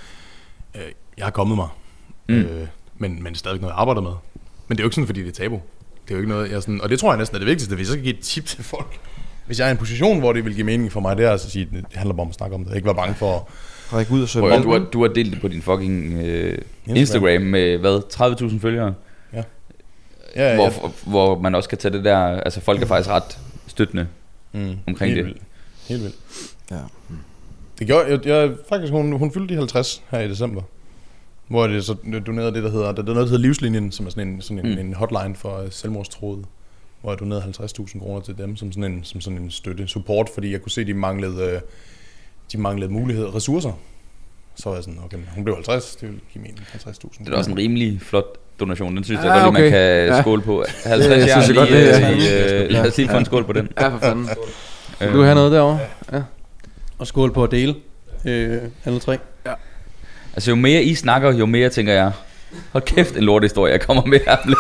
[0.75, 0.83] øh,
[1.17, 1.69] jeg har kommet mig.
[2.29, 2.35] Mm.
[2.35, 2.67] Øh,
[2.99, 4.13] men, men det er stadig noget, jeg arbejder med.
[4.69, 5.61] Men det er jo ikke sådan, fordi det er tabu.
[6.05, 7.77] Det er jo ikke noget, jeg sådan, og det tror jeg næsten er det vigtigste,
[7.77, 9.01] hvis jeg skal give et tip til folk.
[9.47, 11.31] Hvis jeg er i en position, hvor det vil give mening for mig, det er
[11.31, 12.75] altså at sige, det handler bare om at snakke om det.
[12.77, 13.49] Ikke være bange for,
[13.93, 16.59] Ræk ud og søg Prøv, du, har, du har delt det på din fucking øh,
[16.87, 18.01] Instagram med, hvad,
[18.53, 18.95] 30.000 følgere?
[19.33, 19.43] ja,
[20.37, 24.07] ja, Hvor, hvor man også kan tage det der, altså folk er faktisk ret støttende.
[24.53, 25.27] mm, omkring helt det.
[25.27, 25.43] Vildt.
[25.89, 26.17] Helt vildt.
[26.71, 26.77] Ja.
[27.79, 30.63] Det gjorde, jeg, jeg, faktisk, hun, hun fyldte de 50 her i december.
[31.49, 34.11] Hvor det så donerede det, der hedder, der er noget, der hedder Livslinjen, som er
[34.11, 34.73] sådan en, sådan en, Mm.
[34.81, 34.87] mm.
[34.87, 36.45] en hotline for selvmordstroede.
[37.01, 40.29] Hvor jeg donerede 50.000 kroner til dem som sådan, en, som sådan en støtte, support,
[40.35, 41.61] fordi jeg kunne se, de manglede, øh,
[42.53, 43.73] de manglede muligheder, ressourcer.
[44.57, 47.25] Så var jeg sådan, okay, hun blev 50, det vil give mening 50.000.
[47.25, 48.25] Det er også en rimelig flot
[48.61, 48.97] donation.
[48.97, 50.07] Den synes jeg Ja, godt lige, man okay.
[50.07, 50.23] kan Ja.
[50.23, 50.65] skåle på.
[50.85, 53.45] 50 Det jeg synes jeg godt, det er- øh, Lad os lige få en skål
[53.45, 53.69] på den.
[53.81, 54.29] Ja, for fanden.
[55.01, 55.79] Øh, Du have noget derovre?
[56.99, 57.75] Og skål på at dele.
[58.25, 59.19] Øh, alle tre.
[60.35, 62.13] Altså jo mere I snakker, jo mere tænker jeg,
[62.73, 64.59] hold kæft en lortehistorie, jeg kommer med her om lidt.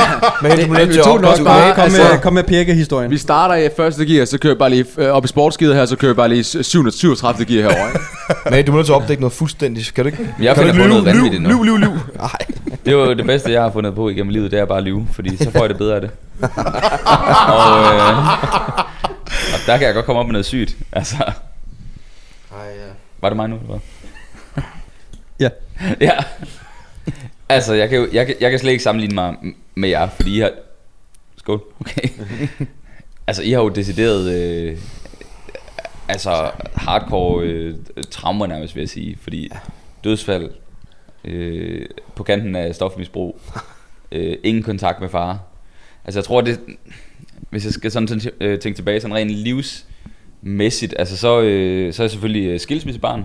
[0.42, 2.32] Men du nødt vi til at opgøre- også Kom bare- med, kom altså- med, kom
[2.32, 3.10] med pirkehistorien.
[3.10, 5.86] Vi starter i første gear, så kører jeg bare lige øh, op i sportsgear her,
[5.86, 7.44] så kører jeg bare lige 37.
[7.44, 7.88] gear herovre.
[7.88, 8.00] Ikke?
[8.56, 9.84] Men du er nødt til at opdække noget fuldstændig.
[9.94, 10.34] Kan du ikke?
[10.40, 11.62] Jeg kan du finder ikke på noget vanvittigt nu.
[11.64, 11.90] Lyv, lyv.
[12.16, 12.30] Nej.
[12.84, 14.84] Det er jo det bedste, jeg har fundet på igennem livet, det er bare at
[14.84, 16.10] lyve, fordi så får jeg det bedre af det.
[16.42, 16.48] og,
[17.82, 18.18] øh,
[19.54, 20.76] og der kan jeg godt komme op med noget sygt.
[20.92, 21.16] Altså,
[23.22, 24.62] var det mig nu, eller hvad?
[25.40, 25.48] Ja.
[26.00, 26.10] ja.
[27.50, 29.36] Altså, jeg kan, jo, jeg, kan, jeg kan slet ikke sammenligne mig
[29.74, 30.50] med jer, fordi I har...
[31.36, 31.62] Skål.
[31.80, 32.08] Okay.
[33.26, 34.32] altså, I har jo decideret...
[34.32, 34.78] Øh,
[36.08, 37.74] altså, hardcore øh,
[38.10, 39.18] traumer nærmest, vil jeg sige.
[39.20, 39.50] Fordi
[40.04, 40.50] dødsfald
[41.24, 43.40] øh, på kanten af stofmisbrug.
[44.12, 45.38] Øh, ingen kontakt med far.
[46.04, 46.60] Altså, jeg tror, det...
[47.50, 52.02] Hvis jeg skal sådan tænke, øh, tænke tilbage, sådan rent livsmæssigt, altså så, øh, så
[52.02, 53.24] er jeg selvfølgelig øh, skilsmissebarn.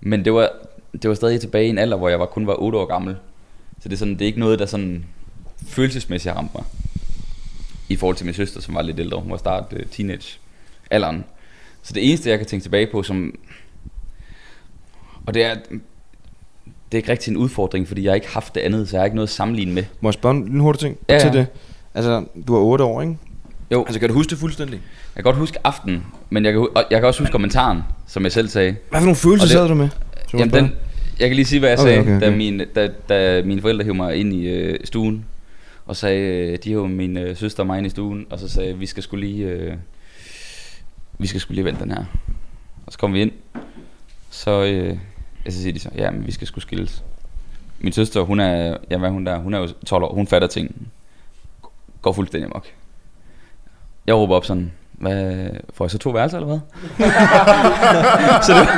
[0.00, 0.50] Men det var,
[1.02, 3.16] det var stadig tilbage i en alder, hvor jeg var, kun var 8 år gammel.
[3.82, 5.04] Så det er, sådan, det er ikke noget, der sådan
[5.68, 6.64] følelsesmæssigt har ramt mig.
[7.88, 9.20] I forhold til min søster, som var lidt ældre.
[9.20, 11.24] Hun var start uh, teenage-alderen.
[11.82, 13.34] Så det eneste, jeg kan tænke tilbage på, som...
[15.26, 15.54] Og det er...
[16.92, 19.00] Det er ikke rigtig en udfordring, fordi jeg har ikke haft det andet, så jeg
[19.00, 19.84] har ikke noget at sammenligne med.
[20.00, 21.38] Må jeg spørge en hurtig ting Ja, til ja.
[21.38, 21.46] det?
[21.94, 23.18] Altså, du er 8 år, ikke?
[23.72, 23.84] Jo.
[23.84, 24.74] Altså, kan du huske det fuldstændig?
[24.74, 28.32] Jeg kan godt huske aftenen, men jeg kan, jeg kan også huske kommentaren, som jeg
[28.32, 28.76] selv sagde.
[28.90, 29.88] Hvad for nogle følelser det- sad du med?
[30.32, 30.72] Jamen, den,
[31.20, 32.36] jeg kan lige sige, hvad jeg Okay, sagde, okay, Da, okay.
[32.36, 35.24] mine, da, da mine forældre hævde mig ind i øh, stuen,
[35.86, 38.48] og sagde, øh, de hævde min øh, søster og mig ind i stuen, og så
[38.48, 39.76] sagde vi skal skulle lige, øh,
[41.18, 42.04] vi skal skulle lige vente den her.
[42.86, 43.32] Og så kom vi ind,
[44.30, 44.98] så, øh,
[45.48, 47.04] så siger de så, ja, men vi skal skulle skilles.
[47.78, 50.48] Min søster, hun er, ja, hvad hun der, hun er jo 12 år, hun fatter
[50.48, 50.88] ting,
[52.02, 52.66] går fuldstændig amok.
[54.06, 56.60] Jeg råber op sådan, hvad, får jeg så to værelser eller hvad?
[58.46, 58.68] så det,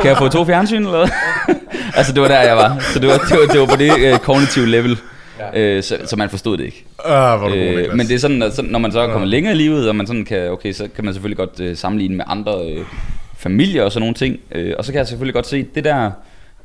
[0.00, 1.08] kan jeg få to fjernsyn eller hvad?
[1.98, 2.78] altså det var der jeg var.
[2.92, 4.98] Så det var, det var, det var på det uh, kognitive level.
[5.38, 5.76] Ja.
[5.76, 6.84] Uh, så, så man forstod det ikke.
[7.04, 9.28] Ah, hvor god, Øh, men det er sådan, at sådan, når man så er kommet
[9.28, 12.16] længere i livet, og man sådan kan, okay, så kan man selvfølgelig godt uh, sammenligne
[12.16, 12.86] med andre uh,
[13.36, 14.40] familier og sådan nogle ting.
[14.56, 16.10] Uh, og så kan jeg selvfølgelig godt se, det der,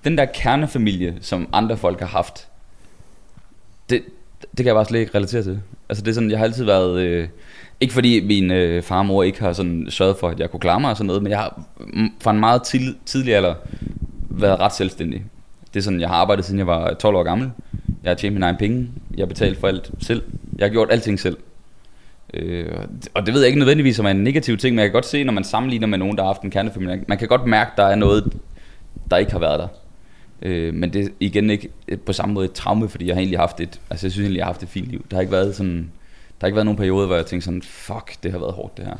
[0.03, 2.47] den der kernefamilie, som andre folk har haft,
[3.89, 4.01] det,
[4.41, 5.59] det kan jeg bare slet ikke relatere til.
[5.89, 7.27] Altså det er sådan, jeg har altid været, øh,
[7.82, 10.59] ikke fordi min øh, far og mor ikke har sådan sørget for, at jeg kunne
[10.59, 11.61] klare mig og sådan noget, men jeg har
[12.21, 13.55] fra en meget tid, tidlig alder
[14.30, 15.23] været ret selvstændig.
[15.73, 17.51] Det er sådan, jeg har arbejdet siden jeg var 12 år gammel.
[18.03, 18.89] Jeg har tjent mine egne penge.
[19.17, 20.21] Jeg har betalt for alt selv.
[20.57, 21.38] Jeg har gjort alting selv.
[22.34, 22.67] Øh,
[23.13, 25.05] og det ved jeg ikke nødvendigvis om er en negativ ting, men jeg kan godt
[25.05, 27.71] se, når man sammenligner med nogen, der har haft en kernefamilie, man kan godt mærke,
[27.77, 28.34] der er noget,
[29.11, 29.67] der ikke har været der.
[30.41, 31.69] Øh, men det er igen ikke
[32.05, 34.38] på samme måde et traume, fordi jeg har egentlig haft et, altså jeg synes egentlig,
[34.38, 35.05] jeg har haft et fint liv.
[35.11, 35.91] Der har ikke været sådan,
[36.41, 38.77] der har ikke været nogen periode, hvor jeg tænkte sådan, fuck, det har været hårdt
[38.77, 38.93] det her.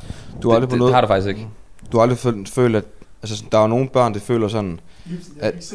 [0.44, 1.48] Du har aldrig det, på det, noget- det, har der faktisk ikke.
[1.92, 2.84] Du har aldrig følt, følt at...
[3.24, 4.80] Altså, der er nogle børn, der føler sådan...
[5.10, 5.74] Jeg At-.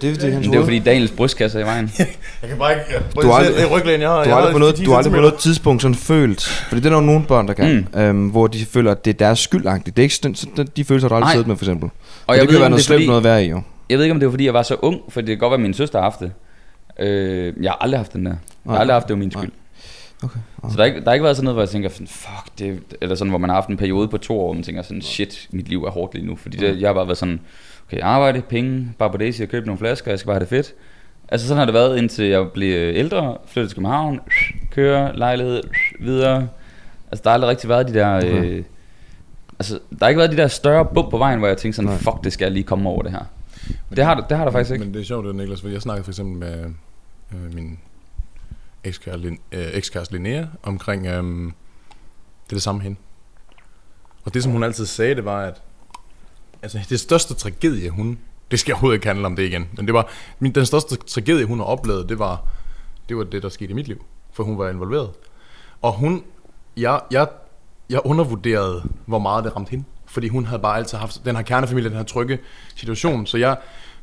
[0.00, 1.90] Det er det, han det er fordi Daniels brystkasse er i vejen.
[2.42, 2.82] Jeg kan bare ikke...
[3.22, 4.16] Du har aldrig- Det ryglæn, jeg har.
[4.16, 6.42] Du jeg har aldrig på noget, 10 du har aldrig på noget tidspunkt sådan følt,
[6.42, 8.00] fordi det er der jo nogle børn, der kan, mm.
[8.00, 9.96] øhm, hvor de føler, at det er deres skyldagtigt.
[9.96, 11.86] Det er ikke sådan, sådan de følelser, du har aldrig siddet med, for eksempel.
[11.86, 11.92] Og,
[12.26, 13.48] Og det jeg kan ved, være noget det er slemt fordi, noget at være i,
[13.48, 13.62] jo.
[13.90, 15.50] jeg ved ikke, om det var fordi, jeg var så ung, for det kan godt
[15.50, 16.32] være, at min søster har haft det.
[16.98, 18.34] Øh, jeg har aldrig haft den der.
[18.64, 19.46] Jeg har aldrig haft det var min Nej.
[20.28, 20.42] Skyld.
[20.62, 20.72] Okay.
[20.72, 22.58] Så der har, ikke, der har ikke været sådan noget, hvor jeg tænker, sådan, fuck,
[22.58, 24.82] det, eller sådan, hvor man har haft en periode på to år, hvor man tænker
[24.82, 26.36] sådan, shit, mit liv er hårdt lige nu.
[26.36, 27.40] Fordi det, jeg har bare været sådan,
[27.88, 30.48] okay, arbejde, penge, bare på Daisy og købe nogle flasker, jeg skal bare have det
[30.48, 30.74] fedt.
[31.28, 34.20] Altså sådan har det været, indtil jeg blev ældre, flyttede til København,
[34.70, 35.62] køre, lejlighed,
[36.00, 36.48] videre.
[37.10, 38.16] Altså der har aldrig rigtig været de der...
[38.16, 38.44] Okay.
[38.44, 38.64] Øh,
[39.58, 41.90] altså der har ikke været de der større bump på vejen, hvor jeg tænkte sådan,
[41.90, 41.98] Nej.
[41.98, 43.24] fuck, det skal jeg lige komme over det her.
[43.96, 44.84] Det har, det har der faktisk ikke.
[44.84, 46.64] Men det er sjovt, det, Niklas, fordi jeg snakkede for eksempel med
[47.34, 47.78] øh, min
[48.84, 52.98] ekskæreste, øh, ekskæreste Linnea omkring, øh, det er det samme med hende.
[54.24, 55.62] Og det, som hun altid sagde, det var, at
[56.62, 58.18] altså, det største tragedie, hun...
[58.50, 59.68] Det skal overhovedet ikke handle om det igen.
[59.76, 60.08] Men det var,
[60.38, 62.46] min, den største tragedie, hun har oplevet, det var,
[63.08, 64.04] det var det, der skete i mit liv.
[64.32, 65.10] For hun var involveret.
[65.82, 66.22] Og hun...
[66.76, 67.28] Jeg, jeg,
[67.90, 69.84] jeg undervurderede, hvor meget det ramte hende.
[70.06, 72.38] Fordi hun havde bare altid haft den her kernefamilie, den her trygge
[72.76, 73.26] situation.
[73.26, 73.56] Så jeg,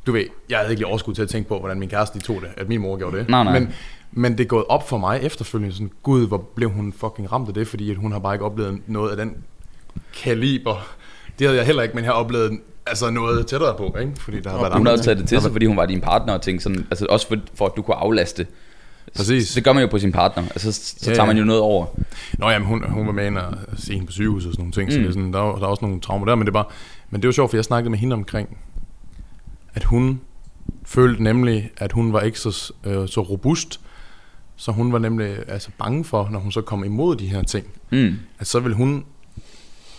[0.06, 2.24] du ved, jeg havde ikke lige overskud til at tænke på, hvordan min kæreste de
[2.24, 3.28] tog det, at min mor gjorde det.
[3.28, 3.58] Nej, nej.
[3.58, 3.74] Men,
[4.12, 7.48] men det er gået op for mig efterfølgende, sådan, gud, hvor blev hun fucking ramt
[7.48, 9.36] af det, fordi hun har bare ikke oplevet noget af den
[10.22, 10.86] kaliber.
[11.38, 14.12] Det havde jeg heller ikke, men jeg har oplevet altså noget tættere på, ikke?
[14.20, 16.00] Fordi der har været Hun andre havde taget det til sig, fordi hun var din
[16.00, 18.46] partner og tænkte sådan, altså også for, for at du kunne aflaste.
[19.16, 19.48] Præcis.
[19.48, 20.42] Så det gør man jo på sin partner.
[20.42, 21.86] Altså, så Ja, tager man jo noget over.
[22.38, 24.72] Nå jamen, hun, hun var med ind og se hende på sygehuset og sådan nogle
[24.72, 24.92] ting, mm.
[24.92, 26.64] så det er sådan, der, er, der er også nogle traumer der, men det bare,
[27.10, 28.56] men det var sjovt, for jeg snakkede med hende omkring,
[29.74, 30.20] at hun
[30.84, 33.80] følte nemlig, at hun var ikke så, øh, så robust,
[34.62, 37.66] så hun var nemlig altså bange for, når hun så kom imod de her ting,
[37.90, 38.14] Mm.
[38.38, 39.04] at så vil hun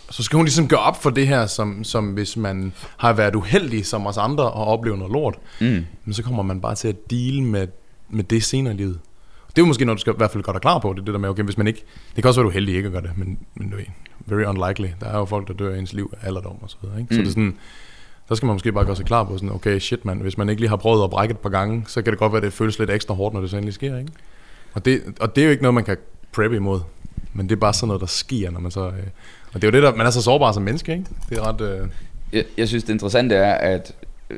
[0.09, 3.35] så skal hun ligesom gøre op for det her, som, som hvis man har været
[3.35, 5.85] uheldig som os andre og oplevet noget lort, Mm.
[6.05, 7.67] men så kommer man bare til at deal med,
[8.09, 8.99] med det senere i livet.
[9.47, 10.99] Det er jo måske noget, du skal i hvert fald gøre dig klar på, det
[10.99, 11.83] er det der med, okay, hvis man ikke,
[12.15, 13.85] det kan også være, du er heldig ikke at gøre det, men, men du ved,
[14.25, 14.87] very unlikely.
[15.01, 17.15] Der er jo folk, der dør i ens liv af alderdom og så videre, ikke?
[17.15, 17.23] Så Mm.
[17.23, 17.57] det er sådan,
[18.29, 20.49] der skal man måske bare gøre sig klar på sådan, okay, shit man, hvis man
[20.49, 22.53] ikke lige har prøvet at brække et par gange, så kan det godt være, det
[22.53, 24.11] føles lidt ekstra hårdt, når det så endelig sker, ikke?
[24.73, 25.97] Og det, og det er jo ikke noget, man kan
[26.31, 26.79] preppe imod,
[27.33, 28.87] men det er bare sådan noget, der sker, når man så...
[28.87, 28.93] Øh,
[29.53, 31.05] og det er jo det, der, man er så sårbar som menneske, ikke?
[31.29, 31.61] Det er ret...
[31.61, 31.87] Øh,
[32.33, 33.95] Jeg, jeg synes, det interessante er, at...
[34.29, 34.37] øh,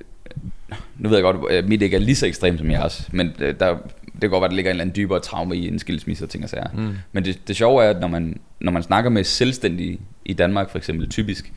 [0.98, 3.56] Nu ved jeg godt, at mit ikke er lige så ekstremt som jeres, men øh,
[3.60, 5.80] der, det kan godt være, at der ligger en eller anden dybere traume i en
[5.80, 6.68] skilsmisse og ting og sager.
[6.74, 6.96] mm.
[7.12, 10.70] Men det, det sjove er, at når man, når man snakker med selvstændige i Danmark
[10.70, 11.54] for eksempel, typisk,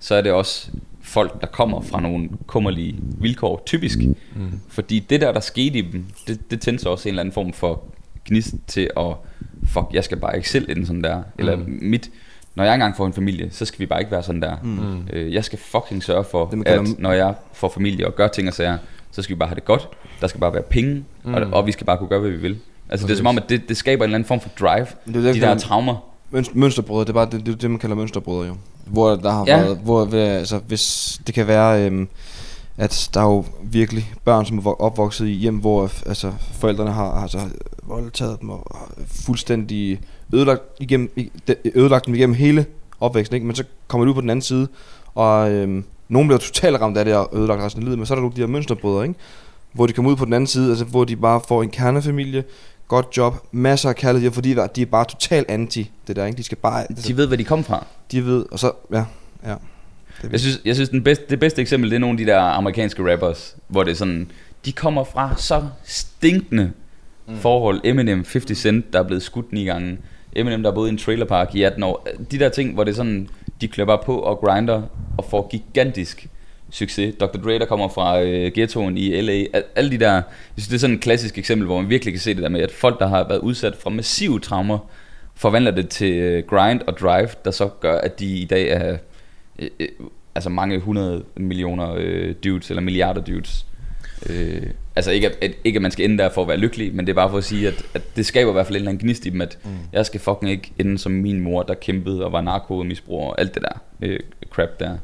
[0.00, 0.70] så er det også
[1.02, 3.98] folk, der kommer fra nogle kummerlige vilkår, typisk.
[3.98, 4.60] Mm.
[4.68, 7.32] Fordi det der, der skete i dem, det, det tændte så også en eller anden
[7.32, 7.82] form for
[8.28, 9.04] gnist til at,
[9.68, 11.22] fuck, jeg skal bare ikke selv ind sådan der.
[11.38, 11.78] Eller Mm.
[11.82, 12.10] mit,
[12.54, 14.56] når jeg engang får en familie, så skal vi bare ikke være sådan der.
[14.62, 15.08] Mm.
[15.12, 18.48] Øh, jeg skal fucking sørge for, Det, at når jeg får familie og gør ting
[18.48, 18.78] og sager,
[19.10, 19.88] så skal vi bare have det godt.
[20.20, 21.34] Der skal bare være penge, mm.
[21.34, 21.52] og, Mm.
[21.52, 22.50] og vi skal bare kunne gøre, hvad vi vil.
[22.50, 23.18] Altså det er Præcis.
[23.18, 24.86] som om, at det, det skaber en eller anden form for drive.
[25.06, 25.96] Det er det, De der traumer.
[26.32, 28.56] mønst- mønsterbrød, det er bare det, det, er det, man kalder mønsterbrød, jo.
[28.86, 29.60] Hvor der har Ja.
[29.60, 32.08] været, hvor, altså, hvis det kan være, øhm,
[32.76, 36.92] at der er jo virkelig børn, som er vok- opvokset i hjem, hvor altså, forældrene
[36.92, 37.38] har altså,
[37.82, 40.00] voldtaget dem og fuldstændig
[40.32, 41.30] ødelagt, igennem,
[41.74, 42.66] ødelagt dem igennem hele
[43.00, 43.46] opvæksten, ikke?
[43.46, 44.68] men så kommer de ud på den anden side,
[45.14, 48.14] og øhm, nogen bliver totalt ramt af det og ødelagt resten af livet, men så
[48.14, 49.14] er der nogle de her mønsterbrødre, ikke?
[49.72, 52.44] hvor de kommer ud på den anden side, altså, hvor de bare får en kernefamilie,
[52.88, 56.36] godt job, masser af kærlighed, fordi de er bare totalt anti det der, ikke?
[56.36, 57.86] De skal bare, altså, De ved, hvad de kom fra.
[58.12, 59.04] de ved, og så, ja,
[59.46, 59.54] ja.
[60.22, 62.32] Det Jeg synes, jeg synes den bedste, det bedste eksempel, det er nogle af de
[62.32, 64.30] der amerikanske rappers, hvor det er sådan,
[64.64, 66.70] de kommer fra så stinkende
[67.28, 67.36] mm.
[67.36, 67.80] forhold.
[67.84, 69.98] Eminem, 50 Cent, der er blevet skudt ni gange.
[70.36, 72.08] Eminem, der har boet i en trailerpark i 18 år.
[72.30, 73.28] De der ting, hvor det er sådan,
[73.60, 74.82] de klør bare på og grinder
[75.18, 76.28] og får gigantisk
[76.70, 77.14] succes.
[77.20, 77.26] Dr.
[77.26, 79.32] Dre, der kommer fra øh, ghettoen i LA.
[79.32, 80.22] Al- Alle de der, jeg
[80.56, 82.60] synes, det er sådan et klassisk eksempel, hvor man virkelig kan se det der med,
[82.60, 84.78] at folk, der har været udsat for massive traumer,
[85.34, 88.96] forvandler det til øh, grind og drive, der så gør, at de i dag er
[89.58, 89.88] øh, øh,
[90.34, 93.66] altså mange hundrede millioner øh, dudes, eller milliarder dudes.
[94.30, 94.62] Øh,
[94.96, 97.06] altså ikke at, at, ikke at man skal ende der for at være lykkelig, men
[97.06, 98.90] det er bare for at sige, at, at det skaber i hvert fald en eller
[98.90, 99.70] anden gnist i dem, at mm.
[99.92, 103.54] jeg skal fucking ikke ende som min mor, der kæmpede og var narkomisbruger og alt
[103.54, 104.96] det der øh, crap der.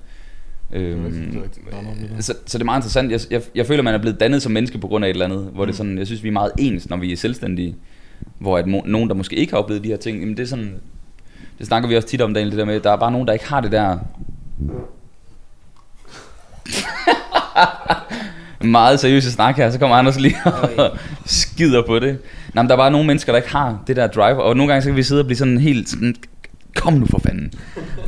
[0.73, 1.71] Øhm, Det rigtigt.
[1.73, 3.13] Nå, nå, det så, så det er meget interessant.
[3.13, 5.25] Jeg, jeg, jeg føler, man er blevet dannet som menneske på grund af et eller
[5.25, 7.77] andet, hvor det er sådan, jeg synes, vi er meget ens, når vi er selvstændige.
[8.39, 10.47] Hvor at mo- nogen, der måske ikke har oplevet de her ting, jamen det er
[10.47, 10.75] sådan,
[11.59, 13.33] det snakker vi også tit om, Daniel, det der med, der er bare nogen, der
[13.33, 13.99] ikke har det der...
[18.65, 20.37] meget seriøse snak her, så kommer Anders lige
[20.79, 22.19] og skider på det.
[22.55, 24.73] Nej, men der er bare nogle mennesker, der ikke har det der drive, og nogle
[24.73, 26.15] gange så kan vi sidde og blive sådan helt sådan,
[26.77, 27.53] kom nu for fanden.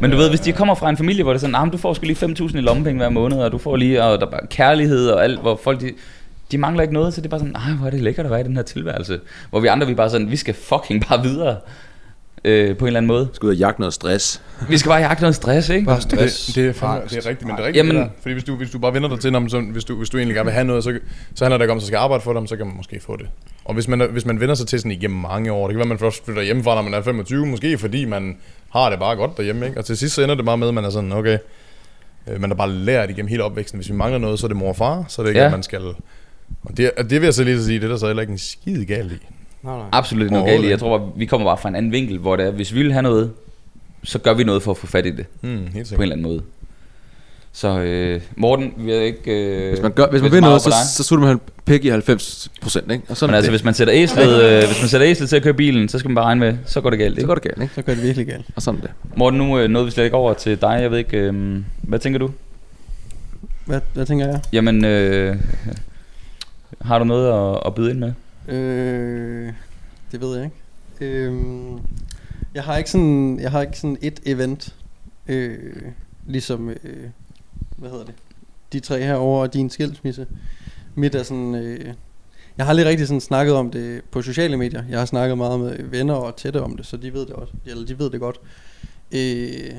[0.01, 1.79] Men du ved, hvis de kommer fra en familie, hvor det er sådan, nah, du
[1.79, 4.31] får sgu lige 5.000 i lommepenge hver måned, og du får lige, og der er
[4.31, 5.93] bare kærlighed og alt, hvor folk de,
[6.53, 8.31] de mangler ikke noget, så det er bare sådan, ej, hvor er det lækkert at
[8.31, 9.21] være i den her tilværelse.
[9.51, 11.57] Hvor vi andre, vi bare sådan, vi skal fucking bare videre.
[12.45, 13.29] Øh, på en eller anden måde.
[13.33, 14.43] Skal ud og jagte noget stress.
[14.69, 15.87] Vi skal bare jagte noget stress, ikke?
[15.87, 16.47] Bare stress.
[16.47, 17.77] Det, det, er fandme, det er rigtigt, men det er rigtigt.
[17.87, 18.11] Jamen- det der.
[18.23, 20.11] Fordi hvis du, hvis du bare vender dig til, når man så, hvis, du, hvis
[20.11, 20.99] du egentlig gerne vil have noget, så,
[21.35, 23.01] så handler det ikke om, at du skal arbejde for dem, så kan man måske
[23.01, 23.27] få det.
[23.65, 25.85] Og hvis man, hvis man vender sig til sådan igennem mange år, det kan være,
[25.85, 28.37] at man først flytter hjemmefra, når man er 25, måske fordi man
[28.73, 29.79] har det bare godt derhjemme, ikke?
[29.79, 31.39] Og til sidst så ender det bare med, at man er sådan, okay,
[32.29, 34.57] øh, man har bare lært igennem hele opvæksten, hvis vi mangler noget, så er det
[34.57, 35.47] mor og far, så er det ikke, Ja.
[35.47, 35.81] at man skal...
[36.63, 38.21] Og det, og det vil jeg så lige så sige, det er der så heller
[38.21, 39.17] ikke en skide galt i.
[39.63, 39.87] Nej, nej.
[39.93, 40.69] Absolut ikke noget galt i.
[40.69, 42.93] Jeg tror, vi kommer bare fra en anden vinkel, hvor det er, hvis vi vil
[42.93, 43.31] have noget,
[44.05, 46.03] så gør vi noget for at få fat i det, Hmm, helt på en sikkert.
[46.03, 46.43] eller anden måde.
[47.55, 49.31] Så øh, Morten, vi er ikke...
[49.57, 52.51] Øh, Hvis man, gør, hvis man vil noget, så, så slutter man pæk i 90
[52.63, 53.05] procent, ikke?
[53.09, 53.53] Og sådan Men er altså, det.
[53.59, 56.09] hvis man sætter æslet, øh, hvis man sætter æslet til at køre bilen, så skal
[56.09, 57.15] man bare regne med, så går det galt.
[57.15, 57.27] så Ikke?
[57.27, 57.75] går det galt, ikke?
[57.75, 58.47] Så gør det virkelig galt.
[58.57, 58.91] Og sådan det.
[59.17, 60.79] Morten, nu øh, nåede vi slet ikke over til dig.
[60.83, 62.31] Jeg ved ikke, øh, hvad tænker du?
[63.67, 64.41] Hvad, hvad tænker jeg?
[64.53, 65.37] Jamen, øh,
[66.83, 68.13] har du noget at, at byde ind med?
[68.49, 69.53] Øh,
[70.13, 70.57] det ved jeg ikke.
[71.01, 71.35] Øh,
[72.55, 74.75] jeg har ikke sådan, jeg har ikke sådan et event,
[75.27, 75.83] øh,
[76.27, 77.11] ligesom, øh,
[77.77, 78.15] hvad hedder det,
[78.73, 80.27] de tre herover og din skilsmisse.
[80.95, 81.95] Mit er sådan, øh,
[82.57, 84.83] jeg har aldrig rigtig sådan snakket om det på sociale medier.
[84.91, 87.53] Jeg har snakket meget med venner og tætte om det, så de ved det også,
[87.67, 88.41] eller de ved det godt.
[89.13, 89.75] Øh,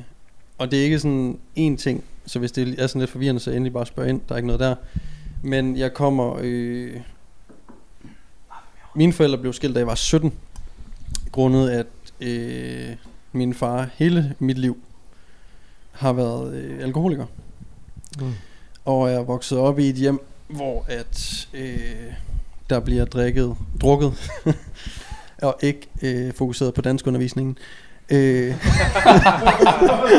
[0.57, 3.51] og det er ikke sådan en ting, så hvis det er sådan lidt forvirrende, så
[3.51, 4.76] endelig bare spørg ind, der er ikke noget der.
[5.41, 6.91] Men jeg kommer, øh,
[8.95, 10.33] mine forældre blev skilt, da jeg var 17.
[11.31, 11.87] Grundet at
[12.21, 12.95] øh,
[13.31, 14.77] min far hele mit liv
[15.91, 17.25] har været øh, alkoholiker.
[18.19, 18.33] Mm.
[18.85, 22.13] Og jeg er vokset op i et hjem, hvor at øh,
[22.69, 24.31] der bliver drikket, drukket,
[25.41, 27.57] og ikke øh, fokuseret på dansk undervisningen.
[28.09, 28.55] Øh,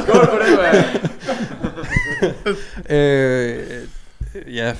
[0.03, 1.01] Skål på det,
[2.97, 4.75] øh, ja,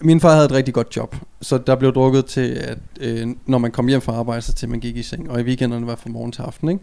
[0.00, 3.58] min far havde et rigtig godt job, så der blev drukket til, at øh, når
[3.58, 5.96] man kom hjem fra arbejde, så til man gik i seng, og i weekenderne var
[5.96, 6.82] fra morgen til aften, ikke?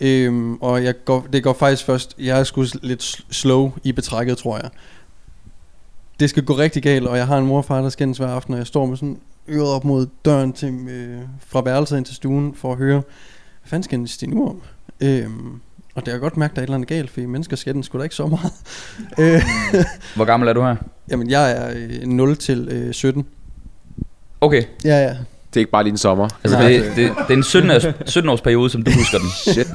[0.00, 4.38] Øhm, og jeg går, det går faktisk først, jeg er sgu lidt slow i betrækket,
[4.38, 4.70] tror jeg.
[6.20, 8.28] Det skal gå rigtig galt, og jeg har en mor og far, der skændes hver
[8.28, 12.04] aften, og jeg står med sådan øret op mod døren til, øh, fra værelset ind
[12.04, 13.02] til stuen, for at høre,
[13.60, 14.60] hvad fanden skændes de nu om?
[15.00, 15.60] Øhm,
[15.96, 17.86] og det er godt mærke, at der er et eller andet galt, for mennesker skændes
[17.86, 18.52] sgu da ikke så meget.
[19.36, 19.42] øh,
[20.14, 20.76] Hvor gammel er du her?
[21.10, 23.26] Jamen, jeg er øh, 0 til øh, 17.
[24.40, 25.16] Okay, Ja, ja.
[25.50, 26.28] Det er ikke bare lige en sommer.
[26.44, 26.68] altså Nej.
[26.68, 29.28] det, det, det er en 17 års, 17 års periode, som du husker den.
[29.52, 29.66] Shit.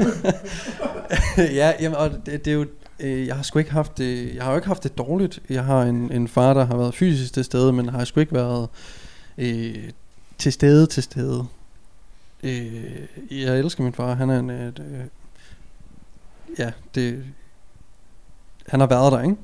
[1.60, 2.66] ja, jamen, og det, det er jo...
[3.00, 4.36] Øh, jeg har sgu ikke haft det...
[4.36, 5.40] Jeg har jo ikke haft det dårligt.
[5.50, 8.34] Jeg har en, en far, der har været fysisk til stede, men har sgu ikke
[8.34, 8.68] været
[9.38, 9.76] øh,
[10.38, 11.46] til stede til stede.
[12.44, 12.74] Øh,
[13.32, 14.14] jeg elsker min far.
[14.14, 14.50] Han er en...
[14.50, 14.74] Øh, øh,
[16.60, 17.26] ja, det...
[18.68, 19.36] Han har været der, ikke?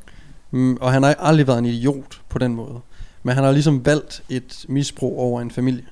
[0.51, 2.79] Mm, og han har aldrig været en idiot på den måde.
[3.23, 5.85] Men han har ligesom valgt et misbrug over en familie.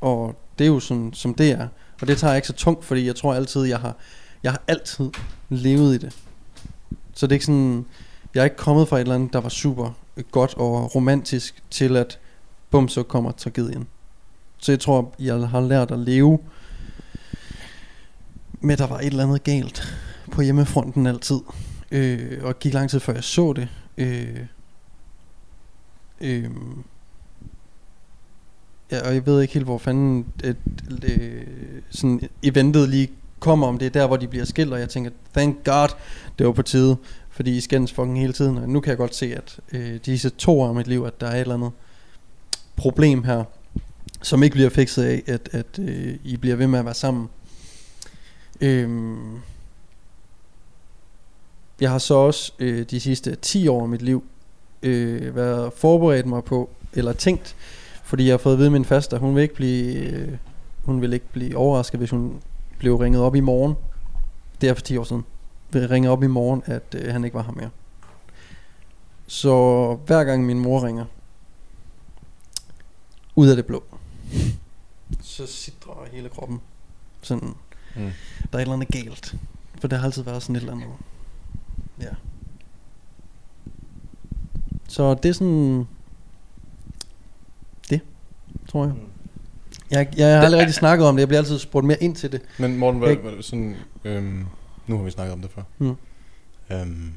[0.00, 1.68] Og det er jo sådan, som det er.
[2.00, 3.96] Og det tager jeg ikke så tungt, fordi jeg tror altid, jeg har,
[4.42, 5.10] jeg har altid
[5.48, 6.16] levet i det.
[7.14, 7.86] Så det er ikke sådan,
[8.34, 9.90] jeg er ikke kommet fra et eller andet, der var super
[10.30, 12.18] godt og romantisk, til at
[12.70, 13.86] bum, så kommer tragedien.
[14.58, 16.38] Så jeg tror, jeg har lært at leve
[18.60, 19.96] med, at der var et eller andet galt
[20.30, 21.40] på hjemmefronten altid.
[21.90, 23.68] Øh, og gik lang tid før jeg så det.
[23.98, 24.40] Øh,
[26.20, 26.50] øh,
[28.90, 30.56] Ja, og jeg ved ikke helt, hvor fanden et,
[30.90, 31.42] et, øh,
[31.90, 35.10] sådan eventet lige kommer, om det er der, hvor de bliver skilt, og jeg tænker,
[35.34, 35.88] thank god,
[36.38, 36.96] det var på tide,
[37.30, 40.30] fordi I skændes fucking hele tiden, og nu kan jeg godt se, at øh, disse
[40.30, 41.70] to år af mit liv, at der er et eller andet
[42.76, 43.44] problem her,
[44.22, 47.28] som ikke bliver fikset af, at, at øh, I bliver ved med at være sammen.
[48.60, 49.38] Øhm,
[51.80, 54.24] jeg har så også øh, de sidste 10 år af mit liv
[54.82, 57.56] øh, været forberedt mig på, eller tænkt,
[58.04, 60.36] fordi jeg har fået at vide min faster, hun vil ikke blive, øh,
[60.84, 62.40] hun vil ikke blive overrasket, hvis hun
[62.78, 63.74] blev ringet op i morgen.
[64.60, 65.24] Det er for 10 år siden.
[65.72, 67.70] Vil ringe op i morgen, at øh, han ikke var her mere.
[69.26, 71.04] Så hver gang min mor ringer,
[73.36, 73.82] ud af det blå,
[75.22, 76.60] så sidder hele kroppen.
[77.22, 77.54] Sådan,
[77.96, 78.02] Mm.
[78.02, 78.10] der
[78.52, 79.34] er et eller andet galt.
[79.80, 80.86] For det har altid været sådan et eller andet.
[82.00, 82.14] Ja.
[84.88, 85.86] Så det er sådan...
[87.90, 88.00] Det,
[88.68, 88.94] tror jeg.
[89.90, 91.20] Jeg, jeg har aldrig rigtig snakket om det.
[91.20, 92.42] Jeg bliver altid spurgt mere ind til det.
[92.58, 94.46] Men Morten, hvad, hvad, sådan, øhm,
[94.86, 95.62] nu har vi snakket om det før.
[95.78, 95.96] Mm.
[96.70, 97.12] Øhm,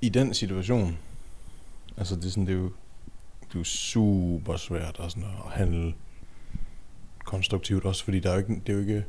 [0.00, 0.98] I den situation,
[1.96, 2.72] altså det er sådan, det er jo,
[3.40, 5.94] det er jo super svært at, sådan at handle
[7.24, 9.04] konstruktivt også, fordi der er jo ikke, det er jo ikke,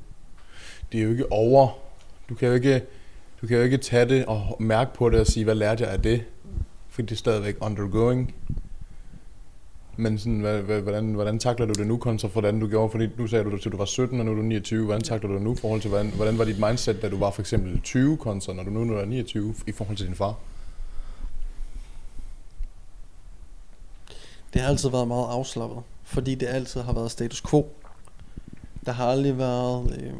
[0.92, 1.70] det er jo ikke over.
[2.30, 2.82] Du kan jo ikke,
[3.42, 5.94] du kan jo ikke tage det og mærke på det og sige, hvad lærte jeg
[5.94, 6.24] af det?
[6.90, 8.36] Fordi det er stadigvæk undergoing.
[9.98, 12.92] Men sådan, hvad, hvad, hvordan, hvordan takler du det nu kontra hvordan du gjorde?
[12.92, 14.86] Fordi nu sagde du, at du var 17, og nu er du 29.
[14.86, 17.18] Hvordan takler du det nu i forhold til, hvordan, hvordan var dit mindset, da du
[17.18, 20.36] var for eksempel 20 kontra, når du nu er 29 i forhold til din far?
[24.54, 27.72] Det har altid været meget afslappet, fordi det altid har været status quo.
[28.86, 30.14] Der har aldrig været øh,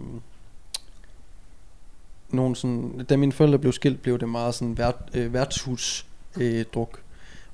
[2.30, 3.06] nogen sådan...
[3.10, 6.44] Da mine forældre blev skilt, blev det meget sådan vært, øh, værtshusdruk.
[6.44, 7.00] øh, druk.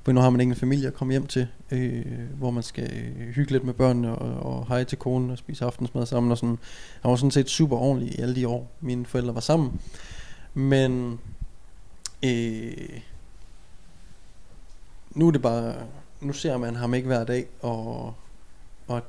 [0.02, 2.04] For nu har man ingen familie at komme hjem til, øh,
[2.38, 5.64] hvor man skal øh, hygge lidt med børnene og, og hej til konen og spise
[5.64, 6.58] aftensmad sammen og sådan.
[7.04, 9.80] Jeg var sådan set super ordentlig i alle de år, mine forældre var sammen.
[10.54, 11.20] Men
[12.24, 13.00] øh,
[15.10, 15.74] nu er det bare
[16.24, 18.14] nu ser man ham ikke hver dag, og,
[18.88, 19.02] og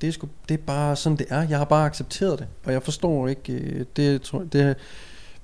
[0.00, 1.42] det er, sgu, det er bare sådan det er.
[1.42, 4.76] Jeg har bare accepteret det, og jeg forstår ikke, øh, det, tror, det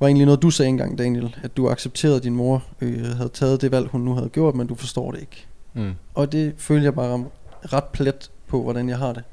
[0.00, 3.28] var egentlig noget du sagde engang Daniel, at du accepterede at din mor øh, havde
[3.28, 5.46] taget det valg hun nu havde gjort, men du forstår det ikke.
[5.74, 5.94] Mm.
[6.14, 7.24] Og det føler jeg bare
[7.72, 9.24] ret plet på, hvordan jeg har det.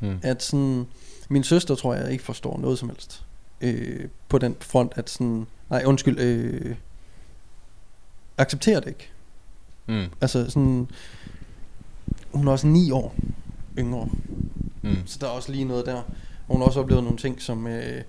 [0.00, 0.18] Mm.
[0.22, 0.86] At sådan,
[1.28, 3.24] min søster tror jeg ikke forstår noget som helst
[3.60, 6.74] øh, på den front, at sådan, nej undskyld, øh,
[8.38, 9.10] accepterer det ikke.
[9.86, 10.06] Mm.
[10.20, 10.88] Altså sådan,
[12.32, 13.14] hun er også ni år
[13.78, 14.08] yngre,
[14.84, 14.96] Mm.
[15.06, 15.94] så der er også lige noget der.
[15.94, 16.04] Og
[16.48, 18.02] hun har også oplevet nogle ting, som øh,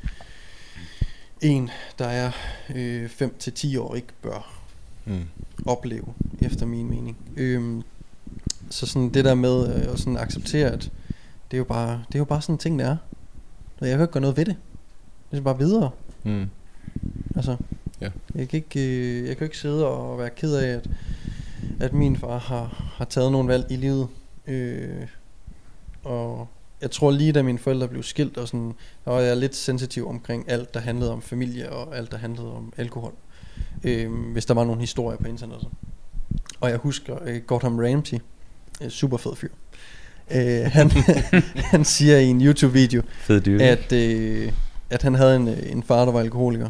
[1.41, 1.69] en,
[1.99, 2.31] der er
[3.07, 4.59] 5 til 10 år, ikke bør
[5.05, 5.23] Mm.
[5.65, 6.05] opleve,
[6.41, 7.17] efter min mening.
[7.37, 7.81] Øhm,
[8.69, 10.81] så sådan det der med øh, at sådan acceptere, at
[11.51, 12.97] det er jo bare, det er jo bare sådan ting, det er.
[13.81, 14.55] Og jeg kan ikke gøre noget ved det.
[15.31, 15.89] Det er bare videre.
[16.23, 16.45] Mm.
[17.35, 17.57] Altså,
[18.01, 18.09] Ja.
[18.35, 18.79] jeg, kan ikke,
[19.21, 20.89] øh, jeg kan ikke sidde og være ked af, at,
[21.79, 24.07] at min far har, har taget nogle valg i livet.
[24.47, 25.07] Øh,
[26.03, 26.47] og
[26.81, 28.73] jeg tror lige da mine forældre blev skilt, og sådan,
[29.05, 32.53] der var jeg lidt sensitiv omkring alt, der handlede om familie og alt, der handlede
[32.53, 33.13] om alkohol.
[33.83, 35.67] Øh, hvis der var nogle historier på internettet.
[36.59, 38.17] Og jeg husker øh, Gordon Ramsay,
[38.81, 39.49] øh, super fed fyr.
[40.31, 40.91] Øh, han,
[41.73, 43.59] han siger i en YouTube-video, Fed dyr.
[43.61, 44.51] at, øh,
[44.89, 46.69] at han havde en, øh, en far, der var alkoholiker.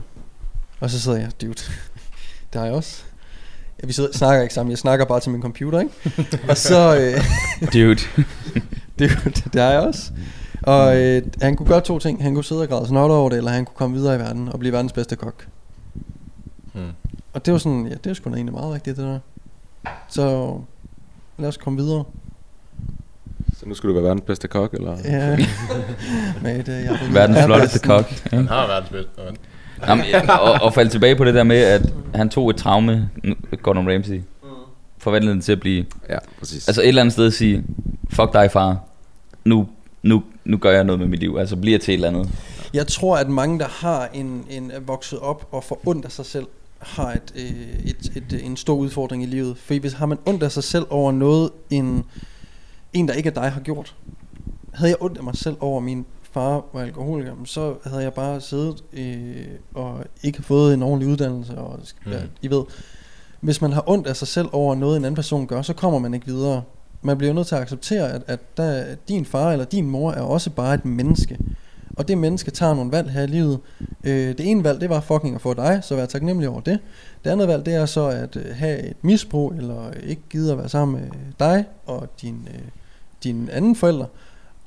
[0.80, 1.66] Og så sidder jeg, dude, det
[2.54, 3.04] har jeg også.
[3.82, 5.92] Ja, vi sidder, snakker ikke sammen, jeg snakker bare til min computer, ikke?
[6.50, 7.24] og så, øh,
[7.74, 8.02] Dude.
[9.00, 9.10] det,
[9.54, 10.12] det har jeg også.
[10.62, 12.24] Og øh, han kunne gøre to ting.
[12.24, 14.50] Han kunne sidde og græde snot over det, eller han kunne komme videre i verden
[14.50, 15.48] og blive verdens bedste kok.
[16.74, 16.82] Mm.
[17.34, 19.20] Og det var sådan, ja, det er sgu da egentlig meget rigtigt, det der.
[20.08, 20.58] Så
[21.38, 22.04] lad os komme videre.
[23.58, 24.98] Så nu skal du være verdens bedste kok, eller?
[25.06, 25.38] Ja.
[26.44, 28.12] Med, øh, jeg Verdens flotteste kok.
[28.32, 28.38] Ja.
[28.38, 29.12] Han har verdens bedste.
[29.18, 29.32] Ja.
[29.88, 33.10] Jamen, ja, og, og falde tilbage på det der med, at han tog et traume,
[33.62, 34.22] Gordon Ramsay,
[35.04, 36.68] forvandlede det til at blive, Ja, præcis.
[36.68, 37.64] altså et eller andet sted at sige,
[38.10, 38.80] fuck dig far,
[39.46, 39.68] nu,
[40.04, 42.30] nu, nu gør jeg noget med mit liv, altså bliver til et eller andet.
[42.74, 46.12] Jeg tror, at mange, der har en, en er vokset op og får ondt af
[46.12, 46.46] sig selv,
[46.80, 49.58] har et, øh, et, et, en stor udfordring i livet.
[49.58, 52.04] For hvis har man ondt af sig selv over noget, en,
[52.94, 53.96] en der ikke er dig, har gjort.
[54.74, 58.42] Havde jeg ondt af mig selv over, min far var alkoholiker, så havde jeg bare
[58.42, 59.36] siddet øh,
[59.74, 61.58] og ikke fået en ordentlig uddannelse.
[61.58, 62.12] Og, Mm.
[62.12, 62.64] ja, I ved,
[63.44, 66.00] hvis man har ondt af sig selv over noget, en anden person gør, så kommer
[66.00, 66.64] man ikke videre.
[67.02, 70.22] Man bliver nødt til at acceptere, at, at der, din far eller din mor er
[70.22, 71.38] også bare et menneske.
[71.98, 73.60] Og det menneske tager nogle valg her i livet.
[74.04, 76.80] Øh, det ene valg, det var fucking at få dig, så vær taknemmelig over det.
[77.24, 80.58] Det andet valg, det er så at øh, have et misbrug, eller ikke gide at
[80.58, 81.10] være sammen med
[81.40, 82.62] dig og din, øh,
[83.24, 84.06] din anden forælder.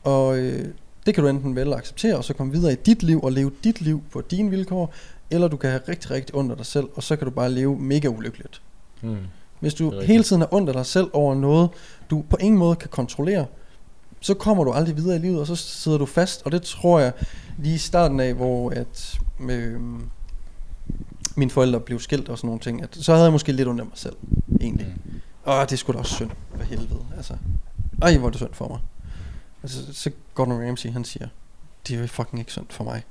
[0.04, 0.68] Og øh,
[1.06, 3.32] det kan du enten vælge at acceptere, og så komme videre i dit liv og
[3.32, 4.92] leve dit liv på dine vilkår,
[5.30, 7.50] eller du kan have rigtig, rigtig ondt af dig selv, og så kan du bare
[7.50, 8.62] leve mega ulykkeligt.
[9.02, 9.16] Mm.
[9.60, 11.70] Hvis du er hele tiden har ondt af dig selv over noget,
[12.10, 13.46] du på ingen måde kan kontrollere,
[14.20, 16.42] så kommer du aldrig videre i livet, og så sidder du fast.
[16.44, 17.12] Og det tror jeg
[17.58, 19.80] lige i starten af, hvor at, øh,
[21.36, 23.80] mine forældre blev skilt og sådan nogle ting, at så havde jeg måske lidt ondt
[23.80, 24.16] af mig selv,
[24.60, 24.94] egentlig.
[25.04, 25.20] Mm.
[25.46, 27.00] Åh, det skulle da også synd, for helvede.
[27.16, 27.34] Altså,
[28.02, 28.78] ej, hvor er det synd for mig.
[29.62, 31.28] Altså, så Gordon Ramsay, han siger,
[31.88, 33.02] det er fucking ikke synd for mig.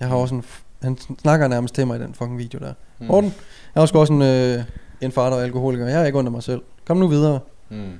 [0.00, 0.44] Jeg har også en,
[0.82, 2.74] han snakker nærmest til mig i den fucking video der.
[2.98, 3.06] Mm.
[3.06, 4.64] Morten, jeg har også også en, øh,
[5.00, 5.86] en far, der er alkoholiker.
[5.86, 6.62] Jeg har ikke af mig selv.
[6.84, 7.40] Kom nu videre.
[7.68, 7.92] Mm.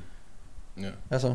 [0.81, 0.91] Ja.
[1.11, 1.35] Altså,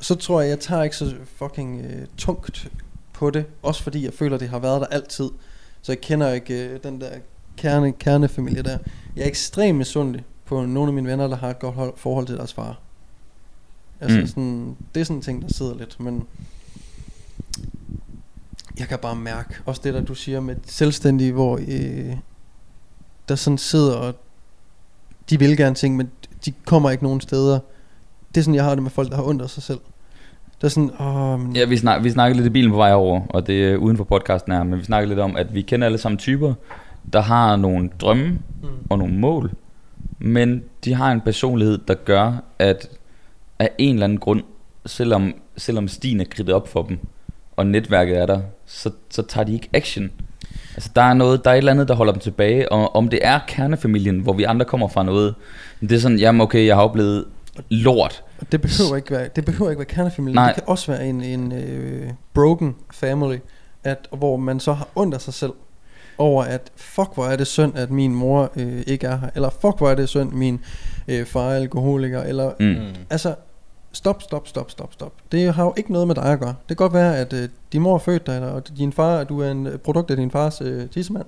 [0.00, 2.68] så tror jeg, jeg tager ikke så fucking øh, tungt
[3.12, 3.44] på det.
[3.62, 5.30] Også fordi jeg føler, det har været der altid.
[5.82, 7.10] Så jeg kender ikke øh, den der
[7.56, 8.78] kerne, kernefamilie der.
[9.16, 12.26] Jeg er ekstremt misundelig på nogle af mine venner, der har et godt hold, forhold
[12.26, 12.80] til deres far.
[14.00, 14.26] Altså mm.
[14.26, 16.26] sådan, det er sådan en ting, der sidder lidt, men
[18.78, 22.16] jeg kan bare mærke, også det der du siger med selvstændige, hvor øh,
[23.28, 24.14] der sådan sidder og
[25.30, 26.10] de vil gerne ting, men
[26.44, 27.58] de kommer ikke nogen steder.
[28.28, 29.80] Det er sådan, jeg har det med folk, der har ondt af sig selv.
[30.60, 32.92] Der er sådan, åh, men, Ja, vi, snak, vi snakkede lidt i bilen på vej
[32.92, 35.62] over, og det er uden for podcasten her, men vi snakkede lidt om, at vi
[35.62, 36.54] kender alle sammen typer,
[37.12, 39.52] der har nogle drømme mm, og nogle mål,
[40.18, 42.88] men de har en personlighed, der gør, at
[43.58, 44.42] af en eller anden grund,
[44.86, 46.98] selvom, selvom stien er kridtet op for dem,
[47.56, 50.10] og netværket er der, så, så tager de ikke action.
[50.78, 53.08] Altså der er noget, der er et eller andet, der holder dem tilbage, og om
[53.08, 55.34] det er kernefamilien, hvor vi andre kommer fra noget,
[55.80, 57.24] det er sådan, jamen okay, jeg har oplevet
[57.68, 58.22] lort.
[58.52, 60.34] Det behøver ikke være, det behøver ikke være kernefamilie.
[60.34, 60.46] Nej.
[60.46, 63.36] Det kan også være en, en øh, broken family,
[63.84, 65.52] at, hvor man så har ondt af sig selv
[66.18, 69.50] over, at fuck hvor er det synd, at min mor øh, ikke er her, eller
[69.50, 70.60] fuck hvor er det synd, min
[71.08, 72.76] øh, far er alkoholiker, eller Mm.
[73.10, 73.34] altså,
[73.92, 75.12] stop, stop, stop, stop, stop.
[75.32, 76.48] Det har jo ikke noget med dig at gøre.
[76.68, 79.18] Det kan godt være, at øh, din mor er født dig, eller, og din far,
[79.18, 81.24] at du er en øh, produkt af din fars øh, tissemand.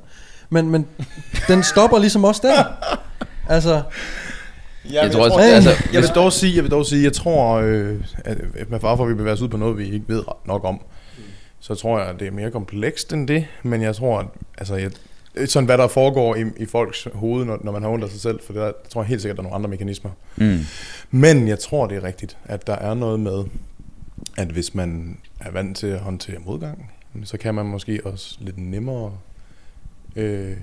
[0.50, 0.86] Men, men
[1.48, 2.64] den stopper ligesom også der.
[3.48, 3.82] Altså,
[4.92, 5.54] Ja, Jeg tror også, Hey.
[5.54, 8.80] altså, Jeg vil dog sige, jeg vil dog sige, jeg tror, øh, at at med
[8.80, 10.80] far for, at vi bevæger os ud på noget, vi ikke ved nok om,
[11.60, 14.26] så tror jeg, at det er mere komplekst end det, men jeg tror, at,
[14.58, 14.90] altså, jeg,
[15.46, 18.20] sådan hvad der foregår i, i folks hoved, når, når man har ondt af sig
[18.20, 20.10] selv, for det, der, tror jeg helt sikkert, der er nogle andre mekanismer.
[20.36, 20.58] Mm.
[21.10, 23.44] Men jeg tror, det er rigtigt, at der er noget med,
[24.36, 26.90] at hvis man er vant til at håndtere modgang,
[27.24, 29.12] så kan man måske også lidt nemmere...
[30.16, 30.56] Øh,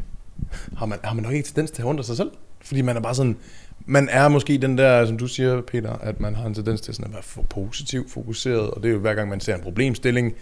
[0.78, 2.32] har, man, har man nok ikke tendens til at have ondt af sig selv?
[2.62, 3.38] Fordi man er bare sådan...
[3.86, 6.94] Man er måske den der, som du siger, Peter, at man har en tendens til
[6.94, 9.62] sådan at være for positiv fokuseret, og det er jo hver gang, man ser en
[9.62, 10.34] problemstilling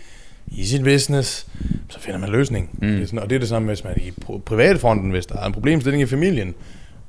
[0.48, 1.48] i sit business,
[1.90, 2.70] så finder man løsning.
[2.74, 2.88] Mm.
[2.88, 5.26] Det er sådan, og det er det samme, hvis man i pri- private fronten, hvis
[5.26, 6.56] der er en problemstilling i familien,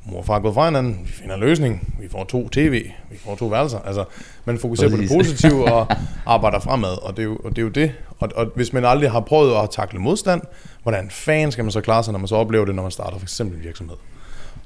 [0.05, 2.73] mor og far er gået fra hinanden, vi finder en løsning, vi får to tv,
[3.11, 3.79] vi får to værelser.
[3.79, 4.05] Altså,
[4.45, 5.11] man fokuserer Præcis.
[5.11, 5.87] på det positive og
[6.27, 7.93] arbejder fremad, og det er jo, og det, er jo det.
[8.19, 10.41] Og, og hvis man aldrig har prøvet at takle modstand,
[10.83, 13.19] hvordan fanden skal man så klare sig, når man så oplever det, når man starter
[13.19, 13.97] for eksempel en virksomhed?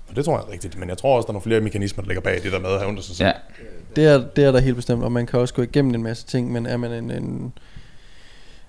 [0.08, 2.02] Og det tror jeg er rigtigt, men jeg tror også, der er nogle flere mekanismer,
[2.02, 3.26] der ligger bag det der med at have af sig selv.
[3.26, 3.32] Ja.
[3.96, 6.26] Det er, det er der helt bestemt, og man kan også gå igennem en masse
[6.26, 7.52] ting, men er man en, en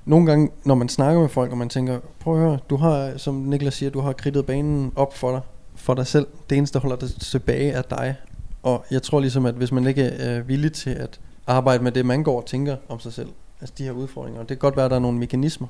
[0.06, 3.18] nogle gange, når man snakker med folk, og man tænker, prøv at høre, du har,
[3.18, 5.42] som Niklas siger, du har kridtet banen op for dig,
[5.76, 6.28] for dig selv.
[6.50, 8.16] Det eneste, der holder dig tilbage, er dig.
[8.64, 12.06] Og jeg tror ligesom, at hvis man ikke er villig til at arbejde med det,
[12.06, 13.30] man går og tænker om sig selv,
[13.62, 15.68] altså de her udfordringer, og det kan godt være, at der er nogle mekanismer,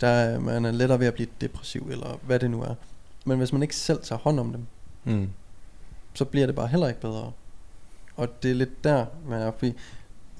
[0.00, 2.74] der er, man er lettere ved at blive depressiv, eller hvad det nu er.
[3.24, 4.66] Men hvis man ikke selv tager hånd om dem,
[5.04, 5.28] Mm.
[6.14, 7.32] så bliver det bare heller ikke bedre.
[8.16, 9.74] Og det er lidt der, man er, fordi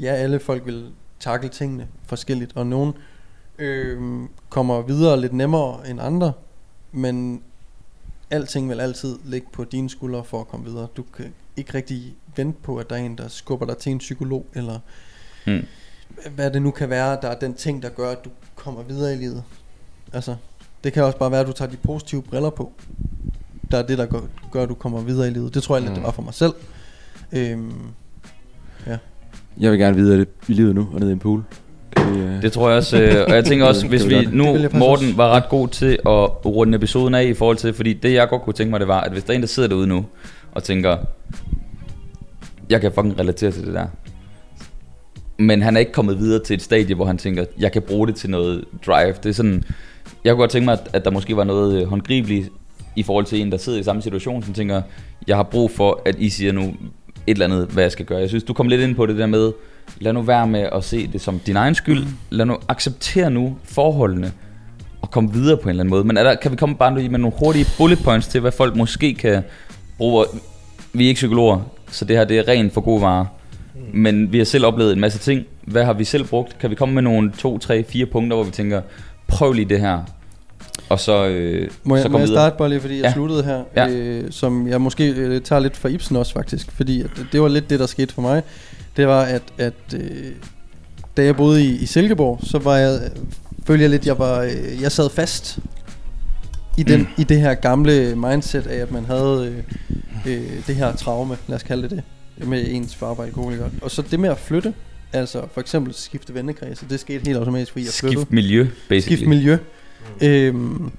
[0.00, 2.92] ja, alle folk vil takle tingene forskelligt, og nogen
[3.58, 6.32] øh, kommer videre lidt nemmere end andre,
[6.92, 7.42] men
[8.30, 10.86] alting vil altid ligge på dine skuldre for at komme videre.
[10.96, 13.98] Du kan ikke rigtig vente på, at der er en, der skubber dig til en
[13.98, 14.78] psykolog, eller
[15.46, 15.62] Mm.
[16.34, 19.12] hvad det nu kan være, der er den ting, der gør, at du kommer videre
[19.14, 19.42] i livet.
[20.12, 20.36] Altså,
[20.84, 22.72] det kan også bare være, at du tager de positive briller på.
[23.70, 24.20] Der er det, der gør,
[24.52, 25.54] gør at du kommer videre i livet.
[25.54, 26.52] Det tror jeg lidt, det var for mig selv.
[27.32, 27.72] Øhm,
[29.60, 31.44] Jeg vil gerne videre i livet nu, og ned i en pool.
[32.00, 32.42] Uh...
[32.42, 35.48] Det tror jeg også, øh, og jeg tænker også, hvis vi nu, Morten var ret
[35.48, 38.70] god til at runde episoden af i forhold til, fordi det jeg godt kunne tænke
[38.70, 40.04] mig, det var, at hvis der er en, der sidder derude nu,
[40.52, 40.96] og tænker,
[42.70, 43.86] jeg kan fucking relatere til det der,
[45.38, 48.06] men han er ikke kommet videre til et stadie, hvor han tænker, jeg kan bruge
[48.06, 49.14] det til noget drive.
[49.22, 49.64] Det er sådan,
[50.24, 52.48] jeg kunne godt tænke mig, at, at der måske var noget øh, håndgribeligt
[52.96, 54.82] i forhold til en, der sidder i samme situation, som tænker,
[55.26, 56.74] jeg har brug for, at I siger nu et
[57.26, 58.18] eller andet, hvad jeg skal gøre.
[58.18, 59.52] Jeg synes, du kom lidt ind på det der med,
[60.00, 62.06] lad nu være med at se det som din egen skyld.
[62.30, 64.32] Lad nu acceptere nu forholdene
[65.02, 66.04] og komme videre på en eller anden måde.
[66.04, 68.76] Men er der, kan vi komme bare med nogle hurtige bullet points til, hvad folk
[68.76, 69.42] måske kan
[69.98, 70.24] bruge?
[70.92, 71.60] Vi er ikke psykologer,
[71.90, 73.26] så det her det er rent for god vare.
[73.92, 75.44] Men vi har selv oplevet en masse ting.
[75.64, 76.58] Hvad har vi selv brugt?
[76.58, 78.80] Kan vi komme med nogle to, tre, fire punkter, hvor vi tænker,
[79.28, 79.98] prøv lige det her.
[80.88, 83.12] Og så, øh, må jeg, så må jeg starte bare lige, fordi jeg Ja.
[83.12, 83.88] sluttede her, Ja.
[83.88, 87.48] øh, som jeg måske øh, tager lidt fra Ibsen også faktisk, fordi at, det var
[87.48, 88.42] lidt det, der skete for mig.
[88.96, 90.32] Det var, at, at øh,
[91.16, 93.00] da jeg boede i, i Silkeborg, så var jeg,
[93.66, 95.58] følte jeg lidt, jeg var, øh, jeg sad fast
[96.76, 97.06] i, den, Mm.
[97.18, 99.62] i det her gamle mindset af, at man havde
[100.26, 101.90] øh, øh, det her traume, lad os kalde det
[102.38, 103.70] det, med ens far var alkoholiker.
[103.82, 104.74] Og så det med at flytte,
[105.12, 108.20] altså for eksempel skifte vennekreds, det skete helt automatisk, fordi jeg flyttede.
[108.20, 109.16] Skift miljø, basically.
[109.16, 109.58] Skift miljø.
[110.22, 110.90] Øhm,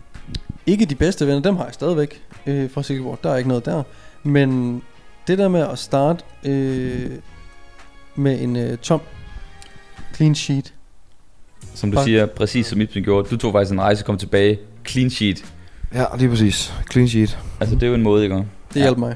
[0.65, 3.19] ikke de bedste venner, dem har jeg stadigvæk øh, fra Silkeborg.
[3.24, 3.84] Der er ikke noget der.
[4.24, 4.82] Men
[5.28, 7.10] det der med at starte øh,
[8.18, 9.02] med en øh, tom
[10.15, 10.73] clean sheet,
[11.73, 13.30] som du Bare- siger, præcis som Ibsen gjorde.
[13.30, 15.45] Du tog faktisk en rejse, kom tilbage, clean sheet.
[15.94, 16.73] Ja, lige præcis.
[16.91, 17.38] Clean sheet.
[17.60, 18.35] Altså, det er jo en måde, ikke?
[18.35, 18.45] Det
[18.76, 18.80] Ja.
[18.81, 19.15] hjalp mig.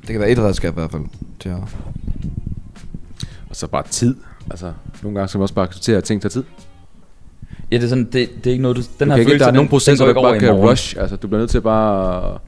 [0.00, 1.02] Det kan være et redskab i hvert fald.
[1.40, 1.56] Til at...
[3.50, 4.16] Og så bare tid.
[4.50, 4.72] Altså,
[5.02, 6.44] nogle gange skal man også bare acceptere, at ting tager tid.
[7.72, 8.82] Ja, det er sådan, det, det er ikke noget, du...
[8.82, 10.70] Den her du kan ikke, følelse, der er den processer, går du ikke bare kan
[10.70, 10.96] rush.
[10.98, 12.38] Altså, du bliver nødt til bare...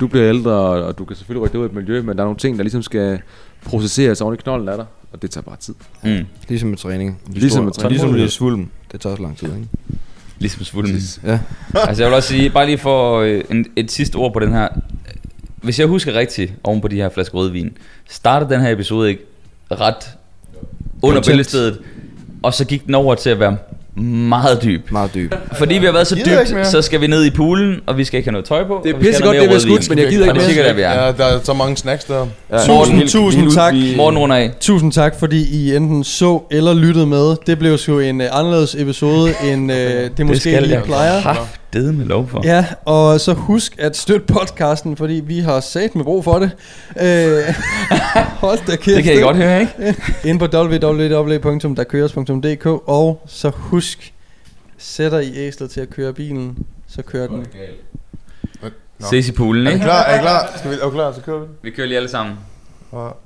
[0.00, 2.26] Du bliver ældre, og du kan selvfølgelig rykke ud i et miljø, men der er
[2.26, 3.20] nogle ting, der ligesom skal
[3.64, 5.74] processeres oven i knolden af dig, og det tager bare tid.
[6.02, 6.26] Mm.
[6.48, 7.20] Ligesom med træning.
[7.30, 7.90] Ligesom med træning.
[7.90, 8.70] Ligesom med svulm.
[8.92, 9.68] Det tager også lang tid, ikke?
[10.38, 11.00] Ligesom svulmen.
[11.24, 11.38] Ja.
[11.74, 14.52] altså jeg vil også sige, bare lige for øh, en, et sidste ord på den
[14.52, 14.68] her.
[15.56, 17.76] Hvis jeg husker rigtigt, oven på de her flasker rødvin,
[18.08, 19.22] startede den her episode ikke
[19.70, 20.10] ret
[21.02, 21.80] under bæltestedet,
[22.42, 23.56] og så gik den over til at være
[24.02, 24.90] meget dyb.
[24.92, 25.34] Meget dyb.
[25.52, 26.64] Fordi vi har været så dybt, mere.
[26.64, 28.80] så skal vi ned i poolen, og vi skal ikke have noget tøj på.
[28.84, 29.82] Det er pissegodt, have det noget vi har mere rødvin.
[29.82, 30.54] skudt, men jeg gider ikke Og det er mere.
[30.54, 31.04] sikkert, at vi er.
[31.06, 32.26] Ja, der er så mange snacks der.
[32.52, 33.74] Tusind, Morten, tusind tak.
[33.74, 34.50] vi- Morten runder af.
[34.60, 37.36] Tusind tak, fordi I enten så eller lyttede med.
[37.46, 39.76] Det blev sgu en uh, anderledes episode, end uh,
[40.16, 41.46] det måske skal lige plejer.
[41.74, 42.40] Haftede med lov for.
[42.44, 46.50] Ja, og så husk at støtte podcasten, fordi vi har sat med brug for det.
[47.00, 47.54] Øh,
[48.44, 48.96] hold da kæft.
[48.96, 49.96] Det kan I godt høre, ikke?
[50.28, 54.14] Ind på www.derkøres.dk Og så husk,
[54.78, 57.46] sætter I æslet til at køre bilen, så kører den.
[58.62, 58.68] Nå.
[59.10, 59.84] Ses i poolen, Er I ikke?
[59.84, 60.02] klar?
[60.02, 60.52] Er I klar?
[60.58, 61.12] Skal vi, er klar?
[61.12, 61.46] Så kører vi.
[61.62, 62.36] Vi kører lige alle sammen.
[62.90, 63.16] Og...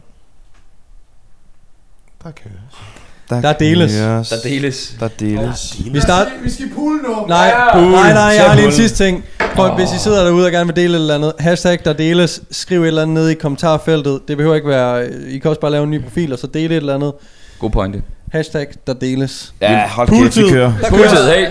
[2.25, 2.98] Der kører.
[3.30, 3.92] Der deles.
[3.92, 4.28] Yes.
[4.28, 4.94] Der deles.
[5.00, 5.76] Der deles.
[5.92, 6.30] Vi starter...
[6.42, 7.26] Vi skal i poolen nu.
[7.28, 9.24] Nej, nej, nej, jeg har lige en sidste ting.
[9.55, 12.42] Prøv, hvis I sidder derude og gerne vil dele et eller andet, hashtag der deles,
[12.50, 14.20] skriv et eller andet nede i kommentarfeltet.
[14.28, 16.74] Det behøver ikke være, I kan også bare lave en ny profil, og så dele
[16.74, 17.12] et eller andet.
[17.59, 18.02] God pointe.
[18.32, 19.52] Hashtag der deles.
[19.60, 20.50] Ja, hold kæft, vi Pooltid.
[20.50, 20.72] kører.
[20.80, 21.48] Der God tid, hey.